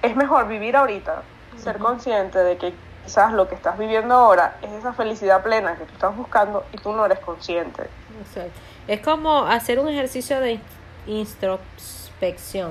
es 0.00 0.16
mejor 0.16 0.48
vivir 0.48 0.74
ahorita, 0.76 1.22
ser 1.58 1.78
consciente 1.78 2.38
de 2.38 2.56
que 2.56 2.72
quizás 3.04 3.32
lo 3.32 3.46
que 3.48 3.54
estás 3.54 3.78
viviendo 3.78 4.14
ahora 4.14 4.56
es 4.62 4.70
esa 4.72 4.92
felicidad 4.94 5.42
plena 5.42 5.76
que 5.76 5.84
tú 5.84 5.92
estás 5.92 6.16
buscando 6.16 6.64
y 6.72 6.78
tú 6.78 6.92
no 6.92 7.04
eres 7.04 7.18
consciente. 7.20 7.82
Exacto. 8.26 8.58
Es 8.88 9.00
como 9.00 9.44
hacer 9.44 9.78
un 9.78 9.88
ejercicio 9.88 10.40
de 10.40 10.52
in- 10.52 10.62
introspección. 11.06 12.70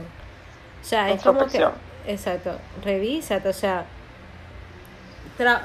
O 0.82 0.84
sea, 0.84 1.10
es 1.12 1.22
como 1.24 1.46
que. 1.46 1.66
Exacto, 2.08 2.58
revísate, 2.84 3.50
o 3.50 3.54
sea, 3.54 3.86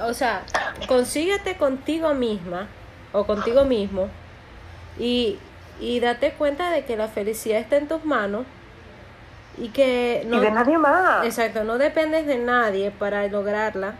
o 0.07 0.15
sea, 0.15 0.43
consíguete 0.87 1.57
contigo 1.57 2.15
misma 2.15 2.67
o 3.13 3.25
contigo 3.25 3.65
mismo 3.65 4.09
y, 4.99 5.39
y 5.81 6.01
date 6.01 6.33
cuenta 6.33 6.71
de 6.71 6.85
que 6.85 6.97
la 6.97 7.09
felicidad 7.09 7.61
está 7.61 7.77
en 7.77 7.89
tus 7.89 8.05
manos 8.05 8.47
y 9.59 9.69
que 9.69 10.25
no... 10.27 10.37
Y 10.37 10.41
de 10.41 10.51
nadie 10.51 10.79
más. 10.79 11.25
Exacto, 11.25 11.65
no 11.65 11.79
dependes 11.79 12.27
de 12.27 12.39
nadie 12.39 12.91
para 12.91 13.27
lograrla 13.29 13.95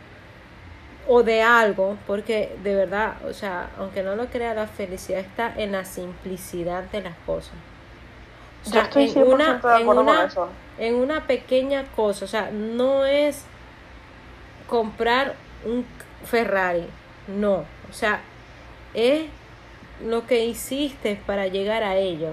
o 1.09 1.23
de 1.23 1.43
algo, 1.43 1.97
porque 2.07 2.57
de 2.63 2.75
verdad, 2.75 3.15
o 3.29 3.33
sea, 3.33 3.71
aunque 3.79 4.03
no 4.03 4.17
lo 4.17 4.27
crea, 4.27 4.55
la 4.55 4.67
felicidad 4.67 5.21
está 5.21 5.53
en 5.57 5.73
la 5.73 5.85
simplicidad 5.85 6.85
de 6.85 7.03
las 7.03 7.15
cosas. 7.25 7.55
O 8.67 8.71
sea, 8.71 8.91
Yo 8.91 9.01
estoy 9.01 9.23
en 9.23 9.33
una, 9.33 9.61
en 9.79 9.89
una, 9.89 10.29
en 10.79 10.95
una 10.97 11.27
pequeña 11.27 11.85
cosa, 11.95 12.25
o 12.25 12.29
sea, 12.29 12.51
no 12.51 13.07
es 13.07 13.45
comprar 14.67 15.35
un 15.65 15.87
Ferrari, 16.25 16.87
no, 17.29 17.65
o 17.89 17.93
sea, 17.93 18.21
es 18.95 19.27
lo 20.05 20.27
que 20.27 20.45
hiciste 20.45 21.21
para 21.27 21.47
llegar 21.47 21.83
a 21.83 21.97
ello. 21.97 22.31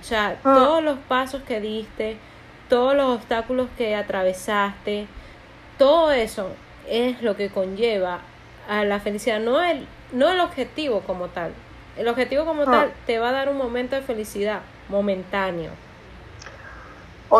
O 0.00 0.04
sea, 0.04 0.38
ah. 0.44 0.54
todos 0.54 0.82
los 0.82 0.98
pasos 1.00 1.42
que 1.42 1.60
diste, 1.60 2.16
todos 2.68 2.94
los 2.94 3.16
obstáculos 3.16 3.68
que 3.76 3.94
atravesaste, 3.94 5.06
todo 5.78 6.12
eso 6.12 6.48
es 6.88 7.22
lo 7.22 7.36
que 7.36 7.50
conlleva 7.50 8.20
a 8.68 8.84
la 8.84 9.00
felicidad, 9.00 9.40
no 9.40 9.60
el, 9.62 9.86
no 10.12 10.30
el 10.30 10.40
objetivo 10.40 11.00
como 11.00 11.26
tal. 11.28 11.52
El 11.96 12.08
objetivo 12.08 12.44
como 12.44 12.62
ah. 12.62 12.70
tal 12.70 12.92
te 13.06 13.18
va 13.18 13.30
a 13.30 13.32
dar 13.32 13.48
un 13.48 13.58
momento 13.58 13.96
de 13.96 14.02
felicidad 14.02 14.60
momentáneo. 14.90 15.70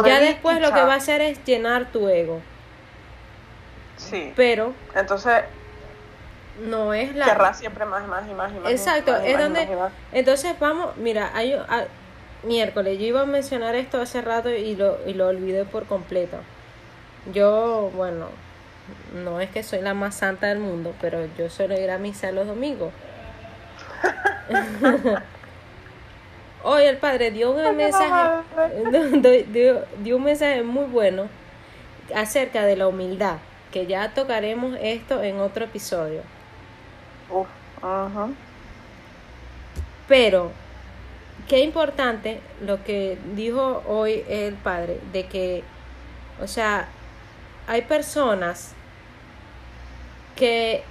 ya 0.04 0.20
después 0.20 0.60
lo 0.60 0.72
que 0.72 0.80
va 0.80 0.94
a 0.94 0.96
hacer 0.96 1.20
es 1.20 1.44
llenar 1.44 1.90
tu 1.92 2.08
ego. 2.08 2.40
Sí. 3.96 4.32
Pero. 4.36 4.72
Entonces. 4.94 5.44
No 6.62 6.94
es 6.94 7.14
la. 7.14 7.26
Querrá 7.26 7.54
siempre 7.54 7.84
más, 7.84 8.06
más 8.06 8.28
y 8.28 8.34
más 8.34 8.52
y 8.52 8.60
más. 8.60 8.70
Exacto, 8.70 9.16
es 9.16 9.38
donde. 9.38 9.68
entonces 10.12 10.58
vamos, 10.58 10.96
mira, 10.96 11.30
hay, 11.34 11.56
miércoles, 12.42 12.98
yo 12.98 13.06
iba 13.06 13.22
a 13.22 13.26
mencionar 13.26 13.74
esto 13.74 14.00
hace 14.00 14.20
rato 14.20 14.50
y 14.50 14.74
lo, 14.74 14.98
y 15.06 15.14
lo 15.14 15.28
olvidé 15.28 15.64
por 15.64 15.86
completo. 15.86 16.38
Yo, 17.32 17.90
bueno, 17.94 18.26
no 19.24 19.40
es 19.40 19.50
que 19.50 19.62
soy 19.62 19.80
la 19.80 19.94
más 19.94 20.14
santa 20.16 20.48
del 20.48 20.58
mundo, 20.58 20.94
pero 21.00 21.26
yo 21.38 21.48
suelo 21.50 21.78
ir 21.78 21.90
a 21.90 21.98
misa 21.98 22.32
los 22.32 22.46
domingos. 22.46 22.92
Hoy 26.62 26.82
el 26.82 26.98
padre 26.98 27.30
dio 27.30 27.52
un 27.52 27.76
mensaje, 27.76 28.42
dio, 30.02 30.16
un 30.16 30.22
mensaje 30.22 30.62
muy 30.62 30.84
bueno 30.84 31.28
acerca 32.14 32.64
de 32.64 32.76
la 32.76 32.86
humildad, 32.86 33.38
que 33.72 33.86
ya 33.86 34.12
tocaremos 34.12 34.76
esto 34.80 35.22
en 35.22 35.40
otro 35.40 35.64
episodio. 35.64 36.22
Pero 40.06 40.50
qué 41.48 41.60
importante 41.60 42.40
lo 42.60 42.84
que 42.84 43.16
dijo 43.34 43.82
hoy 43.86 44.22
el 44.28 44.54
padre, 44.54 45.00
de 45.12 45.26
que, 45.26 45.64
o 46.42 46.46
sea, 46.46 46.88
hay 47.66 47.82
personas 47.82 48.74
que 50.36 50.82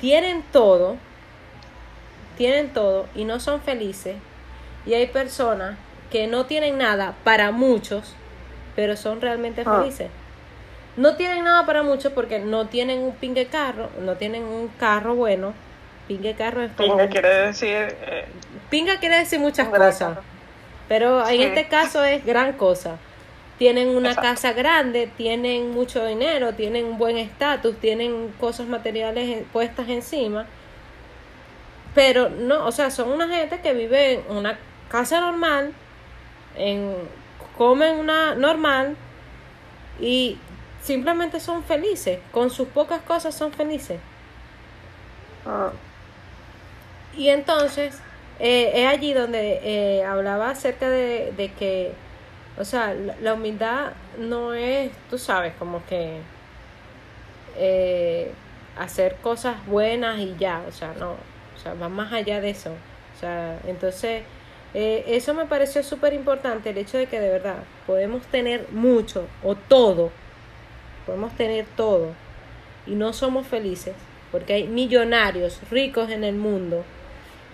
tienen 0.00 0.44
todo, 0.52 0.96
tienen 2.36 2.72
todo 2.72 3.06
y 3.16 3.24
no 3.24 3.40
son 3.40 3.60
felices. 3.60 4.16
Y 4.86 4.94
hay 4.94 5.06
personas 5.06 5.76
que 6.10 6.26
no 6.26 6.46
tienen 6.46 6.78
nada 6.78 7.14
para 7.24 7.50
muchos, 7.50 8.14
pero 8.76 8.96
son 8.96 9.20
realmente 9.20 9.62
ah. 9.64 9.80
felices. 9.80 10.08
No 10.96 11.16
tienen 11.16 11.44
nada 11.44 11.64
para 11.64 11.82
muchos 11.82 12.12
porque 12.12 12.38
no 12.38 12.66
tienen 12.66 13.00
un 13.00 13.14
pingue 13.14 13.46
carro, 13.46 13.88
no 14.00 14.16
tienen 14.16 14.44
un 14.44 14.68
carro 14.68 15.14
bueno. 15.14 15.54
Pingue 16.06 16.34
carro 16.34 16.62
es 16.62 16.72
como... 16.72 16.96
Pingue 16.96 17.08
quiere 17.08 17.28
decir... 17.46 17.96
Eh, 18.06 18.26
pinga 18.68 18.98
quiere 18.98 19.18
decir 19.18 19.38
muchas 19.40 19.68
cosas. 19.68 20.18
Pero 20.88 21.26
en 21.26 21.40
este 21.40 21.68
caso 21.68 22.04
es 22.04 22.24
gran 22.26 22.52
cosa 22.54 22.98
tienen 23.62 23.90
una 23.90 24.16
casa 24.16 24.52
grande, 24.54 25.08
tienen 25.16 25.70
mucho 25.70 26.04
dinero, 26.04 26.52
tienen 26.52 26.84
un 26.84 26.98
buen 26.98 27.16
estatus, 27.16 27.76
tienen 27.78 28.34
cosas 28.40 28.66
materiales 28.66 29.44
puestas 29.52 29.88
encima. 29.88 30.46
Pero 31.94 32.28
no, 32.28 32.66
o 32.66 32.72
sea, 32.72 32.90
son 32.90 33.12
una 33.12 33.28
gente 33.28 33.60
que 33.60 33.72
vive 33.72 34.14
en 34.14 34.36
una 34.36 34.58
casa 34.92 35.20
normal, 35.20 35.72
en, 36.56 36.94
comen 37.58 37.96
una 37.98 38.36
normal 38.36 38.96
y 39.98 40.38
simplemente 40.82 41.40
son 41.40 41.64
felices. 41.64 42.20
Con 42.30 42.50
sus 42.50 42.68
pocas 42.68 43.02
cosas 43.02 43.34
son 43.34 43.52
felices. 43.52 43.98
Ah. 45.44 45.72
Y 47.16 47.28
entonces, 47.28 47.98
eh, 48.38 48.70
es 48.74 48.86
allí 48.86 49.12
donde 49.12 49.60
eh, 49.64 50.04
hablaba 50.04 50.50
acerca 50.50 50.88
de, 50.88 51.32
de 51.36 51.52
que 51.52 51.92
o 52.58 52.64
sea, 52.64 52.94
la, 52.94 53.34
humildad 53.34 53.92
no 54.18 54.52
es, 54.54 54.92
tú 55.08 55.18
sabes, 55.18 55.54
como 55.58 55.84
que 55.86 56.18
eh, 57.56 58.30
hacer 58.78 59.16
cosas 59.16 59.64
buenas 59.66 60.18
y 60.18 60.36
ya, 60.38 60.62
o 60.68 60.72
sea, 60.72 60.92
no, 60.98 61.12
o 61.12 61.58
sea, 61.62 61.74
va 61.74 61.88
más 61.88 62.12
allá 62.12 62.40
de 62.40 62.50
eso. 62.50 62.70
O 62.70 63.18
sea, 63.18 63.58
entonces, 63.66 64.22
eh, 64.74 65.04
eso 65.08 65.34
me 65.34 65.46
pareció 65.46 65.82
súper 65.82 66.12
importante, 66.12 66.70
el 66.70 66.78
hecho 66.78 66.98
de 66.98 67.06
que 67.06 67.20
de 67.20 67.28
verdad 67.28 67.64
podemos 67.86 68.22
tener 68.26 68.68
mucho 68.70 69.26
o 69.42 69.54
todo, 69.54 70.10
podemos 71.06 71.34
tener 71.36 71.66
todo 71.76 72.12
y 72.86 72.92
no 72.92 73.12
somos 73.12 73.46
felices, 73.46 73.94
porque 74.30 74.54
hay 74.54 74.66
millonarios 74.66 75.60
ricos 75.70 76.10
en 76.10 76.24
el 76.24 76.36
mundo 76.36 76.84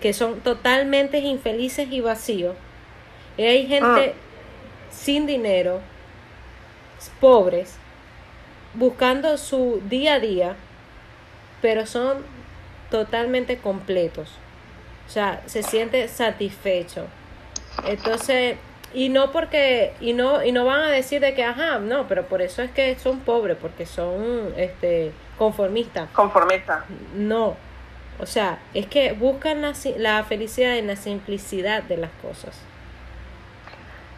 que 0.01 0.13
son 0.13 0.41
totalmente 0.41 1.19
infelices 1.19 1.91
y 1.91 2.01
vacíos. 2.01 2.55
Y 3.37 3.43
hay 3.43 3.67
gente... 3.67 4.15
Ah 4.17 4.29
sin 4.91 5.27
dinero, 5.27 5.81
pobres, 7.21 7.77
buscando 8.75 9.37
su 9.39 9.81
día 9.89 10.15
a 10.15 10.21
día, 10.21 10.57
pero 11.61 11.87
son 11.87 12.19
totalmente 12.91 13.59
completos. 13.59 14.31
O 15.09 15.11
sea, 15.11 15.43
se 15.47 15.63
siente 15.63 16.07
satisfecho. 16.07 17.07
Entonces, 17.85 18.59
y 18.93 19.09
no 19.09 19.33
porque, 19.33 19.95
y 20.01 20.13
no, 20.13 20.45
y 20.45 20.53
no 20.53 20.65
van 20.65 20.83
a 20.83 20.89
decir 20.89 21.21
de 21.21 21.35
que, 21.35 21.45
ajá, 21.45 21.79
no, 21.79 22.07
pero 22.07 22.27
por 22.27 22.43
eso 22.43 22.63
es 22.63 22.71
que 22.71 22.97
son 22.99 23.21
pobres, 23.21 23.57
porque 23.61 23.87
son 23.87 24.53
este 24.57 25.13
conformistas. 25.39 26.11
Conformistas. 26.11 26.85
No. 27.15 27.57
O 28.21 28.27
sea, 28.27 28.59
es 28.75 28.87
que 28.87 29.13
buscan 29.13 29.63
la, 29.63 29.73
la 29.97 30.25
felicidad 30.25 30.77
en 30.77 30.89
la 30.89 30.97
simplicidad 30.97 31.83
de 31.85 31.97
las 31.97 32.11
cosas. 32.23 32.61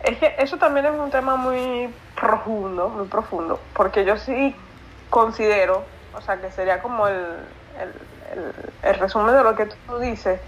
Es 0.02 0.16
que 0.18 0.34
eso 0.38 0.56
también 0.56 0.86
es 0.86 0.92
un 0.92 1.10
tema 1.10 1.36
muy 1.36 1.92
profundo, 2.18 2.88
muy 2.88 3.06
profundo, 3.06 3.60
porque 3.74 4.04
yo 4.04 4.16
sí 4.16 4.56
considero, 5.10 5.84
o 6.14 6.20
sea, 6.22 6.40
que 6.40 6.50
sería 6.50 6.80
como 6.80 7.06
el, 7.06 7.16
el, 8.82 8.94
resumen 8.94 9.34
de 9.34 9.42
lo 9.42 9.54
que 9.54 9.66
tú 9.66 9.98
dices, 9.98 10.40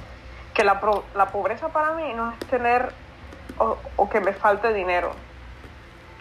que 0.54 0.64
la, 0.64 0.80
la 1.14 1.26
pobreza 1.26 1.68
para 1.68 1.92
mí 1.92 2.12
no 2.14 2.32
es 2.32 2.38
tener 2.48 2.92
o, 3.58 3.76
o, 3.96 4.08
que 4.08 4.20
me 4.20 4.32
falte 4.32 4.72
dinero, 4.72 5.12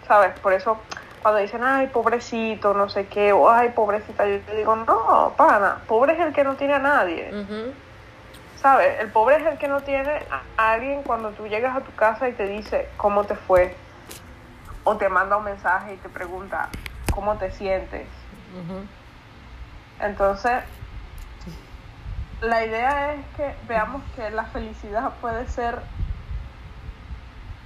¿sabes? 0.06 0.38
Por 0.40 0.52
eso 0.52 0.78
cuando 1.22 1.40
dicen, 1.40 1.62
ay, 1.62 1.86
pobrecito, 1.86 2.74
no 2.74 2.88
sé 2.88 3.06
qué, 3.06 3.32
o 3.32 3.48
ay, 3.48 3.70
pobrecita, 3.70 4.26
yo 4.26 4.38
digo, 4.56 4.74
no, 4.74 5.32
pana, 5.36 5.78
pobre 5.86 6.14
es 6.14 6.20
el 6.20 6.32
que 6.32 6.44
no 6.44 6.56
tiene 6.56 6.74
a 6.74 6.78
nadie. 6.80 7.30
¿sabes? 8.62 9.00
El 9.00 9.10
pobre 9.10 9.36
es 9.36 9.46
el 9.46 9.58
que 9.58 9.66
no 9.66 9.80
tiene 9.80 10.22
a 10.56 10.72
alguien 10.72 11.02
cuando 11.02 11.30
tú 11.30 11.48
llegas 11.48 11.76
a 11.76 11.80
tu 11.80 11.92
casa 11.94 12.28
y 12.28 12.32
te 12.32 12.46
dice 12.46 12.88
cómo 12.96 13.24
te 13.24 13.34
fue. 13.34 13.74
O 14.84 14.96
te 14.96 15.08
manda 15.08 15.36
un 15.36 15.44
mensaje 15.44 15.94
y 15.94 15.96
te 15.96 16.08
pregunta 16.08 16.68
cómo 17.12 17.36
te 17.36 17.50
sientes. 17.50 18.06
Entonces, 20.00 20.62
la 22.42 22.66
idea 22.66 23.14
es 23.14 23.24
que 23.36 23.54
veamos 23.68 24.02
que 24.16 24.30
la 24.30 24.44
felicidad 24.46 25.12
puede 25.20 25.46
ser 25.46 25.80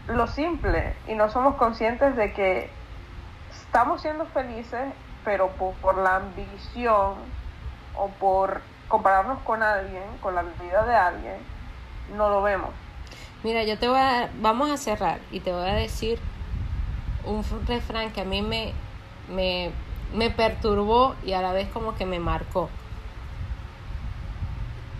lo 0.06 0.26
simple 0.26 0.94
y 1.08 1.14
no 1.14 1.30
somos 1.30 1.56
conscientes 1.56 2.14
de 2.14 2.32
que 2.34 2.70
estamos 3.50 4.02
siendo 4.02 4.26
felices, 4.26 4.92
pero 5.24 5.48
por 5.48 5.96
la 5.96 6.16
ambición 6.16 7.14
o 7.96 8.08
por 8.20 8.60
compararnos 8.88 9.38
con 9.42 9.62
alguien, 9.62 10.04
con 10.20 10.34
la 10.34 10.42
vida 10.42 10.84
de 10.84 10.94
alguien, 10.94 11.36
no 12.14 12.28
lo 12.28 12.42
vemos. 12.42 12.70
Mira, 13.42 13.64
yo 13.64 13.78
te 13.78 13.88
voy 13.88 13.98
a, 13.98 14.28
vamos 14.40 14.70
a 14.70 14.76
cerrar 14.76 15.20
y 15.32 15.40
te 15.40 15.52
voy 15.52 15.68
a 15.68 15.74
decir 15.74 16.18
un 17.24 17.42
refrán 17.66 18.12
que 18.12 18.20
a 18.20 18.24
mí 18.24 18.42
me, 18.42 18.74
me, 19.30 19.70
me 20.14 20.30
perturbó 20.30 21.16
y 21.24 21.32
a 21.32 21.40
la 21.40 21.52
vez 21.52 21.68
como 21.70 21.96
que 21.96 22.04
me 22.04 22.20
marcó. 22.20 22.68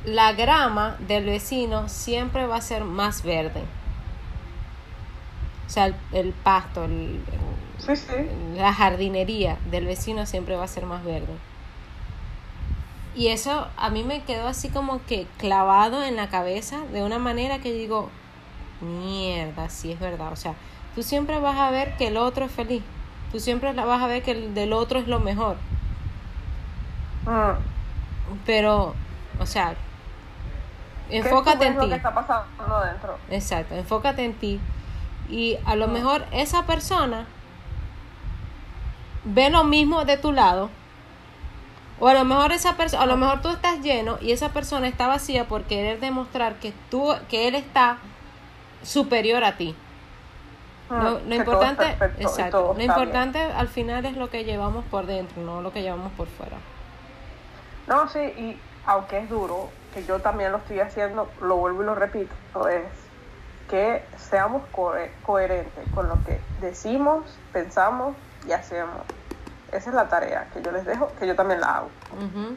La 0.06 0.34
grama 0.34 0.94
del 1.00 1.24
vecino 1.24 1.88
siempre 1.88 2.46
va 2.46 2.56
a 2.56 2.60
ser 2.60 2.84
más 2.84 3.24
verde. 3.24 3.64
O 5.66 5.68
sea, 5.68 5.92
el, 6.12 6.32
pasto, 6.32 6.86
Sí, 7.78 7.96
sí. 7.96 8.12
la 8.56 8.72
jardinería 8.72 9.58
del 9.68 9.86
vecino 9.86 10.24
siempre 10.24 10.54
va 10.54 10.62
a 10.62 10.68
ser 10.68 10.86
más 10.86 11.02
verde. 11.04 11.34
Y 13.16 13.28
eso 13.28 13.66
a 13.76 13.90
mí 13.90 14.04
me 14.04 14.22
quedó 14.22 14.46
así 14.46 14.68
como 14.68 15.04
que 15.06 15.26
clavado 15.38 16.04
en 16.04 16.14
la 16.14 16.28
cabeza 16.28 16.82
de 16.92 17.02
una 17.02 17.18
manera 17.18 17.58
que 17.58 17.72
digo, 17.72 18.08
mierda, 18.80 19.68
sí 19.70 19.90
es 19.90 19.98
verdad. 19.98 20.30
O 20.30 20.36
sea, 20.36 20.54
tú 20.94 21.02
siempre 21.02 21.40
vas 21.40 21.58
a 21.58 21.72
ver 21.72 21.96
que 21.96 22.06
el 22.06 22.16
otro 22.16 22.44
es 22.44 22.52
feliz. 22.52 22.84
Tú 23.32 23.40
siempre 23.40 23.72
vas 23.72 24.00
a 24.00 24.06
ver 24.06 24.22
que 24.22 24.30
el 24.30 24.54
del 24.54 24.72
otro 24.72 25.00
es 25.00 25.08
lo 25.08 25.18
mejor. 25.18 25.56
Mm. 27.24 27.58
Pero, 28.44 28.94
o 29.40 29.46
sea, 29.46 29.74
¿Qué 29.74 29.95
enfócate 31.10 31.66
en 31.66 31.76
lo 31.76 31.82
ti. 31.82 31.88
que 31.90 31.94
está 31.96 32.14
pasando 32.14 32.80
dentro? 32.80 33.18
Exacto, 33.30 33.74
enfócate 33.74 34.24
en 34.24 34.34
ti. 34.34 34.60
Y 35.28 35.58
a 35.66 35.74
lo 35.76 35.88
Mm. 35.88 35.92
mejor 35.92 36.24
esa 36.32 36.64
persona 36.66 37.26
ve 39.24 39.50
lo 39.50 39.64
mismo 39.64 40.04
de 40.04 40.16
tu 40.16 40.32
lado. 40.32 40.70
O 41.98 42.08
a 42.08 42.14
lo 42.14 42.24
mejor 42.24 42.52
esa 42.52 42.76
persona, 42.76 43.02
a 43.02 43.06
lo 43.06 43.16
mejor 43.16 43.40
tú 43.40 43.48
estás 43.48 43.80
lleno 43.80 44.18
y 44.20 44.32
esa 44.32 44.50
persona 44.50 44.86
está 44.86 45.06
vacía 45.06 45.46
por 45.48 45.62
querer 45.64 45.98
demostrar 45.98 46.56
que 46.56 46.72
tú, 46.90 47.14
que 47.30 47.48
él 47.48 47.54
está 47.54 47.98
superior 48.82 49.44
a 49.44 49.56
ti. 49.56 49.74
Lo, 50.90 51.18
Mm, 51.20 51.28
lo 51.28 51.34
importante, 51.34 51.84
perfecto 51.98 52.22
exacto, 52.22 52.60
lo 52.68 52.74
bien. 52.74 52.90
importante 52.90 53.40
al 53.40 53.66
final 53.68 54.04
es 54.04 54.16
lo 54.16 54.30
que 54.30 54.44
llevamos 54.44 54.84
por 54.84 55.06
dentro, 55.06 55.42
no 55.42 55.60
lo 55.62 55.72
que 55.72 55.82
llevamos 55.82 56.12
por 56.12 56.28
fuera. 56.28 56.58
No, 57.88 58.06
sí, 58.08 58.20
y 58.20 58.56
aunque 58.84 59.18
es 59.18 59.28
duro, 59.30 59.70
que 59.96 60.04
yo 60.04 60.20
también 60.20 60.52
lo 60.52 60.58
estoy 60.58 60.80
haciendo, 60.80 61.26
lo 61.40 61.56
vuelvo 61.56 61.82
y 61.82 61.86
lo 61.86 61.94
repito, 61.94 62.34
es 62.68 62.84
que 63.70 64.02
seamos 64.18 64.62
cohe- 64.72 65.10
coherentes 65.24 65.88
con 65.94 66.06
lo 66.06 66.22
que 66.22 66.38
decimos, 66.60 67.38
pensamos 67.50 68.14
y 68.46 68.52
hacemos. 68.52 69.00
Esa 69.72 69.88
es 69.88 69.96
la 69.96 70.06
tarea 70.06 70.46
que 70.52 70.62
yo 70.62 70.70
les 70.70 70.84
dejo, 70.84 71.08
que 71.18 71.26
yo 71.26 71.34
también 71.34 71.62
la 71.62 71.78
hago. 71.78 71.88
Ujú, 72.12 72.54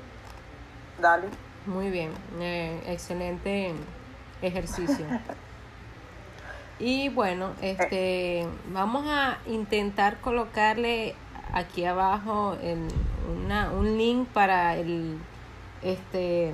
Dale. 1.01 1.27
Muy 1.65 1.89
bien, 1.89 2.11
eh, 2.41 2.81
excelente 2.87 3.73
ejercicio. 4.41 5.05
Y 6.81 7.09
bueno, 7.09 7.49
este, 7.61 8.47
vamos 8.73 9.05
a 9.09 9.37
intentar 9.47 10.15
colocarle 10.21 11.13
aquí 11.53 11.83
abajo 11.83 12.55
el- 12.63 12.87
una, 13.43 13.69
un 13.71 13.97
link 13.97 14.29
para 14.29 14.77
el, 14.77 15.17
este, 15.83 16.53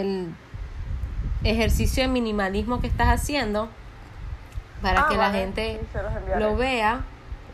el 0.00 0.34
ejercicio 1.42 2.02
de 2.02 2.08
minimalismo 2.08 2.80
que 2.80 2.86
estás 2.86 3.08
haciendo 3.08 3.68
para 4.82 5.02
Ah, 5.02 5.08
que 5.08 5.16
la 5.16 5.30
gente 5.30 5.80
sí, 5.92 5.98
lo 6.38 6.56
vea 6.56 7.00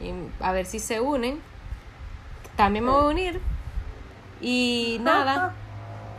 y 0.01 0.13
a 0.43 0.53
ver 0.53 0.67
si 0.67 0.79
se 0.79 1.01
unen. 1.01 1.41
También 2.57 2.85
me 2.85 2.91
voy 2.91 3.05
a 3.05 3.09
unir. 3.09 3.41
Y 4.41 4.99
nada, 5.03 5.53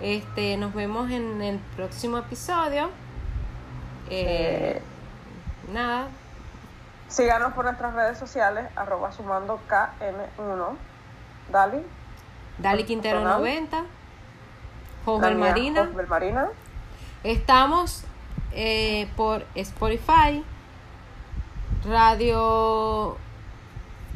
este, 0.01 0.57
nos 0.57 0.73
vemos 0.73 1.09
en 1.11 1.41
el 1.41 1.59
próximo 1.75 2.17
episodio. 2.17 2.89
Eh, 4.09 4.77
Eh, 4.77 4.81
nada, 5.73 6.07
síganos 7.07 7.53
por 7.53 7.65
nuestras 7.65 7.93
redes 7.93 8.17
sociales, 8.17 8.65
arroba 8.75 9.11
sumando 9.11 9.59
KM1. 9.69 10.75
Dale. 11.51 11.83
Dali 12.57 12.83
Quintero 12.83 13.17
personal. 13.19 13.39
90, 13.39 13.83
Mía, 15.05 15.49
Marina. 15.49 15.89
Marina. 16.07 16.47
Estamos 17.23 18.03
eh, 18.51 19.09
por 19.15 19.45
Spotify, 19.55 20.43
Radio, 21.85 23.17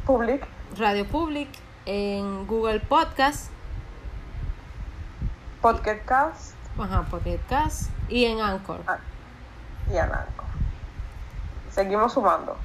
Public. 0.04 0.46
Radio 0.78 1.06
Public, 1.06 1.48
en 1.86 2.46
Google 2.46 2.80
Podcast, 2.80 3.50
Podcast 5.62 6.54
ajá, 6.78 7.02
Podcast 7.10 7.90
y 8.08 8.26
en 8.26 8.40
Anchor. 8.40 8.80
ah, 8.86 8.98
y 9.92 9.96
Ananco. 9.96 10.44
Seguimos 11.70 12.12
sumando. 12.12 12.56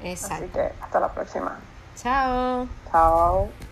Así 0.00 0.08
Exacto. 0.10 0.52
que 0.52 0.72
hasta 0.80 1.00
la 1.00 1.12
próxima. 1.12 1.58
Chao. 1.96 2.66
Chao. 2.90 3.67